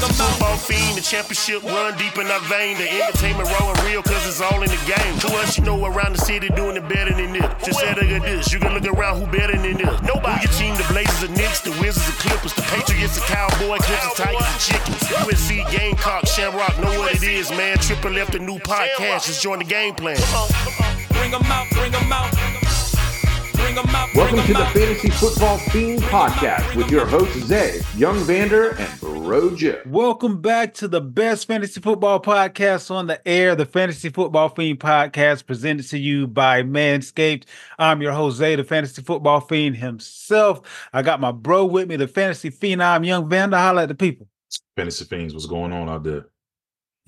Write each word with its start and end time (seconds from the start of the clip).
bring 0.00 0.10
'em 0.10 0.16
Fantasy 0.16 0.30
football 0.40 0.56
fiend, 0.56 0.96
the 0.96 1.02
championship 1.02 1.62
run 1.62 1.96
deep 1.98 2.16
in 2.16 2.26
our 2.30 2.40
vein. 2.48 2.76
The 2.78 2.88
entertainment 2.88 3.48
rolling 3.60 3.80
real 3.84 4.02
cause 4.02 4.26
it's 4.26 4.40
all 4.40 4.62
in 4.62 4.70
the 4.70 4.80
game. 4.86 5.18
To 5.20 5.28
us, 5.38 5.58
you 5.58 5.64
know 5.64 5.84
around 5.84 6.16
the 6.16 6.24
city 6.24 6.48
doing 6.56 6.76
it 6.76 6.88
better 6.88 7.12
than 7.12 7.32
this. 7.32 7.44
Just 7.64 7.80
say 7.80 7.94
look 7.94 8.04
at 8.04 8.22
this, 8.22 8.52
you 8.52 8.58
can 8.58 8.72
look 8.72 8.86
around 8.86 9.20
who 9.20 9.26
better 9.26 9.56
than 9.56 9.76
this. 9.76 10.00
Nobody. 10.02 10.40
Who 10.40 10.48
your 10.48 10.52
team, 10.58 10.74
the 10.76 10.86
Blazers, 10.92 11.20
the 11.20 11.28
Knicks, 11.28 11.60
the 11.60 11.72
Wizards, 11.80 12.06
the 12.06 12.16
Clippers, 12.22 12.52
the 12.54 12.62
Patriots, 12.62 13.14
the 13.16 13.24
Cowboy, 13.26 13.78
Clippers, 13.78 14.14
Tigers, 14.16 14.48
the 14.54 14.60
Chickens. 14.72 15.02
USC, 15.24 15.64
Gamecock, 15.70 16.26
Shamrock, 16.26 16.78
know 16.80 16.98
what 16.98 17.14
it 17.14 17.22
is, 17.22 17.50
man. 17.50 17.78
Triple 17.78 18.12
left 18.12 18.34
a 18.34 18.38
new 18.38 18.58
podcast, 18.58 19.26
just 19.26 19.42
join 19.42 19.58
the 19.58 19.64
game 19.64 19.94
plan. 19.94 20.16
Bring 21.10 21.34
'em 21.34 21.44
out, 21.52 21.68
bring 21.70 21.94
'em 21.94 22.12
out. 22.12 22.30
Bring 22.30 22.40
'em 22.40 22.44
out, 22.44 22.49
bring 23.74 24.14
Welcome 24.14 24.38
'em 24.40 24.46
to 24.46 24.52
the. 24.54 24.70
Fantasy 24.70 25.10
Football 25.10 25.58
Fiend 25.58 26.02
Podcast 26.02 26.74
with 26.74 26.90
your 26.90 27.06
hosts 27.06 27.44
Zay, 27.46 27.80
Young 27.96 28.16
Vander, 28.20 28.70
and 28.70 29.00
Bro 29.00 29.56
Joe. 29.56 29.80
Welcome 29.86 30.40
back 30.40 30.74
to 30.74 30.88
the 30.88 31.00
best 31.00 31.46
fantasy 31.46 31.80
football 31.80 32.20
podcast 32.20 32.90
on 32.90 33.06
the 33.06 33.26
air, 33.26 33.54
the 33.54 33.66
Fantasy 33.66 34.08
Football 34.08 34.48
Fiend 34.50 34.80
podcast 34.80 35.46
presented 35.46 35.86
to 35.88 35.98
you 35.98 36.26
by 36.26 36.62
Manscaped. 36.62 37.44
I'm 37.78 38.02
your 38.02 38.12
Jose, 38.12 38.56
the 38.56 38.64
Fantasy 38.64 39.02
Football 39.02 39.40
Fiend 39.40 39.76
himself. 39.76 40.88
I 40.92 41.02
got 41.02 41.20
my 41.20 41.32
bro 41.32 41.64
with 41.64 41.88
me, 41.88 41.96
the 41.96 42.08
Fantasy 42.08 42.50
Phenom, 42.50 43.06
Young 43.06 43.28
Vander. 43.28 43.56
Holla 43.56 43.82
at 43.82 43.88
the 43.88 43.94
people. 43.94 44.26
Fantasy 44.76 45.04
Fiends, 45.04 45.32
what's 45.32 45.46
going 45.46 45.72
on 45.72 45.88
out 45.88 46.02
there? 46.02 46.26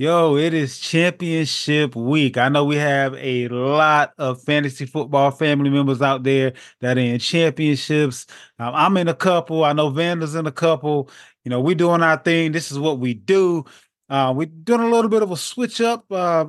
Yo, 0.03 0.37
it 0.37 0.53
is 0.53 0.81
championship 0.81 1.95
week. 1.95 2.37
I 2.37 2.49
know 2.49 2.65
we 2.65 2.75
have 2.75 3.15
a 3.15 3.47
lot 3.47 4.13
of 4.19 4.43
fantasy 4.43 4.85
football 4.85 5.31
family 5.31 5.71
members 5.71 6.03
out 6.03 6.25
there 6.25 6.55
that 6.81 6.99
are 6.99 7.01
in 7.01 7.21
championships. 7.21 8.27
Um, 8.59 8.75
I'm 8.75 8.97
in 8.97 9.07
a 9.07 9.15
couple. 9.15 9.63
I 9.63 9.73
know 9.73 9.91
Vander's 9.91 10.35
in 10.35 10.45
a 10.45 10.51
couple. 10.51 11.09
You 11.45 11.51
know, 11.51 11.61
we're 11.61 11.77
doing 11.77 12.03
our 12.03 12.17
thing. 12.17 12.51
This 12.51 12.73
is 12.73 12.81
what 12.81 12.99
we 12.99 13.15
do. 13.15 13.65
Uh, 14.09 14.33
we're 14.35 14.47
doing 14.47 14.81
a 14.81 14.91
little 14.91 15.09
bit 15.09 15.23
of 15.23 15.31
a 15.31 15.37
switch 15.37 15.81
up, 15.81 16.05
uh, 16.11 16.47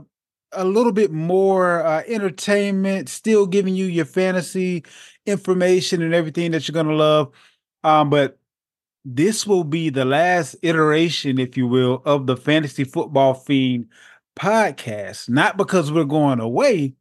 a 0.53 0.65
little 0.65 0.91
bit 0.91 1.11
more 1.11 1.85
uh, 1.85 2.01
entertainment, 2.07 3.07
still 3.07 3.45
giving 3.45 3.75
you 3.75 3.85
your 3.85 4.05
fantasy 4.05 4.83
information 5.27 6.01
and 6.01 6.15
everything 6.15 6.49
that 6.49 6.67
you're 6.67 6.73
going 6.73 6.87
to 6.87 6.95
love. 6.95 7.31
Um, 7.83 8.09
but 8.09 8.39
this 9.05 9.45
will 9.45 9.63
be 9.63 9.89
the 9.89 10.05
last 10.05 10.55
iteration, 10.61 11.39
if 11.39 11.57
you 11.57 11.67
will, 11.67 12.01
of 12.05 12.27
the 12.27 12.37
Fantasy 12.37 12.83
Football 12.83 13.33
Fiend 13.33 13.87
podcast. 14.35 15.29
Not 15.29 15.57
because 15.57 15.91
we're 15.91 16.05
going 16.05 16.39
away, 16.39 16.95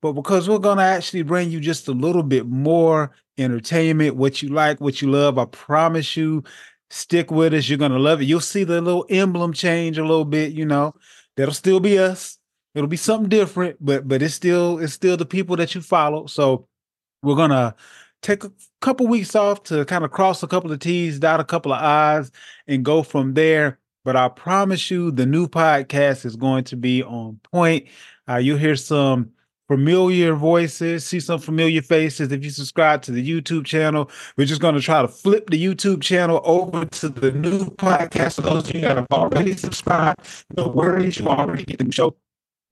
but 0.00 0.12
because 0.12 0.48
we're 0.48 0.58
going 0.58 0.78
to 0.78 0.84
actually 0.84 1.22
bring 1.22 1.50
you 1.50 1.60
just 1.60 1.88
a 1.88 1.92
little 1.92 2.22
bit 2.22 2.46
more 2.46 3.12
entertainment, 3.38 4.16
what 4.16 4.42
you 4.42 4.48
like, 4.48 4.80
what 4.80 5.02
you 5.02 5.10
love. 5.10 5.38
I 5.38 5.44
promise 5.44 6.16
you, 6.16 6.42
stick 6.90 7.30
with 7.30 7.54
us. 7.54 7.68
You're 7.68 7.78
going 7.78 7.92
to 7.92 7.98
love 7.98 8.22
it. 8.22 8.26
You'll 8.26 8.40
see 8.40 8.64
the 8.64 8.80
little 8.80 9.06
emblem 9.10 9.52
change 9.52 9.98
a 9.98 10.02
little 10.02 10.24
bit, 10.24 10.52
you 10.52 10.64
know. 10.64 10.94
That'll 11.36 11.54
still 11.54 11.80
be 11.80 11.98
us. 11.98 12.38
It'll 12.74 12.88
be 12.88 12.96
something 12.96 13.28
different, 13.28 13.76
but 13.80 14.08
but 14.08 14.22
it's 14.22 14.34
still 14.34 14.78
it's 14.78 14.94
still 14.94 15.16
the 15.16 15.26
people 15.26 15.56
that 15.56 15.74
you 15.74 15.82
follow. 15.82 16.26
So 16.26 16.68
we're 17.22 17.36
gonna 17.36 17.74
take 18.22 18.44
a 18.44 18.52
couple 18.80 19.06
weeks 19.06 19.34
off 19.34 19.62
to 19.64 19.84
kind 19.84 20.04
of 20.04 20.10
cross 20.10 20.42
a 20.42 20.46
couple 20.46 20.72
of 20.72 20.78
T's, 20.78 21.18
dot 21.18 21.40
a 21.40 21.44
couple 21.44 21.72
of 21.72 21.82
I's, 21.82 22.30
and 22.66 22.84
go 22.84 23.02
from 23.02 23.34
there. 23.34 23.78
But 24.04 24.16
I 24.16 24.28
promise 24.28 24.90
you, 24.90 25.10
the 25.10 25.26
new 25.26 25.46
podcast 25.46 26.24
is 26.24 26.36
going 26.36 26.64
to 26.64 26.76
be 26.76 27.02
on 27.02 27.38
point. 27.52 27.86
Uh, 28.28 28.36
you'll 28.36 28.58
hear 28.58 28.76
some 28.76 29.30
familiar 29.68 30.34
voices, 30.34 31.06
see 31.06 31.20
some 31.20 31.38
familiar 31.38 31.82
faces. 31.82 32.32
If 32.32 32.44
you 32.44 32.50
subscribe 32.50 33.02
to 33.02 33.12
the 33.12 33.26
YouTube 33.26 33.64
channel, 33.64 34.10
we're 34.36 34.46
just 34.46 34.60
going 34.60 34.74
to 34.74 34.80
try 34.80 35.02
to 35.02 35.08
flip 35.08 35.50
the 35.50 35.62
YouTube 35.62 36.02
channel 36.02 36.40
over 36.44 36.84
to 36.84 37.08
the 37.08 37.32
new 37.32 37.66
podcast. 37.66 38.36
For 38.36 38.42
those 38.42 38.68
of 38.68 38.74
you 38.74 38.80
that 38.82 38.96
have 38.96 39.06
already 39.12 39.56
subscribed, 39.56 40.20
no 40.56 40.68
worries, 40.68 41.18
you 41.18 41.28
already 41.28 41.64
get 41.64 41.78
the 41.78 41.90
show 41.92 42.16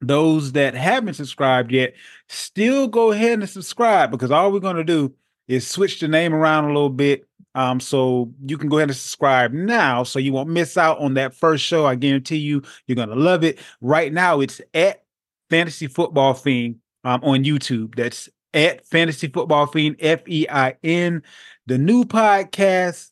those 0.01 0.53
that 0.53 0.75
haven't 0.75 1.15
subscribed 1.15 1.73
yet, 1.73 1.95
still 2.29 2.89
go 2.89 3.13
ahead 3.13 3.39
and 3.39 3.49
subscribe 3.49 4.11
because 4.11 4.31
all 4.31 4.51
we're 4.51 4.61
going 4.61 4.77
to 4.77 4.85
do 4.85 5.15
is 5.51 5.67
switch 5.67 6.01
the 6.01 6.09
name 6.09 6.33
around 6.33 6.65
a 6.65 6.69
little 6.69 6.89
bit. 6.89 7.27
Um, 7.55 7.81
so 7.81 8.33
you 8.47 8.57
can 8.57 8.69
go 8.69 8.79
ahead 8.79 8.89
and 8.89 8.97
subscribe 8.97 9.53
now 9.53 10.05
so 10.05 10.19
you 10.19 10.33
won't 10.33 10.49
miss 10.49 10.79
out 10.79 10.99
on 11.01 11.15
that 11.15 11.35
first 11.35 11.65
show. 11.65 11.85
I 11.85 11.97
guarantee 11.97 12.37
you, 12.37 12.63
you're 12.87 12.95
to 13.09 13.15
love 13.15 13.43
it. 13.43 13.59
Right 13.81 14.13
now, 14.13 14.41
it's 14.41 14.61
at 14.73 15.03
Fantasy 15.51 15.89
Football 15.89 16.35
Fiend 16.35 16.77
um, 17.03 17.21
on 17.25 17.45
YouTube. 17.45 17.97
That's 17.97 18.29
at 18.55 18.87
Fantasy 18.87 19.27
Football 19.27 19.67
Fiend, 19.67 19.97
F 19.99 20.23
E 20.29 20.47
I 20.49 20.77
N. 20.85 21.23
The 21.67 21.79
new 21.79 22.05
podcast 22.05 23.11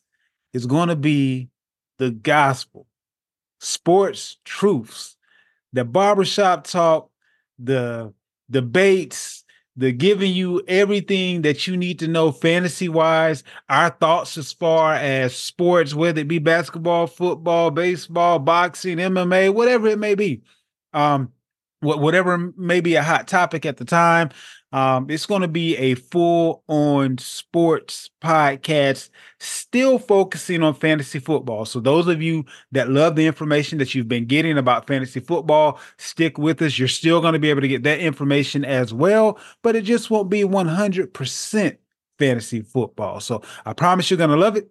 is 0.53 0.65
going 0.65 0.89
to 0.89 0.95
be 0.95 1.49
the 1.97 2.11
gospel, 2.11 2.87
sports 3.59 4.37
truths 4.45 5.17
the 5.73 5.85
barbershop 5.85 6.65
talk, 6.65 7.09
the 7.57 8.13
debates, 8.49 9.38
the 9.79 9.93
giving 9.93 10.33
you 10.33 10.61
everything 10.67 11.41
that 11.43 11.65
you 11.65 11.77
need 11.77 11.99
to 11.99 12.07
know 12.07 12.33
fantasy 12.33 12.89
wise, 12.89 13.45
our 13.69 13.89
thoughts 13.89 14.37
as 14.37 14.51
far 14.51 14.93
as 14.95 15.33
sports, 15.33 15.95
whether 15.95 16.19
it 16.19 16.27
be 16.27 16.37
basketball, 16.37 17.07
football, 17.07 17.71
baseball, 17.71 18.39
boxing, 18.39 18.97
MMA, 18.97 19.53
whatever 19.53 19.87
it 19.87 19.97
may 19.97 20.15
be. 20.15 20.41
Um, 20.93 21.31
wh- 21.79 21.97
whatever 21.97 22.51
may 22.57 22.81
be 22.81 22.95
a 22.95 23.03
hot 23.03 23.29
topic 23.29 23.65
at 23.65 23.77
the 23.77 23.85
time. 23.85 24.31
Um, 24.71 25.09
it's 25.09 25.25
going 25.25 25.41
to 25.41 25.47
be 25.47 25.75
a 25.77 25.95
full 25.95 26.63
on 26.67 27.17
sports 27.17 28.09
podcast, 28.21 29.09
still 29.39 29.97
focusing 29.97 30.61
on 30.61 30.75
fantasy 30.75 31.19
football. 31.19 31.65
So, 31.65 31.79
those 31.79 32.07
of 32.07 32.21
you 32.21 32.45
that 32.71 32.89
love 32.89 33.15
the 33.15 33.25
information 33.25 33.79
that 33.79 33.95
you've 33.95 34.07
been 34.07 34.25
getting 34.25 34.57
about 34.57 34.87
fantasy 34.87 35.21
football, 35.21 35.79
stick 35.97 36.37
with 36.37 36.61
us. 36.61 36.77
You're 36.77 36.87
still 36.87 37.19
going 37.21 37.33
to 37.33 37.39
be 37.39 37.49
able 37.49 37.61
to 37.61 37.67
get 37.67 37.83
that 37.83 37.99
information 37.99 38.63
as 38.63 38.93
well, 38.93 39.39
but 39.63 39.75
it 39.75 39.81
just 39.81 40.11
won't 40.11 40.29
be 40.29 40.43
100% 40.43 41.77
fantasy 42.19 42.61
football. 42.61 43.19
So, 43.21 43.41
I 43.65 43.73
promise 43.73 44.11
you're 44.11 44.17
going 44.17 44.29
to 44.29 44.35
love 44.35 44.55
it. 44.55 44.69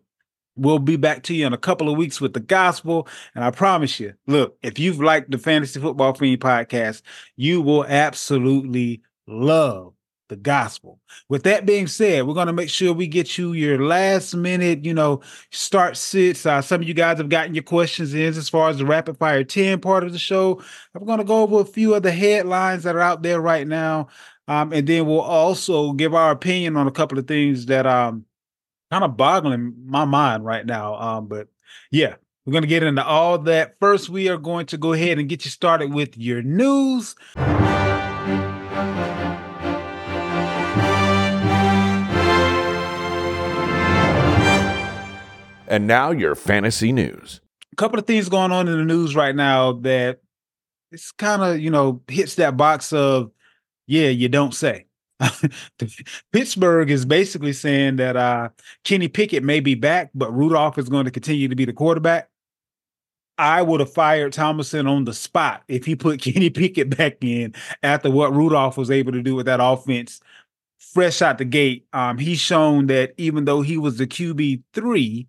We'll 0.55 0.81
be 0.81 0.97
back 0.97 1.23
to 1.25 1.35
you 1.35 1.47
in 1.47 1.53
a 1.53 1.59
couple 1.59 1.89
of 1.89 1.97
weeks 1.97 2.21
with 2.21 2.35
the 2.35 2.41
gospel. 2.41 3.07
And 3.35 3.45
I 3.45 3.53
promise 3.53 4.01
you, 4.01 4.15
look, 4.27 4.59
if 4.61 4.77
you've 4.77 5.01
liked 5.01 5.31
the 5.31 5.39
Fantasy 5.39 5.79
Football 5.79 6.15
Fiend 6.15 6.41
podcast, 6.41 7.03
you 7.37 7.61
will 7.61 7.85
absolutely 7.85 9.03
love 9.29 9.93
the 10.29 10.37
gospel. 10.37 11.01
With 11.29 11.43
that 11.45 11.67
being 11.67 11.87
said, 11.87 12.27
we're 12.27 12.35
going 12.35 12.49
to 12.49 12.53
make 12.53 12.69
sure 12.69 12.93
we 12.93 13.07
get 13.07 13.39
you 13.39 13.53
your 13.53 13.83
last 13.85 14.35
minute, 14.35 14.85
you 14.85 14.93
know, 14.95 15.21
start 15.51 15.97
sits. 15.97 16.45
Uh, 16.45 16.61
some 16.61 16.83
of 16.83 16.89
you 16.89 16.95
guys 16.95 17.19
have 17.19 17.29
gotten 17.29 17.55
your 17.55 17.65
questions 17.65 18.15
in 18.15 18.27
as 18.27 18.49
far 18.49 18.69
as 18.69 18.79
the 18.79 18.87
rapid 18.87 19.17
fire 19.19 19.45
10 19.45 19.81
part 19.81 20.05
of 20.05 20.13
the 20.13 20.19
show. 20.19 20.63
I'm 20.95 21.05
going 21.05 21.19
to 21.19 21.25
go 21.25 21.43
over 21.43 21.61
a 21.61 21.65
few 21.65 21.95
of 21.95 22.03
the 22.03 22.13
headlines 22.13 22.83
that 22.83 22.97
are 22.97 23.01
out 23.01 23.23
there 23.23 23.41
right 23.41 23.67
now. 23.67 24.09
Um, 24.49 24.73
and 24.73 24.87
then 24.87 25.07
we'll 25.07 25.21
also 25.21 25.93
give 25.93 26.15
our 26.15 26.31
opinion 26.31 26.77
on 26.77 26.87
a 26.87 26.93
couple 26.93 27.19
of 27.19 27.27
things 27.27 27.67
that 27.67 27.87
um 27.87 28.25
kind 28.91 29.05
of 29.05 29.17
boggling 29.17 29.75
my 29.87 30.05
mind 30.05 30.45
right 30.45 30.65
now. 30.65 30.95
Um, 30.97 31.29
but 31.29 31.49
yeah, 31.91 32.15
we're 32.47 32.53
going 32.53 32.63
to 32.63 32.69
get 32.69 32.83
into 32.83 33.05
all 33.05 33.39
that. 33.41 33.77
First, 33.79 34.09
we 34.09 34.29
are 34.31 34.39
going 34.39 34.67
to 34.67 34.79
go 34.79 34.95
ahead 34.95 35.19
and 35.19 35.29
get 35.29 35.45
you 35.45 35.51
started 35.51 35.93
with 35.93 36.17
your 36.17 36.43
news. 36.43 37.15
And 45.69 45.87
now 45.87 46.11
your 46.11 46.35
fantasy 46.35 46.93
news. 46.93 47.41
A 47.73 47.77
couple 47.77 47.99
of 47.99 48.07
things 48.07 48.29
going 48.29 48.51
on 48.53 48.67
in 48.67 48.79
the 48.79 48.85
news 48.85 49.15
right 49.15 49.37
now 49.37 49.73
that 49.73 50.21
it's 50.91 51.13
kind 51.13 51.43
of, 51.43 51.61
you 51.61 51.71
know, 51.71 52.01
hits 52.09 52.37
that 52.37 52.57
box 52.57 52.93
of, 52.93 53.31
yeah, 53.87 54.09
you 54.09 54.29
don't 54.29 54.55
say. 54.55 54.87
Pittsburgh 56.33 56.91
is 56.91 57.05
basically 57.05 57.53
saying 57.53 57.97
that 57.97 58.17
uh, 58.17 58.49
Kenny 58.85 59.09
Pickett 59.09 59.45
may 59.45 59.61
be 59.61 59.75
back, 59.75 60.11
but 60.15 60.35
Rudolph 60.35 60.79
is 60.79 60.89
going 60.89 61.05
to 61.05 61.11
continue 61.11 61.49
to 61.49 61.57
be 61.57 61.67
the 61.67 61.73
quarterback. 61.73 62.31
I 63.37 63.63
would 63.63 63.81
have 63.81 63.93
fired 63.93 64.33
Thomason 64.33 64.87
on 64.87 65.05
the 65.05 65.13
spot 65.13 65.63
if 65.69 65.85
he 65.85 65.95
put 65.95 66.21
Kenny 66.23 66.51
Pickett 66.51 66.97
back 66.97 67.19
in 67.21 67.55
after 67.83 68.11
what 68.11 68.35
Rudolph 68.35 68.79
was 68.79 68.91
able 68.91 69.13
to 69.13 69.23
do 69.23 69.35
with 69.35 69.47
that 69.47 69.61
offense 69.63 70.21
fresh 70.79 71.21
out 71.21 71.39
the 71.39 71.45
gate. 71.45 71.87
Um, 71.93 72.19
he's 72.19 72.41
shown 72.41 72.87
that 72.87 73.13
even 73.19 73.45
though 73.45 73.61
he 73.61 73.77
was 73.77 73.99
the 73.99 74.07
QB 74.07 74.63
three, 74.73 75.29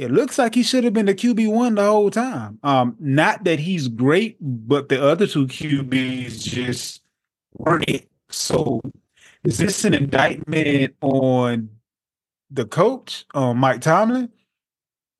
it 0.00 0.10
looks 0.10 0.38
like 0.38 0.54
he 0.54 0.62
should 0.62 0.82
have 0.84 0.94
been 0.94 1.04
the 1.04 1.14
QB 1.14 1.52
one 1.52 1.74
the 1.74 1.84
whole 1.84 2.10
time. 2.10 2.58
Um, 2.62 2.96
not 2.98 3.44
that 3.44 3.58
he's 3.58 3.86
great, 3.86 4.38
but 4.40 4.88
the 4.88 5.02
other 5.02 5.26
two 5.26 5.46
QBs 5.46 6.42
just 6.42 7.02
weren't 7.52 7.84
it. 7.86 8.08
So, 8.30 8.80
is 9.44 9.58
this 9.58 9.84
an 9.84 9.92
indictment 9.92 10.94
on 11.02 11.68
the 12.50 12.64
coach, 12.64 13.26
on 13.34 13.58
Mike 13.58 13.82
Tomlin? 13.82 14.30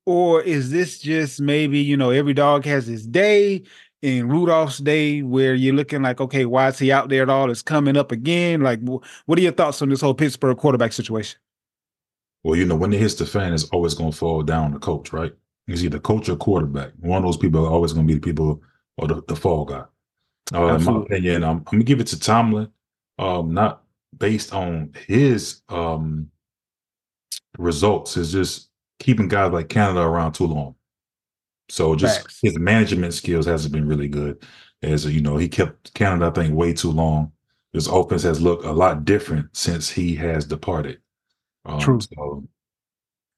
Or 0.07 0.41
is 0.41 0.71
this 0.71 0.97
just 0.97 1.39
maybe, 1.39 1.77
you 1.77 1.95
know, 1.95 2.09
every 2.09 2.33
dog 2.33 2.65
has 2.65 2.87
his 2.87 3.05
day 3.05 3.61
and 4.01 4.31
Rudolph's 4.31 4.79
day 4.79 5.21
where 5.21 5.53
you're 5.53 5.75
looking 5.75 6.01
like, 6.01 6.19
okay, 6.19 6.45
why 6.45 6.69
is 6.69 6.79
he 6.79 6.91
out 6.91 7.09
there 7.09 7.21
at 7.21 7.29
all? 7.29 7.51
It's 7.51 7.61
coming 7.61 7.97
up 7.97 8.11
again. 8.11 8.61
Like, 8.61 8.79
what 8.81 9.37
are 9.37 9.41
your 9.43 9.51
thoughts 9.51 9.83
on 9.83 9.89
this 9.89 10.01
whole 10.01 10.15
Pittsburgh 10.15 10.57
quarterback 10.57 10.91
situation? 10.91 11.39
Well, 12.43 12.55
you 12.55 12.65
know, 12.65 12.75
when 12.75 12.93
it 12.93 12.99
hits 12.99 13.15
the 13.15 13.25
fan, 13.25 13.53
it's 13.53 13.65
always 13.65 13.93
going 13.93 14.11
to 14.11 14.17
fall 14.17 14.41
down 14.41 14.73
the 14.73 14.79
coach, 14.79 15.13
right? 15.13 15.33
It's 15.67 15.83
either 15.83 15.99
coach 15.99 16.27
or 16.27 16.35
quarterback. 16.35 16.91
One 16.99 17.19
of 17.19 17.23
those 17.23 17.37
people 17.37 17.65
are 17.65 17.71
always 17.71 17.93
going 17.93 18.07
to 18.07 18.13
be 18.13 18.19
the 18.19 18.25
people 18.25 18.61
or 18.97 19.07
the, 19.07 19.21
the 19.27 19.35
fall 19.35 19.65
guy. 19.65 19.83
Uh, 20.53 20.75
in 20.75 20.83
my 20.83 20.97
opinion, 20.97 21.43
I'm, 21.43 21.57
I'm 21.57 21.63
going 21.63 21.79
to 21.79 21.85
give 21.85 22.01
it 22.01 22.07
to 22.07 22.19
Tomlin, 22.19 22.69
um, 23.19 23.53
not 23.53 23.83
based 24.17 24.53
on 24.53 24.93
his 25.07 25.61
um, 25.69 26.29
results. 27.57 28.17
It's 28.17 28.31
just 28.31 28.69
keeping 28.99 29.27
guys 29.27 29.51
like 29.51 29.69
Canada 29.69 30.01
around 30.01 30.33
too 30.33 30.47
long. 30.47 30.75
So 31.69 31.95
just 31.95 32.21
Facts. 32.21 32.39
his 32.41 32.57
management 32.57 33.13
skills 33.13 33.45
hasn't 33.45 33.73
been 33.73 33.87
really 33.87 34.09
good. 34.09 34.43
As 34.83 35.05
you 35.05 35.21
know, 35.21 35.37
he 35.37 35.47
kept 35.47 35.93
Canada, 35.93 36.25
I 36.25 36.31
think, 36.31 36.53
way 36.53 36.73
too 36.73 36.91
long. 36.91 37.31
His 37.71 37.87
offense 37.87 38.23
has 38.23 38.41
looked 38.41 38.65
a 38.65 38.71
lot 38.71 39.05
different 39.05 39.55
since 39.55 39.89
he 39.89 40.15
has 40.15 40.43
departed. 40.45 40.99
Um, 41.65 41.79
True. 41.79 41.99
So, 42.01 42.47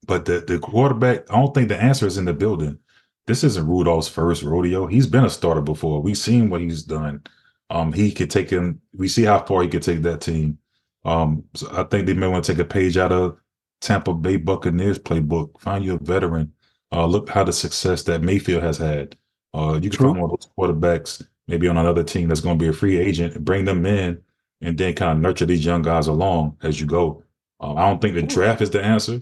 but 0.05 0.25
the 0.25 0.39
the 0.41 0.59
quarterback, 0.59 1.29
I 1.31 1.39
don't 1.39 1.53
think 1.53 1.69
the 1.69 1.81
answer 1.81 2.07
is 2.07 2.17
in 2.17 2.25
the 2.25 2.33
building. 2.33 2.79
This 3.25 3.43
isn't 3.43 3.67
Rudolph's 3.67 4.09
first 4.09 4.43
rodeo. 4.43 4.85
He's 4.85 5.07
been 5.07 5.25
a 5.25 5.29
starter 5.29 5.61
before. 5.61 6.01
We've 6.01 6.17
seen 6.17 6.49
what 6.49 6.61
he's 6.61 6.83
done. 6.83 7.23
Um, 7.69 7.93
he 7.93 8.11
could 8.11 8.29
take 8.29 8.49
him. 8.49 8.81
We 8.93 9.07
see 9.07 9.23
how 9.23 9.43
far 9.45 9.63
he 9.63 9.69
could 9.69 9.83
take 9.83 10.01
that 10.01 10.21
team. 10.21 10.57
Um, 11.05 11.43
so 11.53 11.69
I 11.71 11.83
think 11.83 12.05
they 12.05 12.13
may 12.13 12.27
want 12.27 12.43
to 12.45 12.51
take 12.53 12.59
a 12.59 12.65
page 12.65 12.97
out 12.97 13.11
of 13.11 13.37
Tampa 13.81 14.13
Bay 14.13 14.37
Buccaneers 14.37 14.99
playbook. 14.99 15.59
Find 15.59 15.83
you 15.83 15.95
a 15.95 15.99
veteran. 15.99 16.53
Uh, 16.91 17.05
look 17.05 17.29
how 17.29 17.43
the 17.43 17.53
success 17.53 18.03
that 18.03 18.21
Mayfield 18.21 18.63
has 18.63 18.77
had. 18.77 19.17
Uh, 19.53 19.79
you 19.81 19.89
can 19.89 19.97
True. 19.97 20.07
find 20.09 20.21
one 20.21 20.31
of 20.31 20.39
those 20.39 20.49
quarterbacks 20.57 21.25
maybe 21.47 21.67
on 21.67 21.77
another 21.77 22.03
team 22.03 22.27
that's 22.27 22.41
going 22.41 22.57
to 22.57 22.63
be 22.63 22.69
a 22.69 22.73
free 22.73 22.97
agent 22.97 23.35
and 23.35 23.45
bring 23.45 23.65
them 23.65 23.85
in, 23.85 24.21
and 24.61 24.77
then 24.77 24.93
kind 24.93 25.11
of 25.11 25.19
nurture 25.19 25.45
these 25.45 25.65
young 25.65 25.81
guys 25.81 26.07
along 26.07 26.57
as 26.63 26.79
you 26.79 26.85
go. 26.85 27.22
Um, 27.63 27.77
I 27.77 27.87
don't 27.87 28.01
think 28.01 28.15
the 28.15 28.21
draft 28.21 28.61
is 28.61 28.71
the 28.71 28.83
answer 28.83 29.21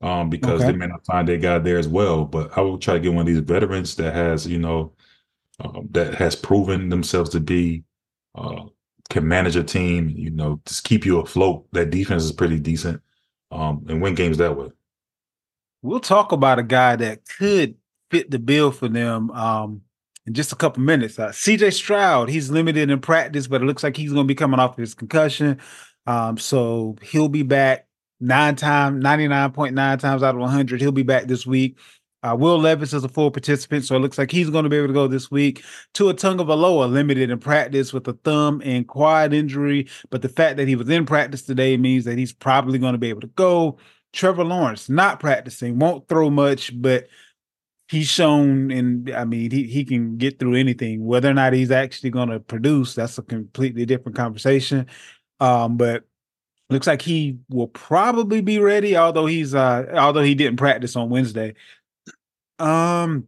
um, 0.00 0.30
because 0.30 0.60
okay. 0.60 0.70
they 0.70 0.78
may 0.78 0.86
not 0.86 1.04
find 1.04 1.26
their 1.26 1.38
guy 1.38 1.58
there 1.58 1.78
as 1.78 1.88
well. 1.88 2.24
But 2.24 2.56
I 2.56 2.60
will 2.60 2.78
try 2.78 2.94
to 2.94 3.00
get 3.00 3.12
one 3.12 3.22
of 3.22 3.26
these 3.26 3.40
veterans 3.40 3.96
that 3.96 4.14
has, 4.14 4.46
you 4.46 4.58
know, 4.58 4.92
uh, 5.58 5.80
that 5.90 6.14
has 6.14 6.36
proven 6.36 6.88
themselves 6.88 7.30
to 7.30 7.40
be 7.40 7.82
uh, 8.36 8.64
can 9.10 9.26
manage 9.26 9.56
a 9.56 9.64
team. 9.64 10.08
You 10.08 10.30
know, 10.30 10.60
just 10.66 10.84
keep 10.84 11.04
you 11.04 11.18
afloat. 11.18 11.66
That 11.72 11.90
defense 11.90 12.22
is 12.22 12.32
pretty 12.32 12.60
decent, 12.60 13.02
um, 13.50 13.84
and 13.88 14.00
win 14.00 14.14
games 14.14 14.38
that 14.38 14.56
way. 14.56 14.70
We'll 15.82 16.00
talk 16.00 16.30
about 16.30 16.60
a 16.60 16.62
guy 16.62 16.94
that 16.96 17.22
could 17.38 17.74
fit 18.10 18.30
the 18.30 18.38
bill 18.38 18.70
for 18.70 18.88
them 18.88 19.30
um, 19.32 19.82
in 20.26 20.34
just 20.34 20.52
a 20.52 20.56
couple 20.56 20.82
minutes. 20.82 21.18
Uh, 21.18 21.30
CJ 21.30 21.72
Stroud, 21.72 22.28
he's 22.28 22.50
limited 22.50 22.88
in 22.88 23.00
practice, 23.00 23.48
but 23.48 23.62
it 23.62 23.64
looks 23.64 23.82
like 23.82 23.96
he's 23.96 24.12
going 24.12 24.26
to 24.26 24.28
be 24.28 24.34
coming 24.34 24.60
off 24.60 24.76
his 24.76 24.94
concussion. 24.94 25.58
Um, 26.06 26.38
so 26.38 26.96
he'll 27.02 27.28
be 27.28 27.42
back 27.42 27.86
nine 28.20 28.56
times, 28.56 29.02
99.9 29.02 29.98
times 29.98 30.22
out 30.22 30.34
of 30.34 30.40
100. 30.40 30.80
He'll 30.80 30.92
be 30.92 31.02
back 31.02 31.24
this 31.24 31.46
week. 31.46 31.78
Uh, 32.22 32.36
Will 32.38 32.58
Levis 32.58 32.92
is 32.92 33.02
a 33.02 33.08
full 33.08 33.30
participant, 33.30 33.84
so 33.84 33.96
it 33.96 34.00
looks 34.00 34.18
like 34.18 34.30
he's 34.30 34.50
going 34.50 34.64
to 34.64 34.68
be 34.68 34.76
able 34.76 34.88
to 34.88 34.92
go 34.92 35.06
this 35.06 35.30
week. 35.30 35.64
Tua 35.94 36.12
Tagovailoa 36.12 36.90
limited 36.90 37.30
in 37.30 37.38
practice 37.38 37.94
with 37.94 38.06
a 38.08 38.12
thumb 38.12 38.60
and 38.62 38.86
quad 38.86 39.32
injury, 39.32 39.88
but 40.10 40.20
the 40.20 40.28
fact 40.28 40.58
that 40.58 40.68
he 40.68 40.76
was 40.76 40.90
in 40.90 41.06
practice 41.06 41.42
today 41.42 41.78
means 41.78 42.04
that 42.04 42.18
he's 42.18 42.32
probably 42.32 42.78
going 42.78 42.92
to 42.92 42.98
be 42.98 43.08
able 43.08 43.22
to 43.22 43.26
go. 43.28 43.78
Trevor 44.12 44.44
Lawrence 44.44 44.90
not 44.90 45.18
practicing, 45.18 45.78
won't 45.78 46.08
throw 46.08 46.28
much, 46.28 46.78
but 46.78 47.06
he's 47.88 48.08
shown, 48.08 48.70
and 48.70 49.10
I 49.10 49.24
mean, 49.24 49.50
he 49.50 49.64
he 49.64 49.84
can 49.84 50.18
get 50.18 50.38
through 50.38 50.56
anything. 50.56 51.04
Whether 51.04 51.30
or 51.30 51.34
not 51.34 51.54
he's 51.54 51.70
actually 51.70 52.10
going 52.10 52.28
to 52.28 52.40
produce, 52.40 52.94
that's 52.94 53.16
a 53.16 53.22
completely 53.22 53.86
different 53.86 54.16
conversation. 54.16 54.86
Um, 55.40 55.76
but 55.76 56.04
looks 56.68 56.86
like 56.86 57.02
he 57.02 57.38
will 57.48 57.66
probably 57.68 58.40
be 58.40 58.58
ready, 58.58 58.96
although 58.96 59.26
he's 59.26 59.54
uh 59.54 59.86
although 59.94 60.22
he 60.22 60.34
didn't 60.34 60.56
practice 60.56 60.96
on 60.96 61.10
Wednesday. 61.10 61.54
Um 62.58 63.26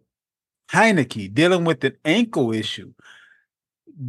Heinicke 0.73 1.33
dealing 1.33 1.65
with 1.65 1.85
an 1.85 1.97
ankle 2.05 2.53
issue. 2.53 2.93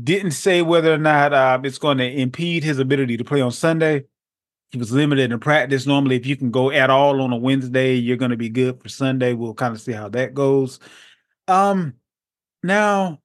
Didn't 0.03 0.31
say 0.31 0.61
whether 0.61 0.93
or 0.93 0.97
not 0.97 1.33
uh, 1.33 1.59
it's 1.63 1.77
going 1.77 1.97
to 1.97 2.09
impede 2.09 2.63
his 2.63 2.79
ability 2.79 3.17
to 3.17 3.23
play 3.25 3.41
on 3.41 3.51
Sunday. 3.51 4.05
He 4.71 4.77
was 4.77 4.91
limited 4.91 5.31
in 5.31 5.39
practice. 5.39 5.85
Normally, 5.85 6.15
if 6.15 6.25
you 6.25 6.37
can 6.37 6.51
go 6.51 6.71
at 6.71 6.89
all 6.89 7.21
on 7.21 7.33
a 7.33 7.37
Wednesday, 7.37 7.95
you're 7.95 8.17
going 8.17 8.31
to 8.31 8.37
be 8.37 8.49
good 8.49 8.81
for 8.81 8.87
Sunday. 8.87 9.33
We'll 9.33 9.53
kind 9.53 9.75
of 9.75 9.81
see 9.81 9.91
how 9.91 10.07
that 10.09 10.33
goes. 10.33 10.79
Um, 11.49 11.95
now, 12.63 13.19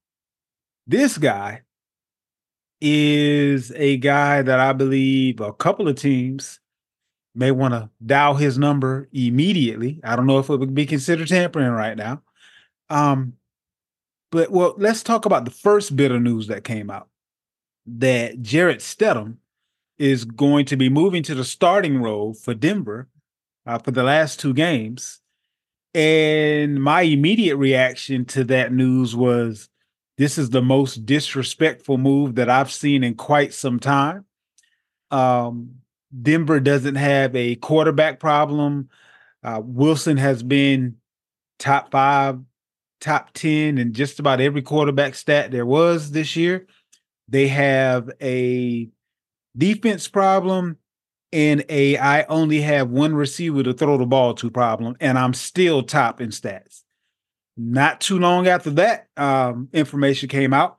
this 0.86 1.16
guy 1.16 1.62
is 2.80 3.72
a 3.72 3.96
guy 3.96 4.42
that 4.42 4.60
I 4.60 4.72
believe 4.72 5.40
a 5.40 5.52
couple 5.52 5.88
of 5.88 5.96
teams 5.96 6.60
may 7.34 7.50
want 7.50 7.74
to 7.74 7.90
dial 8.04 8.34
his 8.34 8.58
number 8.58 9.08
immediately. 9.12 10.00
I 10.02 10.16
don't 10.16 10.26
know 10.26 10.38
if 10.38 10.48
it 10.48 10.56
would 10.56 10.74
be 10.74 10.86
considered 10.86 11.28
tampering 11.28 11.70
right 11.70 11.96
now. 11.96 12.22
Um, 12.90 13.34
but 14.30 14.50
well, 14.50 14.74
let's 14.76 15.02
talk 15.02 15.24
about 15.24 15.44
the 15.44 15.50
first 15.50 15.96
bit 15.96 16.10
of 16.10 16.20
news 16.20 16.48
that 16.48 16.64
came 16.64 16.90
out 16.90 17.08
that 17.86 18.42
Jarrett 18.42 18.80
Stidham 18.80 19.36
is 19.98 20.24
going 20.24 20.66
to 20.66 20.76
be 20.76 20.88
moving 20.88 21.22
to 21.24 21.34
the 21.34 21.44
starting 21.44 22.00
role 22.00 22.34
for 22.34 22.54
Denver 22.54 23.08
uh, 23.66 23.78
for 23.78 23.90
the 23.90 24.02
last 24.02 24.38
two 24.38 24.54
games. 24.54 25.20
And 25.94 26.82
my 26.82 27.02
immediate 27.02 27.56
reaction 27.56 28.24
to 28.26 28.44
that 28.44 28.72
news 28.72 29.16
was 29.16 29.68
this 30.18 30.36
is 30.36 30.50
the 30.50 30.60
most 30.60 31.06
disrespectful 31.06 31.96
move 31.96 32.34
that 32.34 32.50
I've 32.50 32.72
seen 32.72 33.04
in 33.04 33.14
quite 33.14 33.54
some 33.54 33.78
time. 33.78 34.24
Um, 35.10 35.76
Denver 36.22 36.60
doesn't 36.60 36.96
have 36.96 37.34
a 37.36 37.54
quarterback 37.56 38.18
problem. 38.18 38.90
Uh, 39.44 39.60
Wilson 39.64 40.16
has 40.16 40.42
been 40.42 40.96
top 41.60 41.92
five, 41.92 42.40
top 43.00 43.32
10 43.32 43.78
in 43.78 43.92
just 43.92 44.18
about 44.18 44.40
every 44.40 44.60
quarterback 44.60 45.14
stat 45.14 45.52
there 45.52 45.66
was 45.66 46.10
this 46.10 46.34
year. 46.34 46.66
They 47.28 47.46
have 47.48 48.10
a 48.20 48.88
defense 49.56 50.08
problem 50.08 50.78
and 51.32 51.64
a 51.68 51.96
I 51.96 52.24
only 52.24 52.60
have 52.62 52.90
one 52.90 53.14
receiver 53.14 53.62
to 53.62 53.72
throw 53.72 53.98
the 53.98 54.06
ball 54.06 54.34
to 54.34 54.50
problem, 54.50 54.96
and 55.00 55.18
I'm 55.18 55.34
still 55.34 55.82
top 55.82 56.20
in 56.20 56.30
stats. 56.30 56.82
Not 57.60 58.00
too 58.00 58.20
long 58.20 58.46
after 58.46 58.70
that 58.70 59.08
um, 59.16 59.68
information 59.72 60.28
came 60.28 60.54
out, 60.54 60.78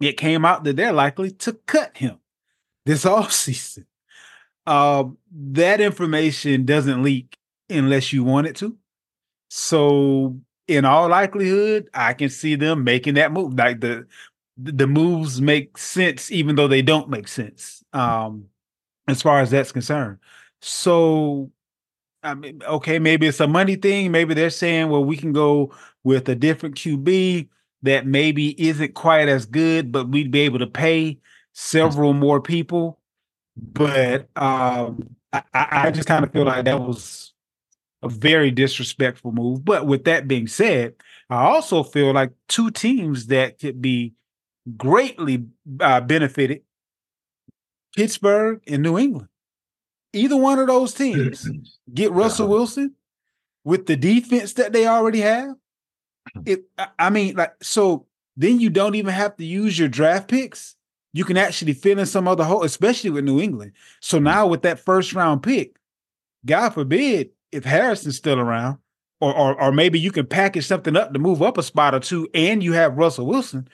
it 0.00 0.18
came 0.18 0.44
out 0.44 0.64
that 0.64 0.76
they're 0.76 0.92
likely 0.92 1.30
to 1.30 1.54
cut 1.66 1.96
him 1.96 2.18
this 2.86 3.04
offseason. 3.06 3.86
Uh, 4.66 5.04
that 5.32 5.80
information 5.80 6.66
doesn't 6.66 7.02
leak 7.02 7.38
unless 7.70 8.12
you 8.12 8.22
want 8.22 8.46
it 8.46 8.56
to. 8.56 8.76
So, 9.48 10.38
in 10.68 10.84
all 10.84 11.08
likelihood, 11.08 11.88
I 11.94 12.12
can 12.12 12.28
see 12.28 12.54
them 12.54 12.84
making 12.84 13.14
that 13.14 13.32
move. 13.32 13.54
Like 13.54 13.80
the 13.80 14.06
the 14.58 14.86
moves 14.86 15.40
make 15.40 15.78
sense, 15.78 16.30
even 16.30 16.54
though 16.54 16.68
they 16.68 16.82
don't 16.82 17.08
make 17.08 17.28
sense. 17.28 17.82
Um, 17.94 18.44
as 19.08 19.22
far 19.22 19.40
as 19.40 19.50
that's 19.50 19.72
concerned. 19.72 20.18
So, 20.60 21.50
I 22.22 22.34
mean, 22.34 22.62
okay, 22.66 22.98
maybe 22.98 23.26
it's 23.26 23.40
a 23.40 23.48
money 23.48 23.76
thing. 23.76 24.10
Maybe 24.10 24.34
they're 24.34 24.50
saying, 24.50 24.90
well, 24.90 25.04
we 25.04 25.16
can 25.16 25.32
go 25.32 25.72
with 26.04 26.28
a 26.28 26.34
different 26.34 26.74
QB 26.76 27.48
that 27.82 28.06
maybe 28.06 28.60
isn't 28.62 28.94
quite 28.94 29.28
as 29.28 29.46
good, 29.46 29.90
but 29.90 30.08
we'd 30.08 30.30
be 30.30 30.40
able 30.40 30.58
to 30.58 30.66
pay 30.66 31.18
several 31.52 32.12
more 32.12 32.40
people. 32.40 32.98
But 33.56 34.28
um, 34.36 35.16
I, 35.32 35.42
I 35.54 35.90
just 35.90 36.08
kind 36.08 36.24
of 36.24 36.32
feel 36.32 36.44
like 36.44 36.64
that 36.66 36.80
was 36.80 37.32
a 38.02 38.08
very 38.08 38.50
disrespectful 38.50 39.32
move. 39.32 39.64
But 39.64 39.86
with 39.86 40.04
that 40.04 40.28
being 40.28 40.46
said, 40.46 40.94
I 41.30 41.44
also 41.44 41.82
feel 41.82 42.12
like 42.12 42.32
two 42.48 42.70
teams 42.70 43.26
that 43.26 43.58
could 43.58 43.80
be 43.80 44.14
greatly 44.76 45.46
uh, 45.80 46.00
benefited 46.00 46.62
Pittsburgh 47.96 48.60
and 48.66 48.82
New 48.82 48.98
England. 48.98 49.29
Either 50.12 50.36
one 50.36 50.58
of 50.58 50.66
those 50.66 50.94
teams 50.94 51.46
get 51.92 52.12
Russell 52.12 52.48
Wilson 52.48 52.94
with 53.64 53.86
the 53.86 53.96
defense 53.96 54.54
that 54.54 54.72
they 54.72 54.86
already 54.86 55.20
have 55.20 55.54
it 56.44 56.64
I 56.98 57.10
mean, 57.10 57.36
like, 57.36 57.54
so 57.62 58.06
then 58.36 58.60
you 58.60 58.70
don't 58.70 58.94
even 58.94 59.12
have 59.12 59.36
to 59.36 59.44
use 59.44 59.78
your 59.78 59.88
draft 59.88 60.28
picks. 60.28 60.76
You 61.12 61.24
can 61.24 61.36
actually 61.36 61.72
fill 61.72 61.98
in 61.98 62.06
some 62.06 62.28
other 62.28 62.44
hole, 62.44 62.62
especially 62.62 63.10
with 63.10 63.24
New 63.24 63.40
England. 63.40 63.72
So 64.00 64.18
now 64.18 64.46
with 64.46 64.62
that 64.62 64.78
first 64.78 65.12
round 65.12 65.42
pick, 65.42 65.76
God 66.46 66.70
forbid 66.70 67.30
if 67.50 67.64
Harrison's 67.64 68.16
still 68.16 68.38
around, 68.38 68.78
or, 69.20 69.34
or 69.34 69.60
or 69.60 69.72
maybe 69.72 69.98
you 69.98 70.12
can 70.12 70.26
package 70.26 70.66
something 70.66 70.96
up 70.96 71.12
to 71.12 71.18
move 71.18 71.42
up 71.42 71.58
a 71.58 71.62
spot 71.62 71.94
or 71.94 72.00
two, 72.00 72.28
and 72.32 72.62
you 72.62 72.72
have 72.74 72.96
Russell 72.96 73.26
Wilson. 73.26 73.68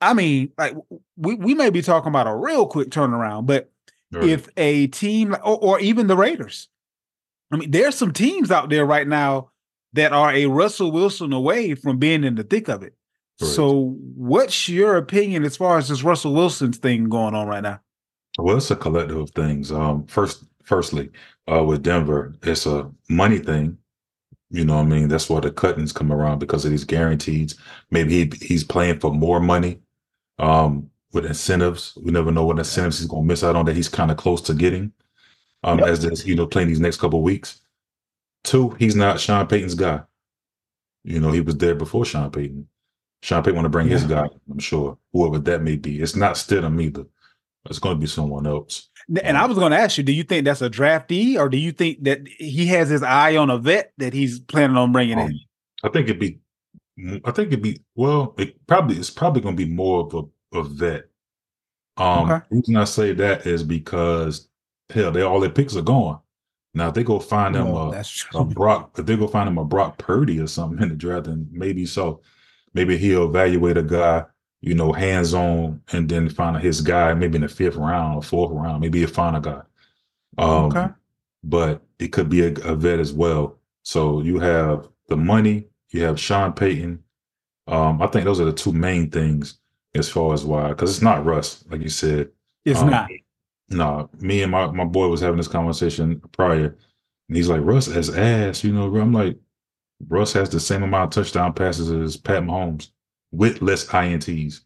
I 0.00 0.14
mean, 0.14 0.50
like 0.56 0.74
we, 1.16 1.34
we 1.34 1.54
may 1.54 1.70
be 1.70 1.82
talking 1.82 2.08
about 2.08 2.26
a 2.26 2.34
real 2.34 2.66
quick 2.66 2.88
turnaround, 2.88 3.46
but 3.46 3.70
right. 4.12 4.28
if 4.28 4.48
a 4.56 4.86
team 4.88 5.34
or, 5.44 5.58
or 5.58 5.80
even 5.80 6.06
the 6.06 6.16
Raiders, 6.16 6.68
I 7.50 7.56
mean, 7.56 7.70
there's 7.70 7.96
some 7.96 8.12
teams 8.12 8.50
out 8.50 8.70
there 8.70 8.86
right 8.86 9.06
now 9.06 9.50
that 9.92 10.12
are 10.12 10.32
a 10.32 10.46
Russell 10.46 10.90
Wilson 10.90 11.32
away 11.32 11.74
from 11.74 11.98
being 11.98 12.24
in 12.24 12.34
the 12.34 12.44
thick 12.44 12.68
of 12.68 12.82
it. 12.82 12.94
Correct. 13.38 13.54
So, 13.54 13.96
what's 14.14 14.68
your 14.68 14.96
opinion 14.96 15.44
as 15.44 15.56
far 15.56 15.78
as 15.78 15.88
this 15.88 16.02
Russell 16.02 16.34
Wilson 16.34 16.72
thing 16.72 17.08
going 17.08 17.34
on 17.34 17.46
right 17.46 17.62
now? 17.62 17.80
Well, 18.38 18.56
it's 18.56 18.70
a 18.70 18.76
collective 18.76 19.16
of 19.16 19.30
things. 19.30 19.72
Um, 19.72 20.06
first, 20.06 20.44
firstly, 20.62 21.10
uh, 21.50 21.64
with 21.64 21.82
Denver, 21.82 22.34
it's 22.42 22.66
a 22.66 22.90
money 23.08 23.38
thing. 23.38 23.76
You 24.50 24.64
know 24.64 24.76
what 24.76 24.82
I 24.82 24.84
mean? 24.84 25.08
That's 25.08 25.28
why 25.28 25.40
the 25.40 25.50
cuttings 25.50 25.92
come 25.92 26.12
around 26.12 26.38
because 26.38 26.64
of 26.64 26.70
these 26.70 26.84
guarantees. 26.84 27.56
Maybe 27.90 28.24
he, 28.24 28.46
he's 28.46 28.64
playing 28.64 29.00
for 29.00 29.12
more 29.12 29.40
money 29.40 29.80
um, 30.38 30.90
with 31.12 31.26
incentives. 31.26 31.96
We 32.00 32.10
never 32.10 32.30
know 32.32 32.46
what 32.46 32.58
incentives 32.58 32.98
he's 32.98 33.08
going 33.08 33.22
to 33.24 33.28
miss 33.28 33.44
out 33.44 33.56
on 33.56 33.66
that 33.66 33.76
he's 33.76 33.88
kind 33.88 34.10
of 34.10 34.16
close 34.16 34.40
to 34.42 34.54
getting 34.54 34.92
um, 35.62 35.78
Yep. 35.78 35.88
as 35.88 36.02
this, 36.02 36.26
you 36.26 36.34
know, 36.34 36.46
playing 36.46 36.68
these 36.68 36.80
next 36.80 36.98
couple 36.98 37.18
of 37.18 37.24
weeks. 37.24 37.60
Two, 38.44 38.70
he's 38.78 38.96
not 38.96 39.20
Sean 39.20 39.46
Payton's 39.46 39.74
guy. 39.74 40.00
You 41.04 41.20
know, 41.20 41.32
he 41.32 41.40
was 41.40 41.56
there 41.56 41.74
before 41.74 42.04
Sean 42.04 42.30
Payton. 42.30 42.66
Sean 43.22 43.42
Payton 43.42 43.54
want 43.56 43.66
to 43.66 43.70
bring 43.70 43.88
his 43.88 44.04
guy, 44.04 44.28
I'm 44.50 44.58
sure, 44.58 44.98
whoever 45.12 45.38
that 45.38 45.62
may 45.62 45.76
be. 45.76 46.00
It's 46.00 46.16
not 46.16 46.34
Stidham 46.34 46.82
either. 46.82 47.04
It's 47.70 47.78
going 47.78 47.96
to 47.96 48.00
be 48.00 48.08
someone 48.08 48.46
else. 48.46 48.88
And 49.22 49.36
I 49.36 49.46
was 49.46 49.56
going 49.58 49.70
to 49.70 49.78
ask 49.78 49.96
you, 49.96 50.02
do 50.02 50.12
you 50.12 50.24
think 50.24 50.44
that's 50.44 50.62
a 50.62 50.70
draftee, 50.70 51.38
or 51.38 51.48
do 51.48 51.56
you 51.56 51.70
think 51.70 52.02
that 52.02 52.26
he 52.26 52.66
has 52.66 52.88
his 52.88 53.02
eye 53.04 53.36
on 53.36 53.50
a 53.50 53.58
vet 53.58 53.92
that 53.98 54.12
he's 54.12 54.40
planning 54.40 54.76
on 54.76 54.90
bringing 54.90 55.18
Um, 55.18 55.30
in? 55.30 55.40
I 55.84 55.88
think 55.88 56.08
it'd 56.08 56.18
be, 56.18 56.40
I 57.24 57.30
think 57.30 57.48
it'd 57.48 57.62
be, 57.62 57.80
well, 57.94 58.34
it 58.38 58.56
probably, 58.66 58.96
it's 58.96 59.10
probably 59.10 59.40
going 59.42 59.56
to 59.56 59.64
be 59.64 59.72
more 59.72 60.06
of 60.06 60.14
a, 60.14 60.22
a 60.52 60.62
vet. 60.62 61.08
Um, 61.96 62.30
Okay. 62.30 62.44
the 62.50 62.56
reason 62.56 62.76
I 62.76 62.84
say 62.84 63.12
that 63.14 63.46
is 63.46 63.62
because, 63.62 64.48
hell, 64.90 65.10
they 65.12 65.22
all 65.22 65.40
their 65.40 65.50
picks 65.50 65.76
are 65.76 65.82
gone. 65.82 66.20
Now, 66.74 66.88
if 66.88 66.94
they 66.94 67.04
go 67.04 67.18
find 67.18 67.54
them 67.54 67.66
Oh, 67.66 67.92
a, 67.92 68.04
a. 68.34 68.44
Brock, 68.44 68.92
if 68.98 69.04
they 69.04 69.16
go 69.16 69.26
find 69.28 69.46
him 69.48 69.58
a 69.58 69.64
Brock 69.64 69.98
Purdy 69.98 70.40
or 70.40 70.46
something 70.46 70.82
in 70.82 70.88
the 70.88 70.94
draft, 70.94 71.26
then 71.26 71.48
maybe 71.50 71.84
so. 71.86 72.20
Maybe 72.74 72.96
he'll 72.96 73.26
evaluate 73.28 73.76
a 73.76 73.82
guy, 73.82 74.24
you 74.62 74.74
know, 74.74 74.92
hands 74.92 75.34
on, 75.34 75.82
and 75.92 76.08
then 76.08 76.30
find 76.30 76.56
his 76.56 76.80
guy 76.80 77.12
maybe 77.12 77.36
in 77.36 77.42
the 77.42 77.48
fifth 77.48 77.76
round 77.76 78.16
or 78.16 78.22
fourth 78.22 78.52
round. 78.52 78.80
Maybe 78.80 79.00
he'll 79.00 79.08
find 79.08 79.36
a 79.36 79.40
guy. 79.40 79.60
Um, 80.38 80.64
Okay. 80.66 80.86
But 81.44 81.82
it 81.98 82.08
could 82.08 82.30
be 82.30 82.42
a, 82.42 82.52
a 82.64 82.74
vet 82.74 83.00
as 83.00 83.12
well. 83.12 83.58
So 83.82 84.22
you 84.22 84.38
have 84.38 84.88
the 85.08 85.16
money, 85.16 85.66
you 85.90 86.02
have 86.04 86.18
Sean 86.18 86.52
Payton. 86.54 87.02
Um, 87.66 88.00
I 88.00 88.06
think 88.06 88.24
those 88.24 88.40
are 88.40 88.44
the 88.46 88.52
two 88.52 88.72
main 88.72 89.10
things 89.10 89.58
as 89.94 90.08
far 90.08 90.32
as 90.34 90.44
why, 90.44 90.68
because 90.68 90.90
it's 90.90 91.02
not 91.02 91.24
Russ, 91.24 91.64
like 91.70 91.82
you 91.82 91.88
said. 91.88 92.30
It's 92.64 92.80
Um, 92.80 92.90
not. 92.90 93.10
No, 93.68 94.10
me 94.20 94.42
and 94.42 94.52
my, 94.52 94.70
my 94.70 94.84
boy 94.84 95.08
was 95.08 95.20
having 95.20 95.38
this 95.38 95.48
conversation 95.48 96.20
prior, 96.32 96.76
and 97.28 97.36
he's 97.36 97.48
like, 97.48 97.62
Russ 97.62 97.86
has 97.86 98.10
ass, 98.10 98.64
you 98.64 98.72
know. 98.72 98.94
I'm 98.96 99.12
like, 99.12 99.38
Russ 100.08 100.32
has 100.34 100.50
the 100.50 100.60
same 100.60 100.82
amount 100.82 101.16
of 101.16 101.24
touchdown 101.24 101.52
passes 101.54 101.90
as 101.90 102.16
Pat 102.16 102.42
Mahomes 102.42 102.90
with 103.30 103.62
less 103.62 103.86
INTs. 103.86 104.60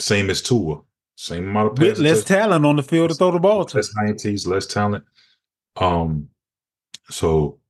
Same 0.00 0.30
as 0.30 0.42
Tua, 0.42 0.80
same 1.16 1.48
amount 1.48 1.72
of 1.72 1.76
passes. 1.76 1.98
With 1.98 2.06
less 2.06 2.24
talent 2.24 2.66
on 2.66 2.76
the 2.76 2.82
field 2.82 3.10
to 3.10 3.14
throw 3.14 3.30
the 3.30 3.38
ball 3.38 3.64
to. 3.66 3.76
less 3.76 3.94
INTs, 3.94 4.46
less 4.46 4.66
talent. 4.66 5.04
Um, 5.76 6.28
so 7.08 7.60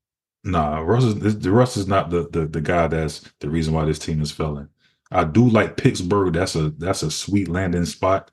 nah, 0.44 0.78
Russ 0.80 1.04
is 1.04 1.38
the 1.38 1.50
Russ 1.50 1.76
is 1.76 1.86
not 1.86 2.10
the, 2.10 2.28
the 2.30 2.46
the 2.46 2.60
guy 2.60 2.86
that's 2.86 3.30
the 3.40 3.50
reason 3.50 3.74
why 3.74 3.84
this 3.84 3.98
team 3.98 4.22
is 4.22 4.32
failing. 4.32 4.68
I 5.12 5.24
do 5.24 5.48
like 5.48 5.76
Pittsburgh. 5.76 6.32
That's 6.34 6.56
a 6.56 6.70
that's 6.70 7.02
a 7.02 7.10
sweet 7.10 7.48
landing 7.48 7.84
spot. 7.84 8.30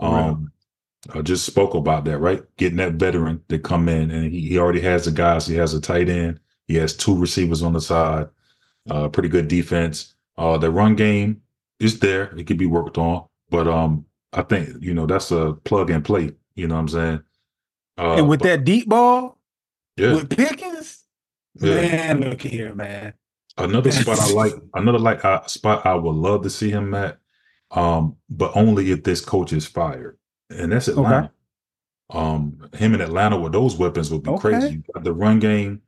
Um, 0.00 0.52
I 1.14 1.22
just 1.22 1.46
spoke 1.46 1.74
about 1.74 2.04
that, 2.04 2.18
right? 2.18 2.42
Getting 2.56 2.76
that 2.78 2.94
veteran 2.94 3.42
to 3.48 3.58
come 3.58 3.88
in, 3.88 4.10
and 4.10 4.32
he, 4.32 4.48
he 4.48 4.58
already 4.58 4.80
has 4.80 5.06
the 5.06 5.10
guys. 5.10 5.46
He 5.46 5.56
has 5.56 5.74
a 5.74 5.80
tight 5.80 6.08
end. 6.08 6.40
He 6.66 6.74
has 6.76 6.94
two 6.96 7.16
receivers 7.16 7.62
on 7.62 7.72
the 7.72 7.80
side. 7.80 8.28
Uh, 8.90 9.08
pretty 9.08 9.28
good 9.28 9.48
defense. 9.48 10.14
Uh, 10.36 10.58
the 10.58 10.70
run 10.70 10.94
game 10.94 11.42
is 11.80 11.98
there. 11.98 12.34
It 12.36 12.46
could 12.46 12.58
be 12.58 12.66
worked 12.66 12.98
on, 12.98 13.24
but 13.50 13.66
um, 13.66 14.04
I 14.32 14.42
think 14.42 14.70
you 14.80 14.94
know 14.94 15.06
that's 15.06 15.30
a 15.30 15.54
plug 15.64 15.90
and 15.90 16.04
play. 16.04 16.32
You 16.54 16.68
know 16.68 16.74
what 16.74 16.80
I'm 16.82 16.88
saying? 16.88 17.22
Uh, 17.96 18.14
and 18.16 18.28
with 18.28 18.40
but- 18.40 18.48
that 18.48 18.64
deep 18.64 18.88
ball, 18.88 19.38
yeah, 19.96 20.14
with 20.14 20.30
Pickens, 20.36 21.04
Yeah. 21.60 21.74
man, 21.74 22.20
look 22.20 22.42
here, 22.42 22.74
man. 22.74 23.14
Another 23.58 23.90
spot 23.92 24.18
I 24.20 24.30
like, 24.32 24.52
another 24.74 24.98
like 24.98 25.24
uh, 25.24 25.44
spot 25.46 25.84
I 25.86 25.94
would 25.94 26.14
love 26.14 26.42
to 26.42 26.50
see 26.50 26.70
him 26.70 26.94
at, 26.94 27.18
um, 27.70 28.16
but 28.30 28.52
only 28.56 28.90
if 28.92 29.02
this 29.04 29.20
coach 29.24 29.52
is 29.52 29.66
fired, 29.66 30.18
and 30.50 30.72
that's 30.72 30.88
Atlanta. 30.88 31.32
Um, 32.10 32.68
him 32.72 32.94
in 32.94 33.00
Atlanta 33.02 33.38
with 33.38 33.52
those 33.52 33.76
weapons 33.76 34.10
would 34.10 34.22
be 34.22 34.30
Okay. 34.30 34.40
crazy. 34.40 34.70
You 34.76 34.82
got 34.94 35.04
the 35.04 35.12
run 35.12 35.38
game, 35.40 35.82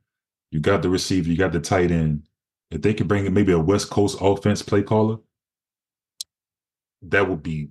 you 0.51 0.59
got 0.59 0.81
the 0.83 0.89
receiver, 0.89 1.29
you 1.29 1.37
got 1.37 1.51
the 1.51 1.59
tight 1.59 1.91
end. 1.91 2.23
If 2.69 2.81
they 2.81 2.93
could 2.93 3.07
bring 3.07 3.25
in 3.25 3.33
maybe 3.33 3.51
a 3.53 3.59
West 3.59 3.89
Coast 3.89 4.17
offense 4.21 4.61
play 4.61 4.83
caller, 4.83 5.17
that 7.03 7.27
would 7.27 7.41
be 7.43 7.69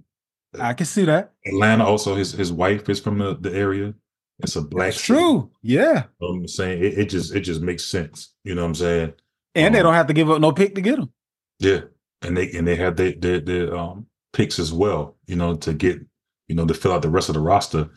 I 0.59 0.75
can 0.75 0.87
see 0.87 1.05
that. 1.05 1.33
Atlanta. 1.47 1.85
Also, 1.85 2.17
his 2.17 2.33
his 2.33 2.53
wife 2.53 2.89
is 2.89 2.99
from 3.01 3.19
the, 3.19 3.37
the 3.37 3.55
area. 3.55 3.95
It's 4.41 4.57
a 4.57 4.63
black. 4.63 4.89
That's 4.93 5.01
true. 5.03 5.51
Yeah. 5.63 6.05
You 6.21 6.29
know 6.29 6.35
I'm 6.35 6.49
saying 6.49 6.83
it, 6.83 6.99
it 6.99 7.05
just 7.11 7.35
it 7.35 7.41
just 7.43 7.61
makes 7.61 7.85
sense. 7.85 8.35
You 8.43 8.55
know 8.57 8.63
what 8.63 8.69
I'm 8.69 8.75
saying? 8.75 9.13
And 9.55 9.75
they 9.75 9.81
Um, 9.81 9.85
don't 9.85 9.95
have 9.95 10.07
to 10.09 10.13
give 10.15 10.31
up 10.31 10.41
no 10.41 10.53
pick 10.53 10.75
to 10.77 10.81
get 10.81 10.97
them. 10.97 11.13
Yeah, 11.59 11.81
and 12.23 12.37
they 12.37 12.51
and 12.53 12.67
they 12.67 12.77
had 12.77 12.97
their 12.97 13.13
their, 13.13 13.41
their 13.41 13.77
um 13.77 14.07
picks 14.33 14.59
as 14.59 14.73
well. 14.73 15.17
You 15.27 15.37
know 15.37 15.57
to 15.57 15.73
get 15.75 16.01
you 16.49 16.55
know 16.55 16.67
to 16.67 16.75
fill 16.75 16.93
out 16.93 17.03
the 17.03 17.11
rest 17.11 17.29
of 17.29 17.35
the 17.35 17.41
roster. 17.41 17.91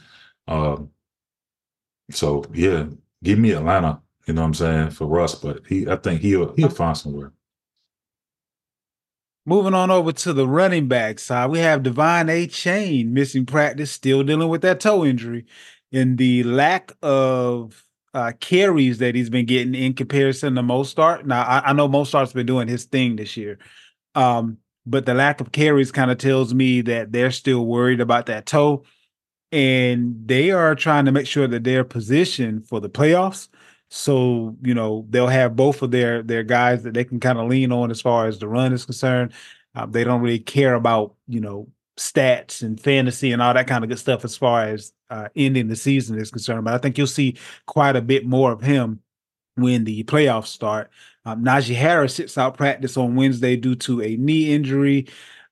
Um, 0.48 0.89
so 2.12 2.43
yeah, 2.53 2.86
give 3.24 3.39
me 3.39 3.51
Atlanta. 3.51 4.01
You 4.27 4.33
know 4.33 4.41
what 4.41 4.48
I'm 4.48 4.53
saying 4.53 4.89
for 4.91 5.05
Russ, 5.07 5.36
but 5.36 5.62
he 5.67 5.88
I 5.88 5.95
think 5.98 6.22
he'll 6.22 6.53
he'll 6.55 6.69
find 6.69 6.98
somewhere. 6.98 7.31
Moving 9.45 9.74
on 9.74 9.91
over 9.91 10.13
to 10.13 10.31
the 10.31 10.48
running 10.48 10.88
back 10.88 11.19
side, 11.19 11.50
we 11.50 11.60
have 11.60 11.83
De'Von 11.83 12.29
Achane 12.29 13.10
missing 13.10 13.45
practice, 13.45 13.91
still 13.91 14.24
dealing 14.24 14.48
with 14.48 14.62
that 14.62 14.79
toe 14.79 15.03
injury, 15.03 15.45
and 15.91 16.17
the 16.17 16.43
lack 16.43 16.93
of 17.01 17.83
uh, 18.13 18.32
carries 18.39 19.00
that 19.00 19.15
he's 19.15 19.29
been 19.29 19.46
getting 19.46 19.74
in 19.75 19.93
comparison 19.93 20.55
to 20.55 20.62
Mostert. 20.62 21.25
Now, 21.25 21.43
I, 21.43 21.70
I 21.70 21.74
know 21.74 21.89
Mostert's 21.89 22.34
been 22.34 22.46
doing 22.46 22.67
his 22.67 22.86
thing 22.86 23.15
this 23.15 23.36
year, 23.36 23.58
um, 24.15 24.58
but 24.86 25.05
the 25.05 25.13
lack 25.13 25.41
of 25.41 25.51
carries 25.51 25.91
kind 25.91 26.12
of 26.12 26.17
tells 26.17 26.53
me 26.53 26.82
that 26.82 27.12
they're 27.12 27.32
still 27.32 27.65
worried 27.65 28.01
about 28.01 28.27
that 28.27 28.46
toe, 28.46 28.84
and 29.51 30.27
they 30.27 30.51
are 30.51 30.75
trying 30.75 31.05
to 31.05 31.12
make 31.12 31.27
sure 31.27 31.48
that 31.48 31.63
they're 31.63 31.84
positioned 31.84 32.67
for 32.67 32.79
the 32.79 32.89
playoffs. 32.89 33.48
So 33.89 34.58
you 34.63 34.74
know 34.74 35.05
they'll 35.10 35.27
have 35.27 35.55
both 35.55 35.82
of 35.84 35.91
their 35.91 36.24
their 36.24 36.43
guys 36.43 36.84
that 36.84 36.96
they 36.96 37.03
can 37.03 37.20
kind 37.20 37.38
of 37.38 37.48
lean 37.48 37.72
on 37.72 37.91
as 37.91 38.01
far 38.01 38.27
as 38.27 38.39
the 38.39 38.48
run 38.48 38.74
is 38.74 38.86
concerned. 38.86 39.34
Uh, 39.75 39.86
they 39.86 40.03
don't 40.03 40.22
really 40.22 40.39
care 40.39 40.74
about 40.74 41.15
you 41.27 41.39
know 41.39 41.67
stats 41.98 42.63
and 42.63 42.79
fantasy 42.79 43.32
and 43.32 43.41
all 43.41 43.53
that 43.53 43.67
kind 43.67 43.84
of 43.84 43.89
good 43.89 44.00
stuff 44.00 44.25
as 44.25 44.36
far 44.36 44.65
as 44.65 44.93
uh, 45.13 45.29
ending 45.36 45.67
the 45.67 45.75
season 45.75 46.17
is 46.17 46.32
concerned. 46.32 46.65
But 46.65 46.74
I 46.74 46.79
think 46.79 46.98
you'll 46.98 47.08
see 47.08 47.38
quite 47.67 47.96
a 47.96 48.01
bit 48.01 48.25
more 48.25 48.51
of 48.51 48.62
him 48.62 49.00
when 49.55 49.84
the 49.84 50.03
playoffs 50.05 50.48
start. 50.48 50.89
Um, 51.25 51.43
Najee 51.43 51.75
Harris 51.75 52.15
sits 52.15 52.38
out 52.38 52.58
practice 52.58 52.98
on 52.98 53.15
Wednesday 53.15 53.55
due 53.55 53.75
to 53.75 54.01
a 54.01 54.17
knee 54.17 54.53
injury. 54.53 55.08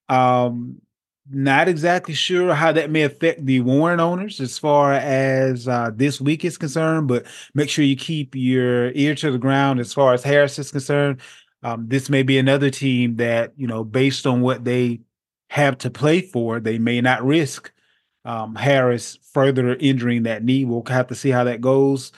Um, 0.10 0.82
not 1.30 1.68
exactly 1.68 2.16
sure 2.16 2.56
how 2.56 2.72
that 2.72 2.90
may 2.90 3.04
affect 3.04 3.46
the 3.46 3.62
Warren 3.62 4.00
owners 4.00 4.42
as 4.42 4.58
far 4.58 4.94
as 4.94 5.68
uh, 5.68 5.92
this 5.94 6.20
week 6.20 6.44
is 6.44 6.58
concerned, 6.58 7.08
but 7.08 7.26
make 7.54 7.70
sure 7.70 7.86
you 7.86 7.96
keep 7.96 8.36
your 8.36 8.92
ear 8.94 9.14
to 9.16 9.32
the 9.32 9.38
ground 9.38 9.80
as 9.80 9.94
far 9.94 10.14
as 10.14 10.24
Harris 10.24 10.58
is 10.58 10.72
concerned. 10.72 11.22
Um, 11.64 11.88
this 11.88 12.10
may 12.10 12.24
be 12.24 12.40
another 12.40 12.72
team 12.72 13.18
that, 13.18 13.54
you 13.56 13.68
know, 13.68 13.84
based 13.84 14.26
on 14.26 14.42
what 14.42 14.66
they 14.66 15.02
have 15.52 15.78
to 15.80 15.92
play 15.92 16.22
for, 16.22 16.60
they 16.60 16.80
may 16.80 17.00
not 17.00 17.24
risk 17.24 17.72
um, 18.26 18.56
Harris 18.56 19.18
further 19.34 19.76
injuring 19.76 20.24
that 20.24 20.44
knee. 20.44 20.66
We'll 20.66 20.84
have 20.88 21.08
to 21.08 21.16
see 21.16 21.30
how 21.30 21.44
that 21.46 21.62
goes. 21.62 22.12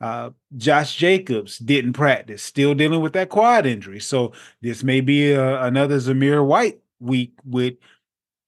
Uh, 0.00 0.30
Josh 0.56 0.94
Jacobs 0.96 1.58
didn't 1.58 1.94
practice, 1.94 2.42
still 2.42 2.74
dealing 2.74 3.00
with 3.00 3.14
that 3.14 3.30
quad 3.30 3.66
injury. 3.66 3.98
So 3.98 4.32
this 4.62 4.84
may 4.84 5.00
be 5.00 5.32
a, 5.32 5.62
another 5.64 5.96
Zamir 5.96 6.44
White 6.46 6.78
week 7.00 7.32
with 7.44 7.74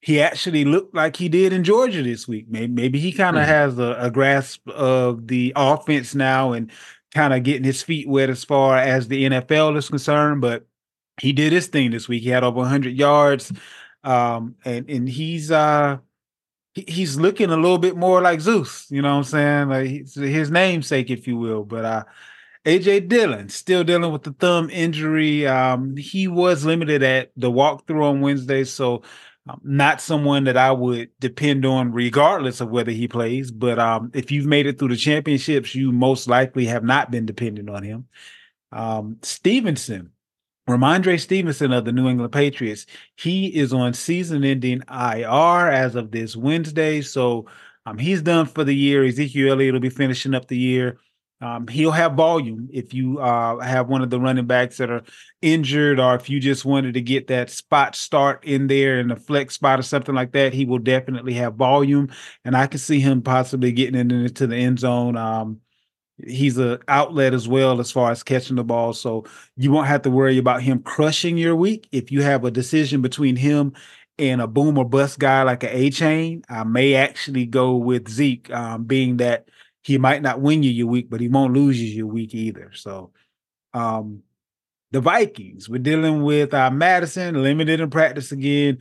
he 0.01 0.19
actually 0.21 0.65
looked 0.65 0.95
like 0.95 1.15
he 1.15 1.29
did 1.29 1.53
in 1.53 1.63
Georgia 1.63 2.01
this 2.01 2.27
week. 2.27 2.45
Maybe, 2.49 2.71
maybe 2.73 2.99
he 2.99 3.11
kind 3.11 3.37
of 3.37 3.43
Mhm. 3.43 3.47
has 3.47 3.77
a, 3.77 3.95
a 3.99 4.09
grasp 4.09 4.67
of 4.69 5.27
the 5.27 5.53
offense 5.55 6.15
now 6.15 6.53
and 6.53 6.71
kind 7.13 7.33
of 7.33 7.43
getting 7.43 7.63
his 7.65 7.83
feet 7.83 8.07
wet 8.07 8.29
as 8.29 8.43
far 8.43 8.77
as 8.77 9.09
the 9.09 9.25
NFL 9.25 9.75
is 9.77 9.89
concerned. 9.89 10.41
But 10.41 10.65
he 11.21 11.33
did 11.33 11.51
his 11.51 11.67
thing 11.67 11.91
this 11.91 12.07
week. 12.07 12.23
He 12.23 12.29
had 12.29 12.43
over 12.43 12.59
100 12.61 12.97
yards, 12.97 13.51
um, 14.03 14.55
and 14.65 14.89
and 14.89 15.07
he's 15.07 15.51
uh 15.51 15.97
he- 16.73 16.85
he's 16.87 17.17
looking 17.17 17.49
a 17.49 17.55
little 17.55 17.77
bit 17.77 17.95
more 17.95 18.21
like 18.21 18.41
Zeus. 18.41 18.87
You 18.89 19.01
know 19.01 19.11
what 19.11 19.17
I'm 19.17 19.23
saying? 19.25 19.69
Like 19.69 19.87
he's, 19.87 20.15
his 20.15 20.51
namesake, 20.51 21.09
if 21.09 21.27
you 21.27 21.37
will. 21.37 21.63
But 21.63 21.85
uh, 21.85 22.03
AJ 22.65 23.07
Dillon 23.09 23.49
still 23.49 23.83
dealing 23.83 24.11
with 24.11 24.23
the 24.23 24.33
thumb 24.33 24.69
injury. 24.69 25.47
Um, 25.47 25.95
he 25.97 26.27
was 26.27 26.65
limited 26.65 27.03
at 27.03 27.31
the 27.35 27.51
walkthrough 27.51 28.11
on 28.11 28.21
Wednesday, 28.21 28.63
so 28.63 29.01
um, 29.49 29.59
not 29.63 30.01
someone 30.01 30.43
that 30.45 30.57
I 30.57 30.71
would 30.71 31.09
depend 31.19 31.65
on 31.65 31.91
regardless 31.91 32.61
of 32.61 32.69
whether 32.69 32.91
he 32.91 33.07
plays. 33.07 33.51
But 33.51 33.79
um, 33.79 34.11
if 34.13 34.31
you've 34.31 34.45
made 34.45 34.67
it 34.67 34.77
through 34.77 34.89
the 34.89 34.95
championships, 34.95 35.73
you 35.73 35.91
most 35.91 36.27
likely 36.27 36.65
have 36.65 36.83
not 36.83 37.09
been 37.11 37.25
dependent 37.25 37.69
on 37.69 37.83
him. 37.83 38.07
Um, 38.71 39.17
Stevenson, 39.23 40.11
Rhamondre 40.69 41.19
Stevenson 41.19 41.73
of 41.73 41.85
the 41.85 41.91
New 41.91 42.07
England 42.07 42.31
Patriots, 42.31 42.85
he 43.17 43.47
is 43.47 43.73
on 43.73 43.93
season-ending 43.93 44.83
IR 44.89 45.67
as 45.69 45.95
of 45.95 46.11
this 46.11 46.35
Wednesday. 46.35 47.01
So 47.01 47.47
um, 47.85 47.97
he's 47.97 48.21
done 48.21 48.45
for 48.45 48.63
the 48.63 48.75
year. 48.75 49.03
Ezekiel 49.03 49.53
Elliott 49.53 49.73
will 49.73 49.79
be 49.79 49.89
finishing 49.89 50.35
up 50.35 50.47
the 50.47 50.57
year. 50.57 50.97
Um, 51.41 51.67
he'll 51.67 51.91
have 51.91 52.13
volume 52.13 52.69
if 52.71 52.93
you 52.93 53.19
uh, 53.19 53.59
have 53.59 53.87
one 53.87 54.03
of 54.03 54.11
the 54.11 54.19
running 54.19 54.45
backs 54.45 54.77
that 54.77 54.91
are 54.91 55.01
injured, 55.41 55.99
or 55.99 56.13
if 56.13 56.29
you 56.29 56.39
just 56.39 56.65
wanted 56.65 56.93
to 56.93 57.01
get 57.01 57.27
that 57.27 57.49
spot 57.49 57.95
start 57.95 58.45
in 58.45 58.67
there 58.67 58.99
in 58.99 59.07
the 59.07 59.15
flex 59.15 59.55
spot 59.55 59.79
or 59.79 59.83
something 59.83 60.13
like 60.13 60.33
that. 60.33 60.53
He 60.53 60.65
will 60.65 60.77
definitely 60.77 61.33
have 61.33 61.55
volume, 61.55 62.09
and 62.45 62.55
I 62.55 62.67
can 62.67 62.77
see 62.77 62.99
him 62.99 63.23
possibly 63.23 63.71
getting 63.71 63.95
into 64.11 64.45
the 64.45 64.55
end 64.55 64.79
zone. 64.79 65.17
Um, 65.17 65.61
he's 66.27 66.57
an 66.57 66.79
outlet 66.87 67.33
as 67.33 67.47
well 67.47 67.79
as 67.79 67.91
far 67.91 68.11
as 68.11 68.23
catching 68.23 68.55
the 68.55 68.63
ball, 68.63 68.93
so 68.93 69.25
you 69.57 69.71
won't 69.71 69.87
have 69.87 70.01
to 70.03 70.09
worry 70.09 70.37
about 70.37 70.61
him 70.61 70.79
crushing 70.79 71.37
your 71.37 71.55
week. 71.55 71.87
If 71.91 72.11
you 72.11 72.21
have 72.21 72.45
a 72.45 72.51
decision 72.51 73.01
between 73.01 73.35
him 73.35 73.73
and 74.17 74.41
a 74.41 74.47
boom 74.47 74.77
or 74.77 74.85
bust 74.85 75.19
guy 75.19 75.43
like 75.43 75.61
Achane, 75.61 76.43
I 76.49 76.63
may 76.63 76.95
actually 76.95 77.45
go 77.45 77.75
with 77.75 78.09
Zeke, 78.09 78.51
um, 78.51 78.83
being 78.83 79.17
that 79.17 79.49
he 79.83 79.97
might 79.97 80.21
not 80.21 80.41
win 80.41 80.63
you 80.63 80.71
your 80.71 80.87
week, 80.87 81.09
but 81.09 81.21
he 81.21 81.27
won't 81.27 81.53
lose 81.53 81.81
you 81.81 81.87
your 81.87 82.07
week 82.07 82.35
either. 82.35 82.71
So, 82.73 83.11
um, 83.73 84.23
the 84.91 85.01
Vikings, 85.01 85.69
we're 85.69 85.79
dealing 85.79 86.23
with 86.23 86.53
uh, 86.53 86.69
Mattison, 86.69 87.41
limited 87.41 87.79
in 87.79 87.89
practice 87.89 88.31
again. 88.31 88.79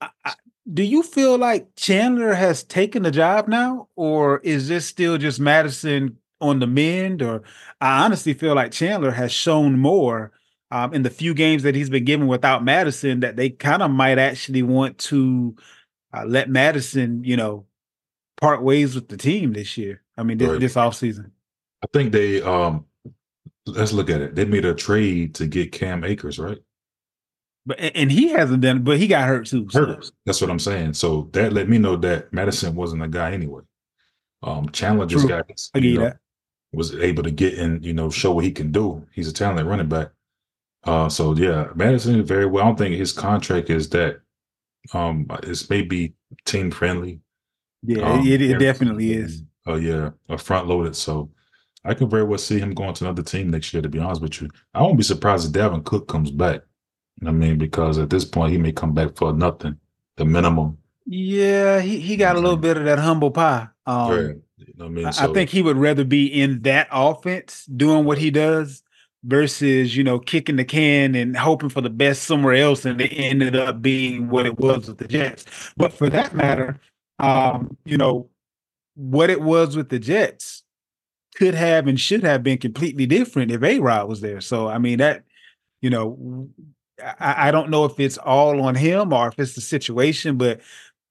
I, 0.00 0.10
I, 0.24 0.34
do 0.72 0.82
you 0.82 1.02
feel 1.02 1.38
like 1.38 1.74
Chandler 1.74 2.34
has 2.34 2.62
taken 2.62 3.02
the 3.02 3.10
job 3.10 3.48
now, 3.48 3.88
or 3.96 4.38
is 4.40 4.68
this 4.68 4.86
still 4.86 5.18
just 5.18 5.40
Mattison 5.40 6.18
on 6.42 6.58
the 6.58 6.66
mend? 6.66 7.22
Or 7.22 7.42
I 7.80 8.04
honestly 8.04 8.34
feel 8.34 8.54
like 8.54 8.72
Chandler 8.72 9.12
has 9.12 9.32
shown 9.32 9.78
more 9.78 10.32
um, 10.70 10.92
in 10.92 11.02
the 11.02 11.10
few 11.10 11.34
games 11.34 11.62
that 11.62 11.74
he's 11.74 11.90
been 11.90 12.04
given 12.04 12.26
without 12.26 12.64
Mattison 12.64 13.20
that 13.20 13.36
they 13.36 13.50
kind 13.50 13.82
of 13.82 13.90
might 13.90 14.18
actually 14.18 14.62
want 14.62 14.98
to 14.98 15.54
uh, 16.12 16.24
let 16.26 16.50
Mattison, 16.50 17.24
you 17.24 17.36
know, 17.36 17.66
part 18.40 18.62
ways 18.62 18.94
with 18.94 19.08
the 19.08 19.16
team 19.16 19.52
this 19.52 19.76
year. 19.78 20.02
I 20.18 20.22
mean, 20.24 20.38
this, 20.38 20.48
Right. 20.48 20.60
this 20.60 20.74
offseason. 20.74 21.30
I 21.82 21.86
think 21.92 22.12
they 22.12 22.42
um 22.42 22.84
let's 23.66 23.92
look 23.92 24.10
at 24.10 24.20
it. 24.20 24.34
They 24.34 24.44
made 24.44 24.64
a 24.64 24.74
trade 24.74 25.34
to 25.36 25.46
get 25.46 25.72
Cam 25.72 26.04
Akers, 26.04 26.38
right? 26.38 26.58
But 27.66 27.78
and 27.80 28.10
he 28.10 28.28
hasn't 28.30 28.60
done 28.62 28.78
it, 28.78 28.84
but 28.84 28.98
he 28.98 29.06
got 29.06 29.26
hurt 29.28 29.46
too. 29.46 29.68
so- 29.70 29.86
Hurt. 29.86 30.10
That's 30.26 30.40
what 30.40 30.50
I'm 30.50 30.58
saying. 30.58 30.94
So 30.94 31.28
that 31.32 31.52
let 31.52 31.68
me 31.68 31.78
know 31.78 31.96
that 31.96 32.32
Mattison 32.32 32.74
wasn't 32.74 33.02
a 33.02 33.08
guy 33.08 33.32
anyway. 33.32 33.62
Um 34.42 34.68
Chandler 34.70 35.06
just 35.06 35.26
True. 35.26 35.28
got 35.28 35.50
I 35.74 35.78
you 35.78 35.92
get 35.92 36.00
know. 36.00 36.12
Was 36.72 36.94
able 36.94 37.22
to 37.22 37.30
get 37.30 37.54
in, 37.54 37.82
you 37.82 37.92
know, 37.92 38.08
show 38.10 38.32
what 38.32 38.44
he 38.44 38.50
can 38.52 38.72
do. 38.72 39.06
He's 39.12 39.28
a 39.28 39.32
talented 39.32 39.66
running 39.66 39.88
back. 39.88 40.08
Uh 40.84 41.08
so 41.08 41.34
yeah, 41.34 41.68
Mattison 41.74 42.20
is 42.20 42.28
very 42.28 42.46
well. 42.46 42.64
I 42.64 42.66
don't 42.68 42.78
think 42.78 42.96
his 42.96 43.12
contract 43.12 43.70
is 43.70 43.88
that 43.90 44.20
um 44.94 45.26
it's 45.42 45.68
maybe 45.70 46.14
team 46.44 46.70
friendly. 46.70 47.20
Yeah, 47.82 48.12
Um, 48.12 48.26
it, 48.26 48.40
it 48.42 48.58
definitely 48.58 49.12
is. 49.12 49.42
Oh 49.66 49.76
yeah, 49.76 50.10
a 50.28 50.38
front 50.38 50.66
loaded. 50.66 50.96
So 50.96 51.30
I 51.84 51.94
could 51.94 52.10
very 52.10 52.24
well 52.24 52.38
see 52.38 52.58
him 52.58 52.74
going 52.74 52.94
to 52.94 53.04
another 53.04 53.22
team 53.22 53.50
next 53.50 53.72
year. 53.72 53.82
To 53.82 53.88
be 53.88 53.98
honest 53.98 54.22
with 54.22 54.40
you, 54.40 54.48
I 54.74 54.82
won't 54.82 54.96
be 54.96 55.02
surprised 55.02 55.46
if 55.46 55.52
Dalvin 55.52 55.84
Cook 55.84 56.08
comes 56.08 56.30
back. 56.30 56.62
I 57.26 57.30
mean, 57.30 57.58
because 57.58 57.98
at 57.98 58.10
this 58.10 58.24
point 58.24 58.52
he 58.52 58.58
may 58.58 58.72
come 58.72 58.94
back 58.94 59.16
for 59.16 59.32
nothing, 59.32 59.78
the 60.16 60.24
minimum. 60.24 60.78
Yeah, 61.06 61.80
he, 61.80 62.00
he 62.00 62.16
got 62.16 62.36
a 62.36 62.40
little 62.40 62.56
bit 62.56 62.76
of 62.76 62.84
that 62.84 62.98
humble 62.98 63.30
pie. 63.30 63.68
Um, 63.86 64.10
Right. 64.10 64.36
You 64.66 64.74
know 64.76 64.86
I 64.86 64.88
mean? 64.88 65.06
I, 65.06 65.10
I 65.10 65.32
think 65.32 65.50
he 65.50 65.62
would 65.62 65.76
rather 65.76 66.04
be 66.04 66.26
in 66.26 66.62
that 66.62 66.88
offense 66.90 67.64
doing 67.66 68.04
what 68.04 68.18
he 68.18 68.30
does 68.30 68.82
versus, 69.24 69.96
you 69.96 70.02
know, 70.02 70.18
kicking 70.18 70.56
the 70.56 70.64
can 70.64 71.14
and 71.14 71.36
hoping 71.36 71.68
for 71.68 71.80
the 71.80 71.90
best 71.90 72.22
somewhere 72.22 72.54
else 72.54 72.84
and 72.84 73.00
it 73.00 73.12
ended 73.12 73.54
up 73.54 73.80
being 73.80 74.28
what 74.28 74.46
it 74.46 74.58
was 74.58 74.88
with 74.88 74.98
the 74.98 75.08
Jets. 75.08 75.44
But 75.76 75.92
for 75.92 76.10
that 76.10 76.34
matter, 76.34 76.80
um, 77.18 77.76
you 77.84 77.96
know, 77.96 78.28
what 78.94 79.30
it 79.30 79.40
was 79.40 79.76
with 79.76 79.88
the 79.88 79.98
Jets 79.98 80.62
could 81.36 81.54
have 81.54 81.86
and 81.86 81.98
should 81.98 82.24
have 82.24 82.42
been 82.42 82.58
completely 82.58 83.06
different 83.06 83.50
if 83.50 83.62
A 83.62 83.78
Rod 83.78 84.08
was 84.08 84.20
there. 84.20 84.40
So 84.40 84.68
I 84.68 84.78
mean 84.78 84.98
that, 84.98 85.24
you 85.80 85.90
know, 85.90 86.48
I, 87.00 87.48
I 87.48 87.50
don't 87.50 87.70
know 87.70 87.84
if 87.84 87.98
it's 87.98 88.18
all 88.18 88.60
on 88.62 88.74
him 88.74 89.12
or 89.12 89.28
if 89.28 89.38
it's 89.38 89.54
the 89.54 89.60
situation, 89.60 90.36
but 90.36 90.60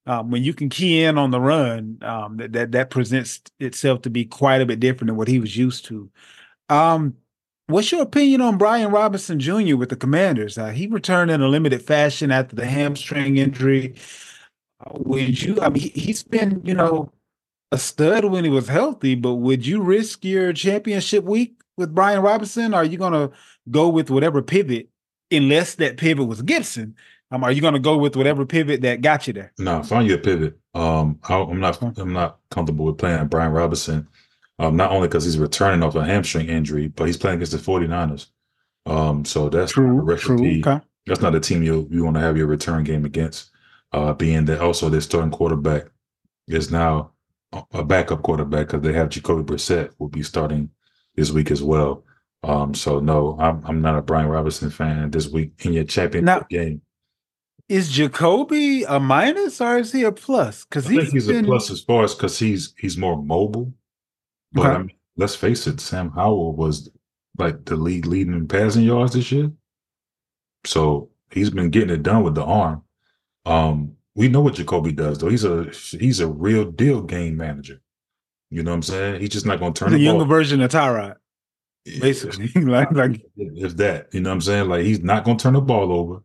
um, 0.06 0.32
when 0.32 0.44
you 0.44 0.54
can 0.54 0.70
key 0.70 1.04
in 1.04 1.18
on 1.18 1.32
the 1.32 1.40
run, 1.40 2.00
um, 2.02 2.38
that, 2.38 2.54
that 2.54 2.72
that 2.72 2.90
presents 2.90 3.42
itself 3.60 4.02
to 4.04 4.10
be 4.10 4.26
quite 4.26 4.62
a 4.62 4.66
bit 4.66 4.80
different 4.80 5.10
than 5.10 5.18
what 5.18 5.28
he 5.28 5.40
was 5.40 5.56
used 5.56 5.86
to. 5.86 6.10
Um, 6.70 7.16
what's 7.68 7.92
your 7.92 8.02
opinion 8.02 8.42
on 8.42 8.58
Brian 8.58 8.92
Robinson 8.92 9.40
Jr. 9.40 9.76
with 9.76 9.90
the 9.90 9.96
Commanders? 9.96 10.58
Uh, 10.58 10.70
he 10.70 10.88
returned 10.88 11.30
in 11.30 11.42
a 11.42 11.48
limited 11.48 11.82
fashion 11.82 12.32
after 12.32 12.56
the 12.56 12.66
hamstring 12.66 13.38
injury. 13.38 13.96
Uh, 14.80 14.92
would 14.94 15.42
you? 15.42 15.62
I 15.62 15.70
mean, 15.70 15.84
he, 15.84 15.90
he's 15.90 16.24
been, 16.24 16.62
you 16.66 16.74
know, 16.74 17.12
a 17.72 17.78
stud 17.78 18.26
when 18.26 18.44
he 18.44 18.50
was 18.50 18.68
healthy, 18.68 19.16
but 19.16 19.36
would 19.36 19.66
you 19.66 19.82
risk 19.82 20.26
your 20.26 20.52
championship 20.52 21.24
week 21.24 21.62
with 21.78 21.94
Brian 21.94 22.22
Robinson? 22.22 22.74
Or 22.74 22.78
are 22.78 22.86
you 22.86 22.98
going 22.98 23.14
to 23.14 23.32
go 23.70 23.88
with 23.88 24.10
whatever 24.10 24.42
pivot, 24.42 24.90
unless 25.30 25.76
that 25.76 25.98
pivot 25.98 26.28
was 26.28 26.42
Gibson? 26.42 26.96
Um, 27.32 27.44
are 27.44 27.52
you 27.52 27.62
going 27.62 27.74
to 27.74 27.80
go 27.80 27.98
with 27.98 28.16
whatever 28.16 28.46
pivot 28.46 28.82
that 28.82 29.02
got 29.02 29.26
you 29.28 29.34
there? 29.34 29.54
No, 29.58 29.82
find 29.84 30.08
you 30.08 30.16
a 30.16 30.18
pivot. 30.18 30.60
Um, 30.74 31.20
I, 31.30 31.36
I'm 31.36 31.60
not. 31.60 31.82
I'm 31.98 32.14
not 32.14 32.40
comfortable 32.50 32.86
with 32.86 32.98
playing 32.98 33.26
Brian 33.28 33.52
Robinson. 33.54 34.08
Um, 34.60 34.76
not 34.76 34.92
only 34.92 35.08
because 35.08 35.24
he's 35.24 35.40
returning 35.40 35.82
off 35.82 35.96
a 35.96 36.06
hamstring 36.06 36.50
injury, 36.50 36.88
but 36.88 37.06
he's 37.08 37.18
playing 37.18 37.38
against 37.38 37.54
the 37.54 37.58
49ers. 37.58 38.28
Um, 38.86 39.26
so 39.26 39.50
that's 39.50 39.76
not 39.78 39.84
a 39.84 39.88
True, 39.88 40.02
recipe. 40.02 40.62
true. 40.62 40.72
Okay. 40.74 40.86
That's 41.08 41.22
not 41.22 41.34
a 41.36 41.40
team 41.40 41.64
you 41.64 41.88
you 41.90 42.04
want 42.04 42.16
to 42.18 42.22
have 42.22 42.38
your 42.38 42.48
return 42.48 42.84
game 42.84 43.06
against. 43.06 43.50
Uh, 43.94 44.14
being 44.14 44.46
that 44.46 44.62
also 44.62 44.88
their 44.90 45.02
starting 45.02 45.32
quarterback 45.32 45.86
is 46.48 46.72
now 46.72 47.12
a- 47.54 47.64
a 47.74 47.84
backup 47.84 48.22
quarterback 48.24 48.68
because 48.68 48.82
they 48.82 48.94
have 48.94 49.10
Jacoby 49.10 49.44
Brissett 49.44 49.92
will 50.00 50.08
be 50.10 50.24
starting 50.24 50.70
this 51.16 51.32
week 51.32 51.50
as 51.52 51.62
well. 51.64 52.04
Um, 52.44 52.74
so 52.74 53.00
no, 53.00 53.38
I'm 53.40 53.62
I'm 53.66 53.82
not 53.82 53.98
a 53.98 54.02
Brian 54.02 54.28
Robinson 54.28 54.70
fan 54.70 55.10
this 55.12 55.28
week 55.28 55.54
in 55.66 55.74
your 55.74 55.84
championship 55.86 56.26
Now- 56.26 56.46
game. 56.50 56.82
Is 57.72 57.90
Jacoby 57.90 58.84
a 58.84 59.00
minus 59.00 59.62
or 59.62 59.78
is 59.78 59.94
he 59.94 60.04
a 60.04 60.12
plus? 60.12 60.66
Because 60.66 60.88
I 60.88 60.90
think 60.90 61.04
he's 61.04 61.14
he's 61.14 61.28
been, 61.28 61.46
a 61.46 61.48
plus 61.48 61.72
as 61.72 61.80
far 61.80 62.04
as 62.04 62.14
because 62.14 62.38
he's 62.38 62.74
he's 62.78 62.98
more 62.98 63.16
mobile. 63.16 63.74
But 64.52 64.66
Okay. 64.66 64.70
I 64.70 64.78
mean, 64.80 64.92
let's 65.16 65.36
face 65.36 65.66
it, 65.68 65.80
Sam 65.80 66.12
Howell 66.12 66.54
was 66.54 66.90
like 67.38 67.64
the 67.64 67.78
lead 67.78 68.06
leading 68.06 68.34
in 68.34 68.50
passing 68.50 68.84
yards 68.84 69.14
this 69.14 69.32
year. 69.32 69.54
So 70.66 71.12
he's 71.30 71.50
been 71.50 71.70
getting 71.70 71.92
it 71.92 72.04
done 72.04 72.24
with 72.24 72.36
the 72.36 72.44
arm. 72.44 72.84
Um, 73.46 73.96
we 74.16 74.28
know 74.28 74.42
what 74.42 74.56
Jacoby 74.56 74.92
does 74.92 75.20
though. 75.20 75.30
He's 75.30 75.46
a 75.46 75.72
he's 75.98 76.20
a 76.20 76.28
real 76.28 76.66
deal 76.66 77.02
game 77.02 77.38
manager. 77.38 77.80
You 78.50 78.64
know 78.64 78.72
what 78.72 78.76
I'm 78.76 78.84
saying? 78.84 79.22
He's 79.22 79.30
just 79.30 79.46
not 79.46 79.62
going 79.62 79.72
to 79.72 79.80
turn 79.80 79.92
the 79.94 79.98
the 79.98 80.04
younger 80.04 80.26
ball. 80.26 80.36
version 80.36 80.62
of 80.62 80.72
Tyrod, 80.72 81.16
basically. 81.86 82.52
like, 82.64 82.92
like 82.92 83.22
if 83.38 83.78
that, 83.78 84.10
you 84.12 84.20
know 84.20 84.30
what 84.30 84.34
I'm 84.34 84.42
saying? 84.42 84.68
Like 84.68 84.84
he's 84.84 85.00
not 85.00 85.24
going 85.24 85.38
to 85.38 85.44
turn 85.44 85.54
the 85.54 85.62
ball 85.62 85.94
over, 85.94 86.22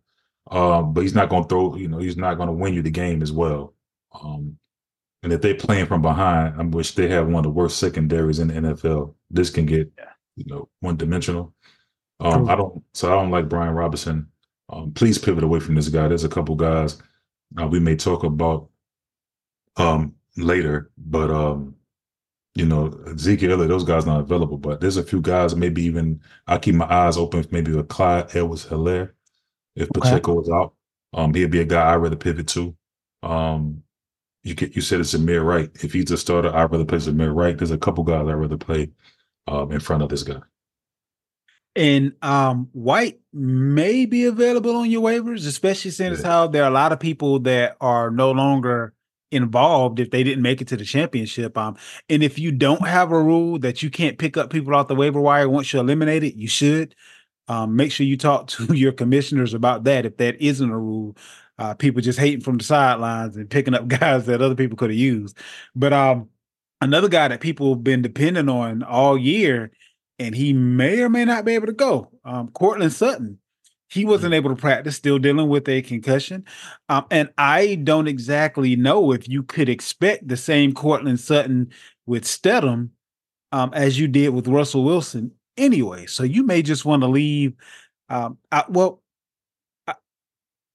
um, 0.50 0.92
but 0.92 1.02
he's 1.02 1.14
not 1.14 1.28
going 1.28 1.44
to 1.44 1.48
throw. 1.48 1.76
You 1.76 1.88
know, 1.88 1.98
he's 1.98 2.16
not 2.16 2.36
going 2.36 2.48
to 2.48 2.52
win 2.52 2.74
you 2.74 2.82
the 2.82 2.90
game 2.90 3.22
as 3.22 3.32
well. 3.32 3.74
Um, 4.12 4.58
and 5.22 5.32
if 5.32 5.40
they're 5.40 5.54
playing 5.54 5.86
from 5.86 6.02
behind, 6.02 6.60
I 6.60 6.62
wish 6.64 6.92
they 6.92 7.08
have 7.08 7.26
one 7.26 7.36
of 7.36 7.44
the 7.44 7.50
worst 7.50 7.78
secondaries 7.78 8.38
in 8.38 8.48
the 8.48 8.54
NFL. 8.54 9.14
This 9.30 9.50
can 9.50 9.66
get, 9.66 9.90
you 10.36 10.44
know, 10.46 10.68
one 10.80 10.96
dimensional. 10.96 11.52
Um, 12.20 12.48
I 12.48 12.54
don't. 12.54 12.82
So 12.94 13.12
I 13.12 13.20
don't 13.20 13.30
like 13.30 13.48
Brian 13.48 13.74
Robinson. 13.74 14.28
Um, 14.68 14.92
please 14.92 15.18
pivot 15.18 15.44
away 15.44 15.60
from 15.60 15.74
this 15.74 15.88
guy. 15.88 16.08
There's 16.08 16.24
a 16.24 16.28
couple 16.28 16.54
guys 16.54 17.00
uh, 17.60 17.66
we 17.66 17.80
may 17.80 17.96
talk 17.96 18.24
about 18.24 18.68
um 19.76 20.14
later, 20.36 20.90
but 20.96 21.30
um, 21.30 21.74
you 22.54 22.64
know, 22.66 22.98
Ezekiel, 23.06 23.52
Elliott, 23.52 23.68
those 23.68 23.84
guys 23.84 24.06
not 24.06 24.20
available. 24.20 24.56
But 24.56 24.80
there's 24.80 24.96
a 24.96 25.04
few 25.04 25.20
guys, 25.20 25.54
maybe 25.54 25.82
even 25.84 26.20
I 26.46 26.58
keep 26.58 26.74
my 26.74 26.90
eyes 26.90 27.16
open. 27.16 27.46
Maybe 27.50 27.72
with 27.72 27.88
Clyde 27.88 28.34
Edwards 28.34 28.66
Helaire, 28.66 29.12
if 29.76 29.88
Okay. 29.96 30.00
Pacheco 30.00 30.40
is 30.42 30.48
out, 30.50 30.74
um, 31.14 31.32
he'd 31.34 31.50
be 31.50 31.60
a 31.60 31.64
guy 31.64 31.92
I'd 31.92 31.96
rather 31.96 32.16
pivot 32.16 32.48
to. 32.48 32.74
Um, 33.22 33.82
you 34.44 34.54
get 34.54 34.76
you 34.76 34.82
said 34.82 35.00
it's 35.00 35.14
Amir 35.14 35.42
Wright. 35.42 35.70
If 35.82 35.92
he's 35.92 36.10
a 36.10 36.16
starter, 36.18 36.54
I'd 36.54 36.70
rather 36.70 36.84
play 36.84 36.98
Amir 37.06 37.32
Wright. 37.32 37.56
There's 37.58 37.70
a 37.72 37.78
couple 37.78 38.04
guys 38.04 38.26
I'd 38.28 38.34
rather 38.34 38.56
play 38.58 38.90
um 39.48 39.72
in 39.72 39.80
front 39.80 40.02
of 40.02 40.08
this 40.08 40.22
guy. 40.22 40.40
and 41.74 42.12
um 42.22 42.68
White 42.72 43.20
may 43.32 44.06
be 44.06 44.24
available 44.24 44.76
on 44.76 44.90
your 44.90 45.02
waivers, 45.02 45.46
especially 45.46 45.90
since 45.90 46.20
Yeah. 46.20 46.26
how 46.26 46.46
there 46.46 46.64
are 46.64 46.70
a 46.70 46.74
lot 46.74 46.92
of 46.92 47.00
people 47.00 47.38
that 47.40 47.76
are 47.80 48.10
no 48.10 48.30
longer 48.30 48.94
involved 49.32 49.98
if 50.00 50.10
they 50.10 50.22
didn't 50.22 50.42
make 50.42 50.60
it 50.62 50.68
to 50.68 50.76
the 50.76 50.84
championship. 50.84 51.58
Um, 51.58 51.76
and 52.08 52.22
if 52.22 52.38
you 52.38 52.52
don't 52.52 52.86
have 52.86 53.10
a 53.10 53.20
rule 53.20 53.58
that 53.58 53.82
you 53.82 53.90
can't 53.90 54.18
pick 54.18 54.36
up 54.36 54.50
people 54.50 54.74
off 54.74 54.88
the 54.88 54.94
waiver 54.94 55.20
wire 55.20 55.48
once 55.48 55.72
you 55.72 55.80
eliminate 55.80 56.22
it, 56.24 56.36
you 56.36 56.46
should. 56.48 56.94
Um, 57.48 57.76
make 57.76 57.92
sure 57.92 58.06
you 58.06 58.16
talk 58.16 58.48
to 58.48 58.64
your 58.74 58.92
commissioners 58.92 59.54
about 59.54 59.84
that 59.84 60.06
if 60.06 60.16
that 60.18 60.40
isn't 60.40 60.70
a 60.70 60.78
rule. 60.78 61.16
Uh, 61.58 61.72
people 61.72 62.02
just 62.02 62.18
hating 62.18 62.42
from 62.42 62.58
the 62.58 62.64
sidelines 62.64 63.36
and 63.36 63.48
picking 63.48 63.74
up 63.74 63.88
guys 63.88 64.26
that 64.26 64.42
other 64.42 64.54
people 64.54 64.76
could 64.76 64.90
have 64.90 64.98
used. 64.98 65.38
But 65.74 65.92
um, 65.92 66.28
another 66.80 67.08
guy 67.08 67.28
that 67.28 67.40
people 67.40 67.74
have 67.74 67.84
been 67.84 68.02
depending 68.02 68.48
on 68.48 68.82
all 68.82 69.16
year 69.16 69.70
and 70.18 70.34
he 70.34 70.52
may 70.52 71.00
or 71.00 71.08
may 71.08 71.24
not 71.24 71.44
be 71.44 71.54
able 71.54 71.66
to 71.66 71.72
go. 71.72 72.10
Um, 72.24 72.48
Courtland 72.48 72.92
Sutton, 72.92 73.38
he 73.88 74.04
wasn't 74.04 74.34
able 74.34 74.50
to 74.50 74.56
practice, 74.56 74.96
still 74.96 75.18
dealing 75.18 75.48
with 75.48 75.68
a 75.68 75.82
concussion. 75.82 76.44
Um, 76.88 77.06
and 77.10 77.30
I 77.38 77.76
don't 77.76 78.08
exactly 78.08 78.76
know 78.76 79.12
if 79.12 79.28
you 79.28 79.42
could 79.42 79.68
expect 79.68 80.26
the 80.26 80.36
same 80.36 80.72
Courtland 80.72 81.20
Sutton 81.20 81.70
with 82.06 82.24
Stidham 82.24 82.90
um, 83.52 83.70
as 83.74 83.98
you 83.98 84.08
did 84.08 84.30
with 84.30 84.48
Russell 84.48 84.84
Wilson 84.84 85.32
anyway. 85.56 86.06
So 86.06 86.22
you 86.22 86.44
may 86.44 86.62
just 86.62 86.84
want 86.84 87.02
to 87.02 87.08
leave. 87.08 87.54
Um, 88.08 88.38
I, 88.52 88.64
well, 88.68 89.02
I, 89.86 89.94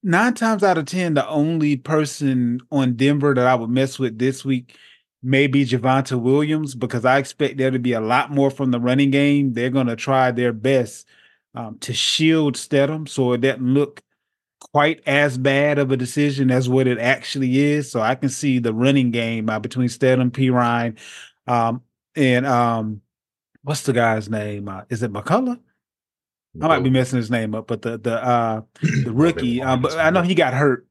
nine 0.03 0.33
times 0.33 0.63
out 0.63 0.77
of 0.77 0.85
10, 0.85 1.13
the 1.13 1.27
only 1.27 1.77
person 1.77 2.61
on 2.71 2.95
Denver 2.95 3.33
that 3.33 3.47
I 3.47 3.55
would 3.55 3.69
mess 3.69 3.99
with 3.99 4.17
this 4.17 4.43
week 4.43 4.77
may 5.23 5.47
be 5.47 5.65
Javonte 5.65 6.19
Williams 6.19 6.75
because 6.75 7.05
I 7.05 7.17
expect 7.17 7.57
there 7.57 7.71
to 7.71 7.79
be 7.79 7.93
a 7.93 8.01
lot 8.01 8.31
more 8.31 8.49
from 8.49 8.71
the 8.71 8.79
running 8.79 9.11
game. 9.11 9.53
They're 9.53 9.69
going 9.69 9.87
to 9.87 9.95
try 9.95 10.31
their 10.31 10.53
best 10.53 11.07
um, 11.53 11.77
to 11.79 11.93
shield 11.93 12.55
Stidham 12.55 13.07
so 13.07 13.33
it 13.33 13.41
doesn't 13.41 13.61
look 13.61 14.01
quite 14.71 15.01
as 15.05 15.37
bad 15.37 15.79
of 15.79 15.91
a 15.91 15.97
decision 15.97 16.51
as 16.51 16.69
what 16.69 16.87
it 16.87 16.97
actually 16.99 17.59
is. 17.59 17.91
So 17.91 18.01
I 18.01 18.15
can 18.15 18.29
see 18.29 18.59
the 18.59 18.73
running 18.73 19.11
game 19.11 19.49
uh, 19.49 19.59
between 19.59 19.89
Stedham, 19.89 20.31
Perine, 20.31 20.97
um, 21.47 21.81
and 22.15 22.45
um, 22.45 23.01
what's 23.63 23.83
the 23.83 23.93
guy's 23.93 24.29
name? 24.29 24.67
Uh, 24.67 24.83
is 24.89 25.03
it 25.03 25.13
McCullough? 25.13 25.59
I 26.61 26.67
might 26.67 26.83
be 26.83 26.89
messing 26.89 27.17
his 27.17 27.31
name 27.31 27.55
up, 27.55 27.67
but 27.67 27.81
the 27.81 27.97
the 27.97 28.23
uh, 28.23 28.61
the 28.81 29.11
rookie, 29.11 29.61
um, 29.61 29.81
but 29.81 29.97
I 29.97 30.09
know 30.09 30.21
he 30.21 30.35
got 30.35 30.53
hurt 30.53 30.85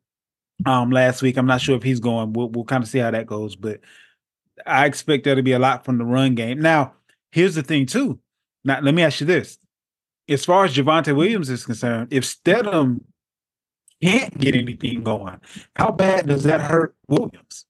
um 0.64 0.90
last 0.90 1.22
week. 1.22 1.36
I'm 1.36 1.46
not 1.46 1.60
sure 1.60 1.76
if 1.76 1.82
he's 1.82 2.00
going. 2.00 2.32
We'll 2.32 2.48
we'll 2.48 2.64
kind 2.64 2.82
of 2.82 2.88
see 2.88 2.98
how 2.98 3.10
that 3.10 3.26
goes, 3.26 3.56
but 3.56 3.80
I 4.66 4.86
expect 4.86 5.24
there 5.24 5.34
to 5.34 5.42
be 5.42 5.52
a 5.52 5.58
lot 5.58 5.84
from 5.84 5.98
the 5.98 6.04
run 6.04 6.34
game. 6.34 6.60
Now, 6.60 6.94
here's 7.32 7.54
the 7.54 7.62
thing 7.62 7.86
too. 7.86 8.20
Now, 8.64 8.80
let 8.80 8.94
me 8.94 9.02
ask 9.02 9.20
you 9.20 9.26
this: 9.26 9.58
as 10.28 10.46
far 10.46 10.64
as 10.64 10.74
Javonte 10.74 11.14
Williams 11.14 11.50
is 11.50 11.66
concerned, 11.66 12.08
if 12.10 12.24
Stidham 12.24 13.00
can't 14.02 14.36
get 14.38 14.54
anything 14.54 15.02
going, 15.02 15.40
how 15.76 15.90
bad 15.90 16.26
does 16.26 16.44
that 16.44 16.62
hurt 16.62 16.94
Williams? 17.06 17.66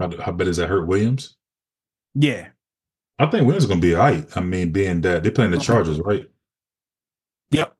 How, 0.00 0.10
how 0.20 0.32
bad 0.32 0.46
does 0.46 0.56
that 0.56 0.68
hurt 0.68 0.88
Williams? 0.88 1.36
Yeah, 2.16 2.48
I 3.18 3.26
think 3.26 3.44
Williams 3.44 3.64
is 3.64 3.68
going 3.68 3.80
to 3.80 3.86
be 3.86 3.94
all 3.94 4.02
right. 4.02 4.26
I 4.36 4.40
mean, 4.40 4.72
being 4.72 5.00
that 5.02 5.22
they're 5.22 5.32
playing 5.32 5.52
the 5.52 5.58
Okay. 5.58 5.66
Chargers, 5.66 6.00
right? 6.00 6.28
Yep. 7.50 7.76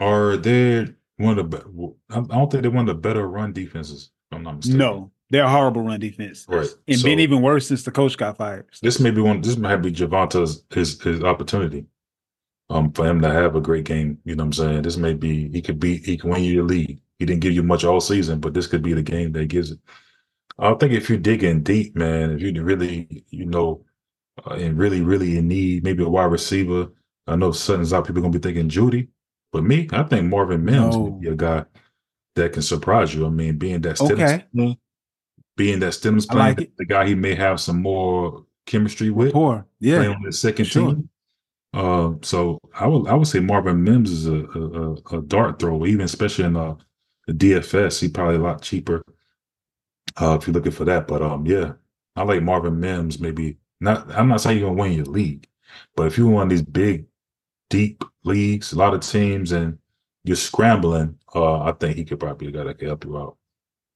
Are 0.00 0.36
they 0.36 0.88
one 1.16 1.38
of 1.38 1.50
the? 1.50 1.94
I 2.10 2.18
I 2.18 2.20
don't 2.22 2.50
think 2.50 2.62
they're 2.62 2.70
one 2.70 2.88
of 2.88 2.94
the 2.94 3.00
better 3.00 3.26
run 3.28 3.52
defenses. 3.52 4.10
If 4.30 4.36
I'm 4.36 4.44
not 4.44 4.56
mistaken. 4.56 4.78
no, 4.78 5.10
they're 5.30 5.44
a 5.44 5.50
horrible 5.50 5.82
run 5.82 6.00
defense, 6.00 6.46
Right. 6.48 6.68
and 6.88 6.98
So- 6.98 7.04
been 7.04 7.20
even 7.20 7.42
worse 7.42 7.66
since 7.68 7.82
the 7.82 7.90
coach 7.90 8.16
got 8.16 8.36
fired. 8.38 8.66
this 8.82 9.00
may 9.00 9.10
be 9.10 9.20
one. 9.20 9.40
This 9.40 9.56
might 9.56 9.76
be 9.76 9.92
Javonte's 9.92 10.64
his 10.70 11.00
his 11.02 11.22
opportunity, 11.22 11.86
um, 12.70 12.92
for 12.92 13.06
him 13.06 13.20
to 13.22 13.30
have 13.30 13.56
a 13.56 13.60
great 13.60 13.84
game. 13.84 14.18
You 14.24 14.36
know 14.36 14.44
what 14.44 14.58
I'm 14.58 14.64
saying? 14.66 14.82
This 14.82 14.96
may 14.96 15.14
be 15.14 15.48
he 15.50 15.60
could 15.60 15.78
be 15.80 15.96
he 15.98 16.16
can 16.16 16.30
win 16.30 16.44
you 16.44 16.52
your 16.52 16.64
league. 16.64 17.00
He 17.18 17.26
didn't 17.26 17.40
give 17.40 17.52
you 17.52 17.62
much 17.62 17.84
all 17.84 18.00
season, 18.00 18.40
but 18.40 18.54
this 18.54 18.66
could 18.66 18.82
be 18.82 18.92
the 18.94 19.02
game 19.02 19.32
that 19.32 19.46
gives 19.46 19.70
it. 19.72 19.78
I 20.58 20.74
think 20.74 20.92
if 20.92 21.08
you 21.10 21.16
dig 21.18 21.44
in 21.44 21.62
deep, 21.62 21.94
man, 21.96 22.32
if 22.32 22.40
you 22.40 22.62
really, 22.62 23.24
you 23.30 23.46
know, 23.46 23.84
uh, 24.46 24.54
and 24.54 24.76
really, 24.78 25.02
really 25.02 25.38
in 25.38 25.48
need, 25.48 25.84
maybe 25.84 26.02
a 26.02 26.08
wide 26.08 26.24
receiver. 26.32 26.88
I 27.26 27.36
know 27.36 27.52
Sutton's 27.52 27.92
out. 27.92 28.06
People 28.06 28.20
are 28.20 28.22
gonna 28.22 28.38
be 28.38 28.42
thinking 28.46 28.68
Jeudy, 28.68 29.08
but 29.52 29.62
me, 29.64 29.88
I 29.92 30.02
think 30.04 30.26
Marvin 30.28 30.64
Mims 30.64 30.96
No. 30.96 31.02
would 31.02 31.20
be 31.20 31.28
a 31.28 31.34
guy 31.36 31.64
that 32.34 32.52
can 32.52 32.62
surprise 32.62 33.14
you. 33.14 33.26
I 33.26 33.28
mean, 33.30 33.58
being 33.58 33.80
that 33.82 33.96
Stidham's 33.96 34.10
Okay. 34.12 34.44
playing- 34.54 34.76
being 35.56 35.78
that 35.80 35.92
Stidham's 35.92 36.26
playing, 36.26 36.56
like 36.56 36.72
the 36.78 36.84
guy 36.86 37.06
he 37.06 37.14
may 37.14 37.34
have 37.34 37.60
some 37.60 37.80
more 37.82 38.44
chemistry 38.66 39.10
with 39.10 39.32
Poor, 39.32 39.66
playing 39.80 40.02
yeah, 40.02 40.08
on 40.14 40.22
the 40.22 40.32
second 40.32 40.64
sure. 40.64 40.94
team. 40.94 41.08
Uh, 41.74 42.14
so 42.22 42.58
I 42.74 42.86
would 42.86 43.06
I 43.06 43.14
would 43.14 43.26
say 43.28 43.40
Marvin 43.40 43.82
Mims 43.84 44.10
is 44.10 44.26
a 44.26 44.34
a, 44.34 44.92
a- 44.92 45.18
a 45.18 45.22
dart 45.22 45.58
throw, 45.58 45.84
even 45.86 46.04
especially 46.04 46.44
in 46.46 46.56
uh, 46.56 46.74
the 47.26 47.34
DFS. 47.34 48.00
He 48.00 48.08
probably 48.08 48.36
a 48.36 48.40
lot 48.40 48.62
cheaper 48.62 49.02
uh, 50.20 50.36
if 50.40 50.46
you're 50.46 50.54
looking 50.54 50.72
for 50.72 50.84
that. 50.86 51.06
But 51.06 51.22
um, 51.22 51.46
yeah, 51.46 51.72
I 52.16 52.22
like 52.24 52.42
Marvin 52.42 52.78
Mims. 52.80 53.20
Maybe 53.20 53.56
not. 53.82 54.10
I'm 54.12 54.28
not 54.28 54.40
saying 54.40 54.58
you're 54.58 54.68
gonna 54.68 54.80
win 54.80 54.92
your 54.92 55.04
league, 55.04 55.48
but 55.96 56.06
if 56.06 56.16
you're 56.16 56.28
one 56.28 56.44
of 56.44 56.50
these 56.50 56.62
big, 56.62 57.06
deep 57.70 58.04
leagues, 58.24 58.72
a 58.72 58.76
lot 58.76 58.94
of 58.94 59.00
teams, 59.00 59.52
and 59.52 59.78
you're 60.24 60.36
scrambling, 60.36 61.18
uh, 61.34 61.62
I 61.62 61.72
think 61.72 61.96
he 61.96 62.04
could 62.04 62.20
probably 62.20 62.46
be 62.46 62.56
a 62.56 62.58
guy 62.58 62.64
that 62.64 62.78
could 62.78 62.88
help 62.88 63.04
you 63.04 63.18
out. 63.18 63.36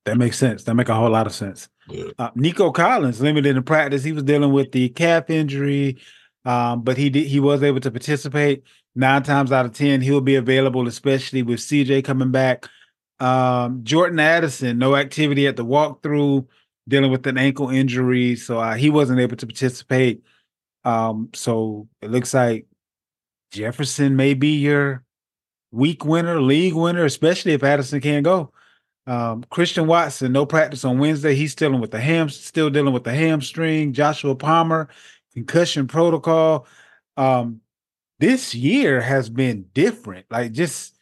That 0.05 0.19
makes 0.19 0.39
sense. 0.39 0.65
That 0.65 0.75
make 0.75 0.89
a 0.89 0.95
whole 0.95 1.11
lot 1.11 1.27
of 1.27 1.35
sense. 1.35 1.69
Yeah. 1.89 2.11
Uh, 2.19 2.31
Nico 2.35 2.71
Collins 2.71 3.21
limited 3.21 3.57
in 3.57 3.63
practice. 3.63 4.05
He 4.05 4.13
was 4.13 4.23
dealing 4.23 4.53
with 4.53 4.73
the 4.73 4.89
calf 4.91 5.31
injury, 5.31 5.99
um, 6.45 6.83
but 6.83 6.97
he 6.97 7.11
did 7.11 7.27
he 7.27 7.41
was 7.41 7.63
able 7.63 7.81
to 7.81 7.91
participate. 7.91 8.63
Nine 8.95 9.23
times 9.23 9.53
out 9.53 9.67
of 9.67 9.73
ten, 9.73 10.01
he'll 10.01 10.21
be 10.21 10.37
available, 10.37 10.89
especially 10.89 11.43
with 11.43 11.61
CJ 11.61 12.05
coming 12.05 12.31
back. 12.31 12.69
Um, 13.19 13.81
Jordan 13.83 14.21
Addison, 14.21 14.79
no 14.79 14.97
activity 14.97 15.47
at 15.47 15.57
the 15.57 15.65
walkthrough, 15.65 16.47
dealing 16.89 17.11
with 17.11 17.27
an 17.27 17.39
ankle 17.39 17.71
injury, 17.71 18.37
so 18.37 18.59
uh, 18.59 18.75
he 18.75 18.91
wasn't 18.91 19.21
able 19.21 19.37
to 19.37 19.47
participate. 19.47 20.23
Um, 20.85 21.31
so 21.35 21.89
it 22.01 22.11
looks 22.11 22.33
like 22.33 22.67
Jefferson 23.51 24.17
may 24.17 24.35
be 24.35 24.57
your 24.57 25.05
week 25.73 26.05
winner, 26.05 26.41
league 26.41 26.75
winner, 26.75 27.05
especially 27.05 27.53
if 27.53 27.65
Addison 27.65 28.01
can't 28.01 28.25
go. 28.25 28.53
Um, 29.07 29.45
Christian 29.51 29.87
Watson, 29.87 30.33
no 30.33 30.47
practice 30.47 30.85
on 30.85 30.99
Wednesday. 30.99 31.35
He's 31.35 31.55
dealing 31.55 31.81
with 31.81 31.93
the 31.93 32.01
ham, 32.01 32.29
still 32.29 32.71
dealing 32.71 32.93
with 32.93 33.05
the 33.05 33.15
hamstring. 33.15 33.93
Joshua 33.93 34.35
Palmer, 34.35 34.89
concussion 35.33 35.87
protocol. 35.87 36.67
Um, 37.17 37.61
this 38.19 38.55
year 38.55 39.01
has 39.01 39.29
been 39.29 39.67
different. 39.75 40.27
Like 40.31 40.53
just 40.53 40.96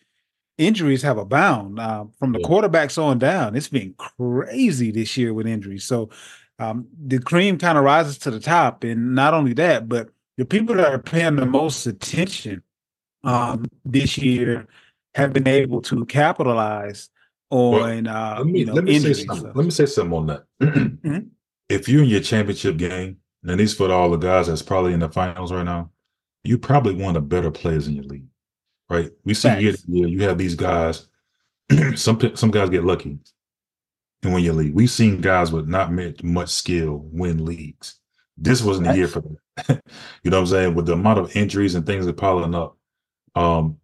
injuries 0.58 1.02
have 1.02 1.18
abound 1.18 1.78
um, 1.80 2.12
from 2.18 2.32
the 2.32 2.40
Yeah. 2.40 2.46
quarterbacks 2.46 3.02
on 3.02 3.18
down. 3.18 3.56
It's 3.56 3.68
been 3.68 3.94
crazy 3.98 4.90
this 4.90 5.16
year 5.16 5.34
with 5.34 5.46
injuries. 5.46 5.84
So 5.84 6.10
um, 6.58 6.86
the 7.06 7.18
cream 7.18 7.58
kind 7.58 7.76
of 7.78 7.84
rises 7.84 8.18
to 8.18 8.30
the 8.30 8.40
top, 8.40 8.84
and 8.84 9.14
not 9.14 9.34
only 9.34 9.52
that, 9.54 9.88
but 9.88 10.10
the 10.38 10.44
people 10.44 10.74
that 10.76 10.92
are 10.92 10.98
paying 10.98 11.36
the 11.36 11.46
most 11.46 11.86
attention 11.86 12.62
um, 13.24 13.64
this 13.84 14.16
year 14.18 14.66
have 15.14 15.32
been 15.32 15.48
able 15.48 15.80
to 15.82 16.04
capitalize 16.06 17.08
on 17.50 18.06
uh, 18.06 18.34
Let 18.38 18.46
me 18.46 18.60
you 18.60 18.66
know 18.66 18.74
let 18.74 18.84
me 18.84 18.92
say 18.98 19.08
injuries. 19.08 19.26
something. 19.26 19.46
So- 19.46 19.52
Let 19.54 19.64
me 19.64 19.70
say 19.70 19.86
something 19.86 20.16
on 20.16 20.26
that. 20.26 20.44
Mhm. 20.60 21.28
If 21.70 21.88
you're 21.88 22.02
in 22.02 22.08
your 22.10 22.20
championship 22.20 22.76
game, 22.76 23.16
and 23.42 23.58
these 23.58 23.74
for 23.74 23.90
all 23.90 24.10
the 24.10 24.16
guys 24.18 24.46
that's 24.48 24.60
probably 24.62 24.92
in 24.92 25.00
the 25.00 25.08
finals 25.08 25.50
right 25.50 25.64
now, 25.64 25.90
you 26.44 26.58
probably 26.58 26.94
one 26.94 27.16
of 27.16 27.22
the 27.22 27.26
better 27.28 27.50
players 27.50 27.88
in 27.88 27.94
your 27.94 28.04
league, 28.04 28.26
right? 28.88 29.10
We 29.24 29.34
see 29.34 29.60
year 29.60 29.72
to 29.72 29.82
year, 29.88 30.08
you 30.08 30.22
have 30.22 30.38
these 30.38 30.54
guys. 30.54 31.08
some 31.94 32.20
some 32.36 32.50
guys 32.50 32.70
get 32.70 32.84
lucky 32.84 33.18
and 34.22 34.34
win 34.34 34.44
your 34.44 34.54
league. 34.54 34.74
We've 34.74 34.90
seen 34.90 35.20
guys 35.20 35.52
with 35.52 35.68
not 35.68 35.92
much, 36.22 36.48
skill 36.50 37.06
win 37.12 37.44
leagues. 37.44 38.00
This 38.36 38.62
wasn't 38.62 38.88
a 38.88 38.96
year 38.96 39.08
for 39.08 39.20
them. 39.20 39.38
you 40.22 40.30
know 40.30 40.38
what 40.38 40.40
I'm 40.40 40.46
saying? 40.46 40.74
With 40.74 40.86
the 40.86 40.94
amount 40.94 41.20
of 41.20 41.36
injuries 41.36 41.74
and 41.74 41.86
things 41.86 42.06
that 42.06 42.16
piling 42.16 42.54
up, 42.54 42.76
um, 43.34 43.78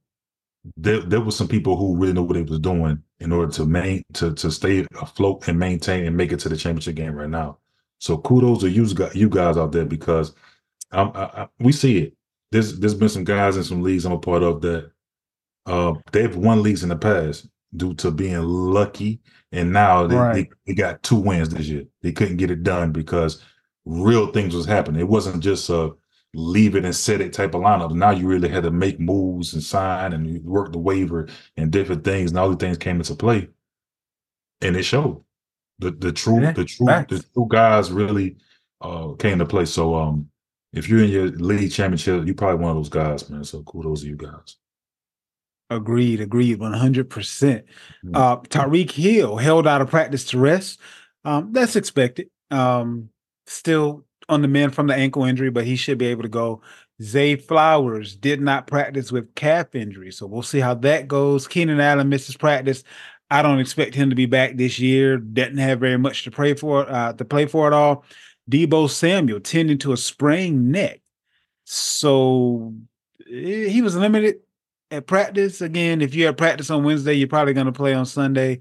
there 0.76 1.00
there 1.00 1.20
was 1.20 1.36
some 1.36 1.48
people 1.48 1.76
who 1.76 1.96
really 1.96 2.12
know 2.12 2.22
what 2.22 2.34
they 2.34 2.42
was 2.42 2.58
doing 2.58 3.02
in 3.20 3.32
order 3.32 3.50
to 3.52 3.64
main 3.64 4.02
to 4.14 4.34
to 4.34 4.50
stay 4.50 4.86
afloat 5.00 5.46
and 5.48 5.58
maintain 5.58 6.04
and 6.04 6.16
make 6.16 6.32
it 6.32 6.40
to 6.40 6.48
the 6.48 6.56
championship 6.56 6.96
game 6.96 7.14
right 7.14 7.30
now. 7.30 7.58
So 7.98 8.18
kudos 8.18 8.60
to 8.60 8.70
you 8.70 8.92
guys, 8.92 9.14
you 9.14 9.28
guys 9.28 9.56
out 9.56 9.72
there 9.72 9.84
because 9.84 10.34
um, 10.92 11.12
I, 11.14 11.22
I, 11.22 11.48
we 11.60 11.72
see 11.72 11.98
it. 11.98 12.14
There's 12.52 12.78
there's 12.78 12.94
been 12.94 13.08
some 13.08 13.24
guys 13.24 13.56
in 13.56 13.64
some 13.64 13.82
leagues 13.82 14.04
I'm 14.04 14.12
a 14.12 14.18
part 14.18 14.42
of 14.42 14.60
that 14.62 14.90
uh, 15.66 15.94
they've 16.12 16.34
won 16.36 16.62
leagues 16.62 16.82
in 16.82 16.88
the 16.88 16.96
past 16.96 17.48
due 17.76 17.94
to 17.94 18.10
being 18.10 18.40
lucky, 18.42 19.20
and 19.52 19.72
now 19.72 20.06
they, 20.06 20.16
Right. 20.16 20.34
they, 20.34 20.50
they 20.66 20.74
got 20.74 21.02
two 21.02 21.16
wins 21.16 21.50
this 21.50 21.68
year. 21.68 21.84
They 22.02 22.12
couldn't 22.12 22.38
get 22.38 22.50
it 22.50 22.62
done 22.64 22.92
because 22.92 23.42
real 23.84 24.28
things 24.32 24.54
was 24.54 24.66
happening. 24.66 25.00
It 25.00 25.08
wasn't 25.08 25.42
just 25.42 25.70
a 25.70 25.92
leave 26.34 26.76
it 26.76 26.84
and 26.84 26.94
set 26.94 27.20
it 27.20 27.32
type 27.32 27.54
of 27.54 27.62
lineup. 27.62 27.92
Now 27.94 28.10
you 28.10 28.26
really 28.26 28.48
had 28.48 28.64
to 28.64 28.70
make 28.70 29.00
moves 29.00 29.54
and 29.54 29.62
sign 29.62 30.12
and 30.12 30.42
work 30.44 30.72
the 30.72 30.78
waiver 30.78 31.28
and 31.56 31.70
different 31.72 32.04
things, 32.04 32.30
and 32.30 32.38
all 32.38 32.50
the 32.50 32.56
things 32.56 32.78
came 32.78 32.96
into 32.96 33.14
play, 33.14 33.48
and 34.60 34.76
it 34.76 34.82
showed. 34.84 35.22
The 35.78 35.90
the 35.92 36.12
true 36.12 36.40
Yeah, 36.42 36.52
the 36.52 36.64
true 36.64 36.86
facts. 36.86 37.10
the 37.10 37.24
true 37.34 37.46
guys 37.48 37.90
really 37.92 38.36
uh, 38.80 39.12
came 39.14 39.38
to 39.38 39.46
play. 39.46 39.64
So 39.64 39.94
um, 39.94 40.30
if 40.72 40.88
you're 40.88 41.02
in 41.02 41.11
your 41.11 41.28
league 41.28 41.72
championship, 41.72 42.24
you're 42.26 42.35
probably 42.35 42.62
one 42.62 42.70
of 42.70 42.76
those 42.76 42.88
guys, 42.88 43.28
man. 43.28 43.44
So 43.44 43.62
kudos 43.62 44.02
to 44.02 44.09
you 44.09 44.16
guys. 44.16 44.56
Agreed, 45.68 46.20
agreed, 46.20 46.59
one 46.59 46.72
hundred 46.72 47.11
percent. 47.11 47.64
Mm. 48.04 48.16
Uh, 48.16 48.37
Tyreek 48.40 48.90
Hill 48.90 49.37
held 49.37 49.66
out 49.66 49.80
of 49.80 49.88
practice 49.88 50.24
to 50.26 50.38
rest. 50.38 50.80
Um, 51.24 51.52
that's 51.52 51.76
expected. 51.76 52.28
Um, 52.50 53.11
still 53.46 54.04
on 54.28 54.42
the 54.42 54.48
mend 54.48 54.74
from 54.74 54.87
the 54.87 54.94
ankle 54.94 55.24
injury, 55.24 55.50
but 55.50 55.64
he 55.64 55.76
should 55.76 55.98
be 55.98 56.06
able 56.06 56.22
to 56.22 56.28
go. 56.28 56.62
Zay 57.02 57.37
Flowers 57.37 58.16
did 58.16 58.40
not 58.40 58.66
practice 58.66 59.11
with 59.11 59.35
calf 59.35 59.74
injury, 59.74 60.12
so 60.12 60.26
we'll 60.26 60.42
see 60.42 60.61
how 60.61 60.74
that 60.74 61.09
goes. 61.09 61.48
Keenan 61.48 61.80
Allen 61.80 62.09
misses 62.09 62.37
practice. 62.37 62.83
I 63.30 63.42
don't 63.42 63.61
expect 63.61 63.94
him 63.94 64.11
to 64.11 64.16
be 64.16 64.26
back 64.26 64.56
this 64.56 64.78
year. 64.80 65.18
Doesn't 65.18 65.59
have 65.59 65.78
very 65.78 65.98
much 65.98 66.24
to 66.24 66.30
pray 66.33 66.54
for, 66.54 66.90
uh, 66.90 67.12
to 67.12 67.24
play 67.24 67.46
for 67.46 67.68
at 67.68 67.72
all. 67.72 68.04
Deebo 68.48 68.88
Samuel 68.88 69.40
tending 69.40 69.79
to 69.79 69.92
a 69.92 69.96
sprained 69.96 70.70
neck. 70.70 71.00
So 71.64 72.74
eh, 73.20 73.68
he 73.68 73.83
was 73.83 73.96
limited 73.96 74.40
at 74.90 75.07
practice. 75.07 75.61
Again, 75.61 76.00
if 76.00 76.14
you 76.14 76.26
had 76.26 76.37
practice 76.37 76.70
on 76.70 76.85
Wednesday, 76.85 77.14
you're 77.14 77.29
probably 77.29 77.55
going 77.55 77.66
to 77.66 77.72
play 77.72 77.94
on 77.94 78.07
Sunday. 78.07 78.61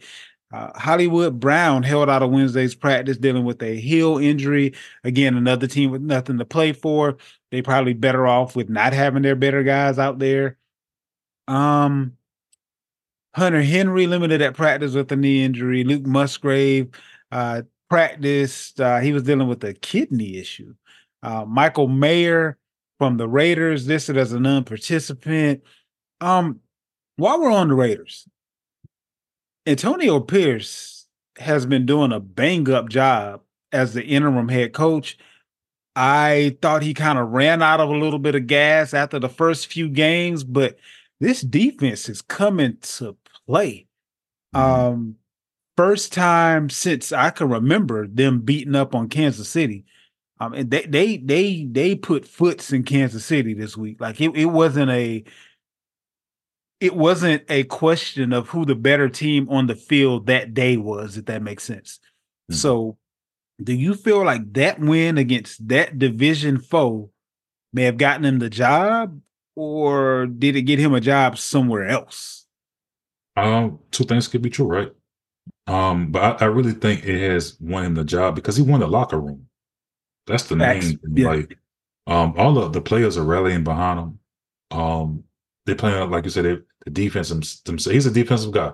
Uh, 0.52 0.72
Hollywood 0.76 1.40
Brown 1.40 1.84
held 1.84 2.10
out 2.10 2.24
of 2.24 2.32
Wednesday's 2.32 2.74
practice 2.74 3.18
dealing 3.18 3.46
with 3.46 3.62
a 3.62 3.76
heel 3.80 4.18
injury. 4.18 4.74
Again, 5.04 5.38
another 5.38 5.68
team 5.68 5.92
with 5.92 6.02
nothing 6.02 6.40
to 6.40 6.46
play 6.46 6.74
for. 6.74 7.18
They 7.52 7.62
probably 7.62 7.94
better 7.94 8.26
off 8.26 8.56
with 8.56 8.68
not 8.70 8.94
having 8.94 9.22
their 9.22 9.36
better 9.36 9.64
guys 9.64 10.00
out 10.00 10.18
there. 10.18 10.58
Um, 11.48 12.18
Hunter 13.36 13.62
Henry 13.62 14.08
limited 14.08 14.42
at 14.42 14.56
practice 14.56 14.94
with 14.94 15.12
a 15.12 15.16
knee 15.16 15.44
injury. 15.44 15.84
Luke 15.84 16.06
Musgrave 16.06 16.90
uh, 17.32 17.62
practiced. 17.90 18.80
Uh, 18.80 19.00
he 19.00 19.14
was 19.14 19.24
dealing 19.24 19.48
with 19.48 19.64
a 19.64 19.74
kidney 19.74 20.38
issue. 20.38 20.74
Uh, 21.22 21.46
Michael 21.46 21.88
Mayer 21.88 22.58
from 22.98 23.18
the 23.18 23.28
Raiders 23.28 23.88
listed 23.88 24.18
as 24.18 24.32
a 24.32 24.40
non-participant. 24.40 25.64
Um, 26.22 26.60
while 27.16 27.42
we're 27.42 27.52
on 27.52 27.68
the 27.68 27.76
Raiders, 27.76 28.28
Antonio 29.66 30.20
Pierce 30.20 31.08
has 31.38 31.66
been 31.66 31.86
doing 31.86 32.12
a 32.12 32.20
bang 32.20 32.70
up 32.70 32.90
job 32.90 33.42
as 33.72 33.94
the 33.94 34.04
interim 34.04 34.50
head 34.50 34.74
coach. 34.74 35.18
I 35.96 36.58
thought 36.62 36.82
he 36.82 36.94
kind 36.94 37.20
of 37.20 37.30
ran 37.30 37.62
out 37.62 37.80
of 37.80 37.90
a 37.90 37.98
little 37.98 38.20
bit 38.20 38.36
of 38.36 38.48
gas 38.48 38.94
after 38.94 39.20
the 39.20 39.30
first 39.30 39.68
few 39.68 39.90
games, 39.90 40.44
but 40.44 40.78
this 41.20 41.42
defense 41.42 42.08
is 42.08 42.22
coming 42.22 42.78
to 42.82 43.18
play. 43.48 43.88
Mm-hmm. 44.56 44.94
Um, 44.94 45.16
first 45.80 46.12
time 46.12 46.70
since 46.70 47.14
I 47.14 47.30
can 47.30 47.48
remember 47.48 48.06
them 48.06 48.42
beating 48.42 48.76
up 48.76 48.94
on 48.94 49.08
Kansas 49.08 49.48
City. 49.48 49.86
Um, 50.42 50.54
and 50.54 50.70
they 50.70 50.86
they 50.86 51.16
they 51.16 51.64
they 51.72 51.96
put 51.96 52.28
foots 52.28 52.74
in 52.74 52.84
Kansas 52.84 53.24
City 53.24 53.54
this 53.54 53.78
week. 53.78 54.02
Like 54.02 54.20
it, 54.20 54.36
it 54.36 54.48
wasn't 54.48 54.92
a 54.92 55.24
it 56.82 56.94
wasn't 56.98 57.44
a 57.48 57.64
question 57.64 58.34
of 58.34 58.50
who 58.50 58.66
the 58.66 58.76
better 58.76 59.08
team 59.08 59.48
on 59.50 59.68
the 59.68 59.76
field 59.76 60.26
that 60.26 60.54
day 60.54 60.76
was, 60.76 61.16
if 61.16 61.28
that 61.28 61.42
makes 61.42 61.64
sense. 61.64 62.02
Mhm. 62.52 62.56
So 62.56 62.98
do 63.64 63.74
you 63.74 63.94
feel 63.94 64.26
like 64.26 64.52
that 64.54 64.82
win 64.82 65.18
against 65.18 65.66
that 65.70 65.98
division 65.98 66.60
foe 66.60 67.10
may 67.72 67.84
have 67.84 67.98
gotten 67.98 68.26
him 68.26 68.40
the 68.40 68.50
job, 68.50 69.22
or 69.56 70.26
did 70.26 70.58
it 70.58 70.64
get 70.64 70.80
him 70.80 70.94
a 70.94 71.00
job 71.00 71.38
somewhere 71.38 71.88
else? 71.88 72.46
Um, 73.38 73.80
two 73.92 74.04
things 74.04 74.28
could 74.28 74.42
be 74.42 74.50
true, 74.50 74.66
right? 74.66 74.92
Um, 75.70 76.12
but 76.12 76.42
I, 76.42 76.46
I 76.46 76.48
really 76.48 76.72
think 76.74 77.06
it 77.06 77.30
has 77.32 77.58
won 77.60 77.86
him 77.86 77.96
the 77.96 78.04
job 78.04 78.36
because 78.36 78.56
he 78.58 78.64
won 78.64 78.80
the 78.80 78.88
locker 78.88 79.20
room. 79.20 79.48
That's 80.28 80.44
the 80.44 80.58
Facts. 80.58 80.86
main 80.86 80.98
thing. 80.98 81.18
Yeah. 81.18 81.28
Like, 81.30 81.58
um, 82.08 82.34
all 82.38 82.58
of 82.58 82.74
the 82.74 82.82
players 82.82 83.18
are 83.18 83.24
rallying 83.24 83.64
behind 83.64 84.00
him. 84.00 84.20
Um, 84.72 85.24
they're 85.66 85.76
playing 85.76 86.10
like 86.10 86.24
you 86.26 86.32
said, 86.32 86.46
they, 86.46 86.58
the 86.86 86.92
defense 86.92 87.30
them, 87.30 87.42
themselves. 87.66 87.94
He's 87.94 88.06
a 88.08 88.12
defensive 88.12 88.52
guy, 88.52 88.72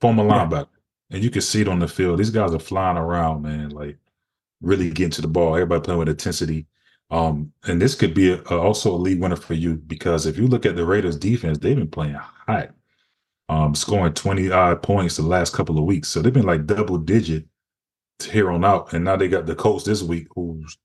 former 0.00 0.24
Yeah. 0.26 0.46
linebacker, 0.46 0.68
and 1.10 1.22
you 1.24 1.30
can 1.30 1.40
see 1.42 1.62
it 1.62 1.68
on 1.68 1.78
the 1.78 1.88
field. 1.88 2.18
These 2.18 2.30
guys 2.30 2.52
are 2.54 2.58
flying 2.58 2.98
around, 2.98 3.42
man. 3.42 3.70
Like, 3.70 3.96
really 4.60 4.90
getting 4.90 5.10
to 5.12 5.22
the 5.22 5.28
ball. 5.28 5.54
Everybody 5.54 5.82
playing 5.82 5.98
with 6.00 6.08
intensity. 6.08 6.66
Um, 7.10 7.52
and 7.64 7.80
this 7.80 7.94
could 7.94 8.12
be 8.12 8.32
a, 8.32 8.42
a- 8.50 8.58
also 8.60 8.92
a 8.94 8.96
league 8.96 9.20
winner 9.20 9.36
for 9.36 9.54
you 9.54 9.76
because 9.76 10.26
if 10.26 10.36
you 10.36 10.46
look 10.46 10.66
at 10.66 10.76
the 10.76 10.84
Raiders 10.84 11.16
defense, 11.16 11.56
they've 11.58 11.76
been 11.76 11.88
playing 11.88 12.14
hot, 12.14 12.70
um, 13.48 13.74
scoring 13.74 14.12
20 14.12 14.50
odd 14.50 14.82
points 14.82 15.16
the 15.16 15.22
last 15.22 15.54
couple 15.54 15.78
of 15.78 15.84
weeks. 15.84 16.08
So 16.08 16.20
they've 16.20 16.32
been 16.32 16.46
like 16.46 16.66
double 16.66 16.98
digit 16.98 17.46
here 18.22 18.50
on 18.50 18.64
out. 18.64 18.92
And 18.92 19.04
now 19.04 19.16
they 19.16 19.28
got 19.28 19.46
the 19.46 19.54
coach 19.54 19.84
this 19.84 20.02
week 20.02 20.26
who's, 20.34 20.76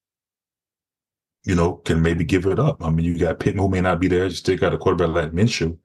you 1.43 1.56
know, 1.56 1.73
can 1.73 2.02
maybe 2.02 2.23
give 2.23 2.45
it 2.45 2.60
up. 2.60 2.84
I 2.84 2.89
mean, 2.89 3.06
you 3.06 3.17
got 3.17 3.39
Pittman 3.39 3.63
who 3.63 3.69
may 3.69 3.82
not 3.82 3.99
be 3.99 4.08
there. 4.08 4.26
You 4.26 4.32
still 4.32 4.58
got 4.58 4.73
a 4.73 4.78
quarterback 4.78 5.15
like 5.15 5.32
Minshew, 5.34 5.78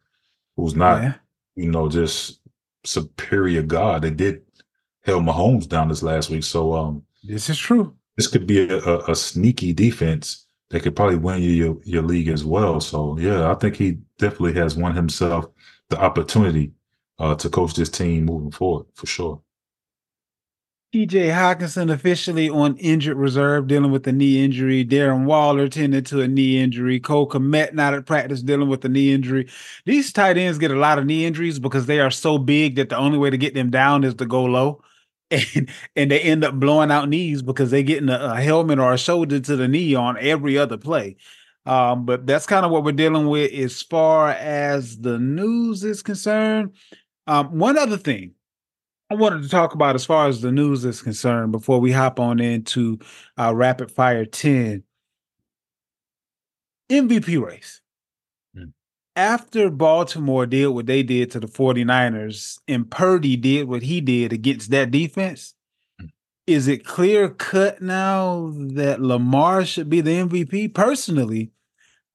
who's 0.56 0.76
not, 0.76 1.02
yeah. 1.02 1.14
you 1.56 1.70
know, 1.70 1.88
just 1.88 2.40
superior 2.84 3.62
God. 3.62 4.02
They 4.02 4.10
did 4.10 4.42
held 5.02 5.24
Mahomes 5.24 5.68
down 5.68 5.88
this 5.88 6.02
last 6.02 6.30
week. 6.30 6.44
So 6.44 6.74
um 6.74 7.02
This 7.24 7.50
is 7.50 7.58
true. 7.58 7.96
this 8.16 8.28
could 8.28 8.46
be 8.46 8.68
a, 8.68 8.78
a, 8.78 9.12
a 9.12 9.16
sneaky 9.16 9.72
defense 9.72 10.46
that 10.70 10.80
could 10.82 10.94
probably 10.94 11.16
win 11.16 11.42
you 11.42 11.50
your, 11.50 11.78
your 11.84 12.02
league 12.02 12.28
as 12.28 12.44
well. 12.44 12.80
So 12.80 13.18
yeah, 13.18 13.50
I 13.50 13.54
think 13.54 13.76
he 13.76 13.98
definitely 14.18 14.52
has 14.54 14.76
won 14.76 14.94
himself 14.94 15.46
the 15.90 16.00
opportunity 16.00 16.72
uh, 17.18 17.34
to 17.36 17.48
coach 17.48 17.74
this 17.74 17.88
team 17.88 18.26
moving 18.26 18.50
forward 18.50 18.86
for 18.94 19.06
sure. 19.06 19.42
TJ 20.94 21.34
Hockenson 21.34 21.92
officially 21.92 22.48
on 22.48 22.78
injured 22.78 23.18
reserve 23.18 23.66
dealing 23.66 23.90
with 23.92 24.06
a 24.06 24.12
knee 24.12 24.42
injury. 24.42 24.86
Darren 24.86 25.26
Waller 25.26 25.68
tended 25.68 26.06
to 26.06 26.22
a 26.22 26.28
knee 26.28 26.58
injury. 26.58 26.98
Cole 26.98 27.28
Kmet 27.28 27.74
not 27.74 27.92
at 27.92 28.06
practice 28.06 28.40
dealing 28.40 28.70
with 28.70 28.82
a 28.86 28.88
knee 28.88 29.12
injury. 29.12 29.50
These 29.84 30.14
tight 30.14 30.38
ends 30.38 30.56
get 30.56 30.70
a 30.70 30.76
lot 30.76 30.98
of 30.98 31.04
knee 31.04 31.26
injuries 31.26 31.58
because 31.58 31.84
they 31.84 32.00
are 32.00 32.10
so 32.10 32.38
big 32.38 32.76
that 32.76 32.88
the 32.88 32.96
only 32.96 33.18
way 33.18 33.28
to 33.28 33.36
get 33.36 33.52
them 33.52 33.68
down 33.68 34.02
is 34.02 34.14
to 34.14 34.26
go 34.26 34.44
low. 34.44 34.82
And 35.30 35.68
and 35.94 36.10
they 36.10 36.20
end 36.20 36.42
up 36.42 36.54
blowing 36.54 36.90
out 36.90 37.10
knees 37.10 37.42
because 37.42 37.70
they 37.70 37.82
getting 37.82 38.08
a, 38.08 38.18
a 38.18 38.40
helmet 38.40 38.78
or 38.78 38.94
a 38.94 38.98
shoulder 38.98 39.38
to 39.38 39.56
the 39.56 39.68
knee 39.68 39.94
on 39.94 40.16
every 40.18 40.56
other 40.56 40.78
play. 40.78 41.16
Um, 41.68 42.06
but 42.06 42.26
that's 42.26 42.46
kind 42.46 42.64
of 42.64 42.72
what 42.72 42.82
we're 42.82 42.92
dealing 42.92 43.28
with 43.28 43.52
as 43.52 43.82
far 43.82 44.30
as 44.30 44.98
the 44.98 45.18
news 45.18 45.84
is 45.84 46.02
concerned. 46.02 46.74
Um, 47.26 47.58
one 47.58 47.76
other 47.76 47.98
thing 47.98 48.32
I 49.10 49.14
wanted 49.14 49.42
to 49.42 49.48
talk 49.50 49.74
about 49.74 49.94
as 49.94 50.06
far 50.06 50.28
as 50.28 50.40
the 50.40 50.50
news 50.50 50.84
is 50.84 51.02
concerned 51.02 51.52
before 51.52 51.78
we 51.78 51.92
hop 51.92 52.18
on 52.20 52.40
into 52.40 52.98
uh, 53.38 53.54
rapid 53.54 53.90
fire 53.90 54.24
10 54.24 54.82
MVP 56.90 57.44
race. 57.44 57.80
Mm. 58.56 58.72
After 59.16 59.70
Baltimore 59.70 60.46
did 60.46 60.68
what 60.68 60.86
they 60.86 61.02
did 61.02 61.30
to 61.32 61.40
the 61.40 61.46
49ers 61.48 62.58
and 62.66 62.90
Purdy 62.90 63.36
did 63.36 63.68
what 63.68 63.82
he 63.82 64.00
did 64.00 64.32
against 64.32 64.70
that 64.70 64.90
defense, 64.90 65.54
Mm. 66.00 66.08
is 66.46 66.66
it 66.68 66.84
clear 66.86 67.28
cut 67.28 67.82
now 67.82 68.52
that 68.54 69.02
Lamar 69.02 69.64
should 69.66 69.90
be 69.90 70.00
the 70.00 70.12
MVP? 70.12 70.68
Personally, 70.68 71.50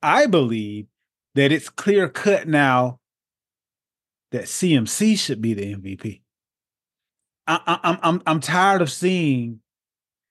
I 0.04 0.28
believe 0.28 0.88
that 1.36 1.52
it's 1.52 1.70
clear 1.70 2.10
cut 2.10 2.48
now 2.48 3.00
that 4.32 4.44
CMC 4.44 5.18
should 5.18 5.42
be 5.42 5.54
the 5.54 5.76
MVP. 5.76 6.22
I, 7.48 7.60
I, 7.66 7.80
I'm 7.90 8.00
I'm 8.02 8.22
I'm 8.26 8.40
tired 8.40 8.82
of 8.82 8.92
seeing 8.92 9.60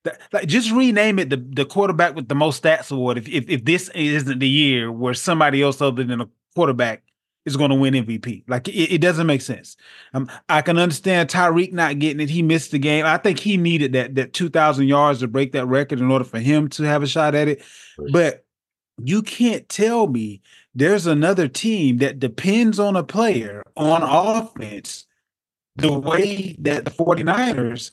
that. 0.05 0.21
Like, 0.33 0.47
just 0.49 0.71
rename 0.71 1.19
it 1.19 1.31
the 1.31 1.37
the 1.37 1.65
quarterback 1.65 2.15
with 2.15 2.29
the 2.29 2.35
most 2.35 2.63
stats 2.63 2.91
award. 2.91 3.19
If 3.19 3.29
if, 3.29 3.49
if 3.49 3.65
this 3.65 3.89
isn't 3.91 4.39
the 4.39 4.49
year 4.49 4.91
where 4.91 5.15
somebody 5.15 5.63
else 5.63 5.81
other 5.81 6.05
than 6.05 6.21
a 6.21 6.29
quarterback 6.55 7.03
is 7.45 7.57
going 7.57 7.71
to 7.71 7.77
win 7.77 7.95
MVP, 7.95 8.45
like 8.49 8.69
it, 8.69 8.95
it 8.95 9.01
doesn't 9.01 9.27
make 9.27 9.43
sense. 9.43 9.77
Um, 10.15 10.31
I 10.49 10.63
can 10.63 10.79
understand 10.79 11.29
Tyreek 11.29 11.73
not 11.73 11.99
getting 11.99 12.21
it. 12.21 12.31
He 12.31 12.43
missed 12.43 12.71
the 12.71 12.79
game. 12.79 13.05
I 13.05 13.19
think 13.19 13.39
he 13.39 13.57
needed 13.57 13.93
that 13.93 14.15
that 14.15 14.33
two 14.33 14.49
thousand 14.49 14.89
yards 14.89 15.21
to 15.21 15.29
break 15.29 15.53
that 15.53 15.67
record 15.67 16.01
in 16.01 16.11
order 16.11 16.25
for 16.25 16.39
him 16.39 16.69
to 16.71 16.85
have 16.85 17.03
a 17.03 17.07
shot 17.07 17.35
at 17.35 17.49
it. 17.49 17.63
But 18.11 18.42
you 19.03 19.23
can't 19.23 19.69
tell 19.69 20.07
me 20.07 20.41
there's 20.75 21.07
another 21.07 21.49
team 21.49 21.99
that 21.99 22.19
depends 22.19 22.79
on 22.79 22.97
a 22.97 23.05
player 23.05 23.63
on 23.77 24.03
offense 24.03 25.07
the 25.77 25.93
way 25.93 26.57
that 26.59 26.85
the 26.85 26.91
49ers 26.91 27.93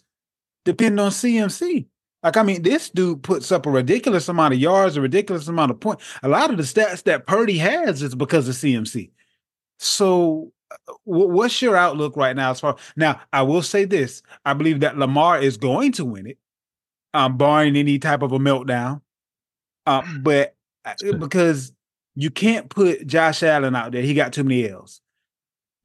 depend 0.65 0.99
on 0.99 1.11
CMC. 1.11 1.85
Like, 2.21 2.35
I 2.35 2.43
mean, 2.43 2.63
this 2.63 2.89
dude 2.89 3.23
puts 3.23 3.51
up 3.51 3.65
a 3.65 3.71
ridiculous 3.71 4.27
amount 4.27 4.53
of 4.53 4.59
yards, 4.59 4.97
a 4.97 5.01
ridiculous 5.01 5.47
amount 5.47 5.71
of 5.71 5.79
points. 5.79 6.03
A 6.21 6.27
lot 6.27 6.51
of 6.51 6.57
the 6.57 6.63
stats 6.63 7.03
that 7.03 7.25
Purdy 7.25 7.57
has 7.57 8.01
is 8.01 8.13
because 8.13 8.49
of 8.49 8.55
CMC. 8.55 9.11
So, 9.77 10.51
uh, 10.69 10.93
what's 11.05 11.61
your 11.61 11.77
outlook 11.77 12.17
right 12.17 12.35
now? 12.35 12.51
As 12.51 12.59
far 12.59 12.75
now, 12.97 13.21
I 13.31 13.43
will 13.43 13.61
say 13.61 13.85
this: 13.85 14.21
I 14.43 14.53
believe 14.53 14.81
that 14.81 14.97
Lamar 14.97 15.41
is 15.41 15.55
going 15.55 15.93
to 15.93 16.03
win 16.03 16.27
it, 16.27 16.37
um, 17.13 17.37
barring 17.37 17.77
any 17.77 17.97
type 17.99 18.21
of 18.21 18.33
a 18.33 18.39
meltdown. 18.39 19.01
Um, 19.85 20.19
but 20.21 20.49
uh, 20.49 20.51
Uh, 21.03 21.17
because 21.17 21.71
you 22.15 22.29
can't 22.29 22.69
put 22.69 23.07
Josh 23.07 23.43
Allen 23.43 23.75
out 23.75 23.91
there, 23.91 24.01
he 24.01 24.13
got 24.13 24.33
too 24.33 24.43
many 24.43 24.69
L's. 24.69 25.01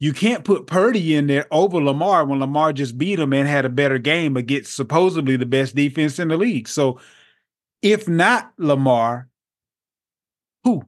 You 0.00 0.12
can't 0.12 0.44
put 0.44 0.66
Purdy 0.66 1.14
in 1.14 1.28
there 1.28 1.46
over 1.50 1.80
Lamar 1.80 2.24
when 2.24 2.40
Lamar 2.40 2.72
just 2.72 2.98
beat 2.98 3.18
him 3.18 3.32
and 3.32 3.48
had 3.48 3.64
a 3.64 3.70
better 3.70 3.98
game 3.98 4.36
against 4.36 4.74
supposedly 4.74 5.36
the 5.36 5.46
best 5.46 5.74
defense 5.74 6.18
in 6.18 6.28
the 6.28 6.36
league. 6.36 6.68
So, 6.68 7.00
if 7.80 8.08
not 8.08 8.52
Lamar, 8.58 9.28
who? 10.64 10.84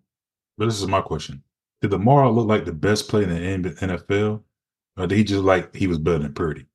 But 0.59 0.67
this 0.67 0.81
is 0.81 0.89
my 0.89 1.01
question: 1.01 1.43
Did 1.81 1.93
Lamar 1.93 2.31
look 2.31 2.49
like 2.49 2.65
the 2.65 2.73
best 2.73 3.09
player 3.09 3.29
in 3.31 3.63
the 3.63 3.71
NFL, 3.71 4.43
or 4.97 5.07
did 5.07 5.17
he 5.17 5.25
just 5.25 5.45
like 5.45 5.75
he 5.75 5.87
was 5.87 5.99
better 5.99 6.19
than 6.19 6.35
Purdy? 6.35 6.67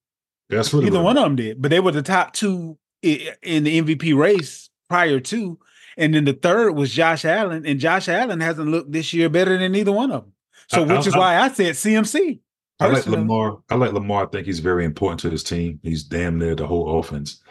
That's 0.49 0.73
really 0.73 0.87
Either 0.87 1.01
one 1.01 1.17
of 1.17 1.23
them 1.23 1.35
did, 1.35 1.61
but 1.61 1.69
they 1.69 1.79
were 1.79 1.91
the 1.91 2.01
top 2.01 2.33
two 2.33 2.77
in 3.01 3.63
the 3.63 3.81
MVP 3.81 4.15
race 4.15 4.69
prior 4.89 5.19
to, 5.19 5.59
and 5.97 6.13
then 6.13 6.25
the 6.25 6.33
third 6.33 6.71
was 6.73 6.91
Josh 6.93 7.25
Allen, 7.25 7.65
and 7.65 7.79
Josh 7.79 8.07
Allen 8.09 8.39
hasn't 8.39 8.69
looked 8.69 8.91
this 8.91 9.13
year 9.13 9.29
better 9.29 9.57
than 9.57 9.75
either 9.75 9.91
one 9.91 10.11
of 10.11 10.23
them. 10.23 10.33
So, 10.67 10.81
which 10.83 10.91
I- 10.91 10.99
is 11.09 11.13
I- 11.15 11.17
why 11.19 11.37
I 11.39 11.49
said 11.49 11.75
CMC. 11.75 12.39
I 12.79 12.87
like. 12.87 13.05
Lamar. 13.05 13.59
I 13.69 13.75
like 13.75 13.93
Lamar. 13.93 14.23
I 14.23 14.27
think 14.27 14.47
he's 14.47 14.59
very 14.59 14.85
important 14.85 15.19
to 15.21 15.29
this 15.29 15.43
team. 15.43 15.79
He's 15.83 16.03
damn 16.03 16.39
near 16.39 16.55
the 16.55 16.65
whole 16.65 16.99
offense. 16.99 17.41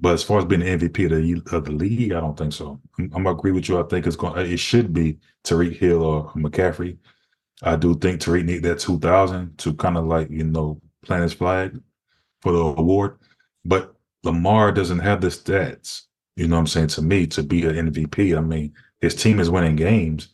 But 0.00 0.12
as 0.14 0.22
far 0.22 0.38
as 0.38 0.44
being 0.44 0.60
the 0.60 0.66
MVP 0.66 1.06
of 1.06 1.10
the, 1.50 1.56
of 1.56 1.64
the 1.64 1.72
league, 1.72 2.12
I 2.12 2.20
don't 2.20 2.36
think 2.36 2.52
so. 2.52 2.78
I'm, 2.98 3.04
I'm 3.14 3.22
gonna 3.24 3.30
agree 3.32 3.52
with 3.52 3.68
you. 3.68 3.80
I 3.80 3.84
think 3.84 4.06
it's 4.06 4.14
going. 4.16 4.38
It 4.46 4.58
should 4.58 4.92
be 4.92 5.18
Tyreek 5.44 5.76
Hill 5.78 6.02
or 6.02 6.30
McCaffrey. 6.34 6.98
I 7.62 7.76
do 7.76 7.94
think 7.96 8.20
Tyreek 8.20 8.44
need 8.44 8.62
that 8.64 8.78
2000 8.78 9.56
to 9.58 9.72
kind 9.74 9.96
of 9.96 10.04
like, 10.04 10.28
you 10.30 10.44
know, 10.44 10.80
plant 11.02 11.22
his 11.24 11.32
flag 11.32 11.80
for 12.42 12.52
the 12.52 12.58
award. 12.58 13.18
But 13.64 13.94
Lamar 14.22 14.70
doesn't 14.70 15.00
have 15.00 15.20
the 15.22 15.28
stats, 15.28 16.02
you 16.38 16.46
know 16.46 16.54
what 16.54 16.60
I'm 16.60 16.66
saying, 16.68 16.88
to 16.88 17.02
me, 17.02 17.26
to 17.26 17.42
be 17.42 17.66
an 17.66 17.90
MVP. 17.90 18.36
I 18.36 18.40
mean, 18.40 18.72
his 19.00 19.16
team 19.16 19.40
is 19.40 19.50
winning 19.50 19.74
games, 19.74 20.28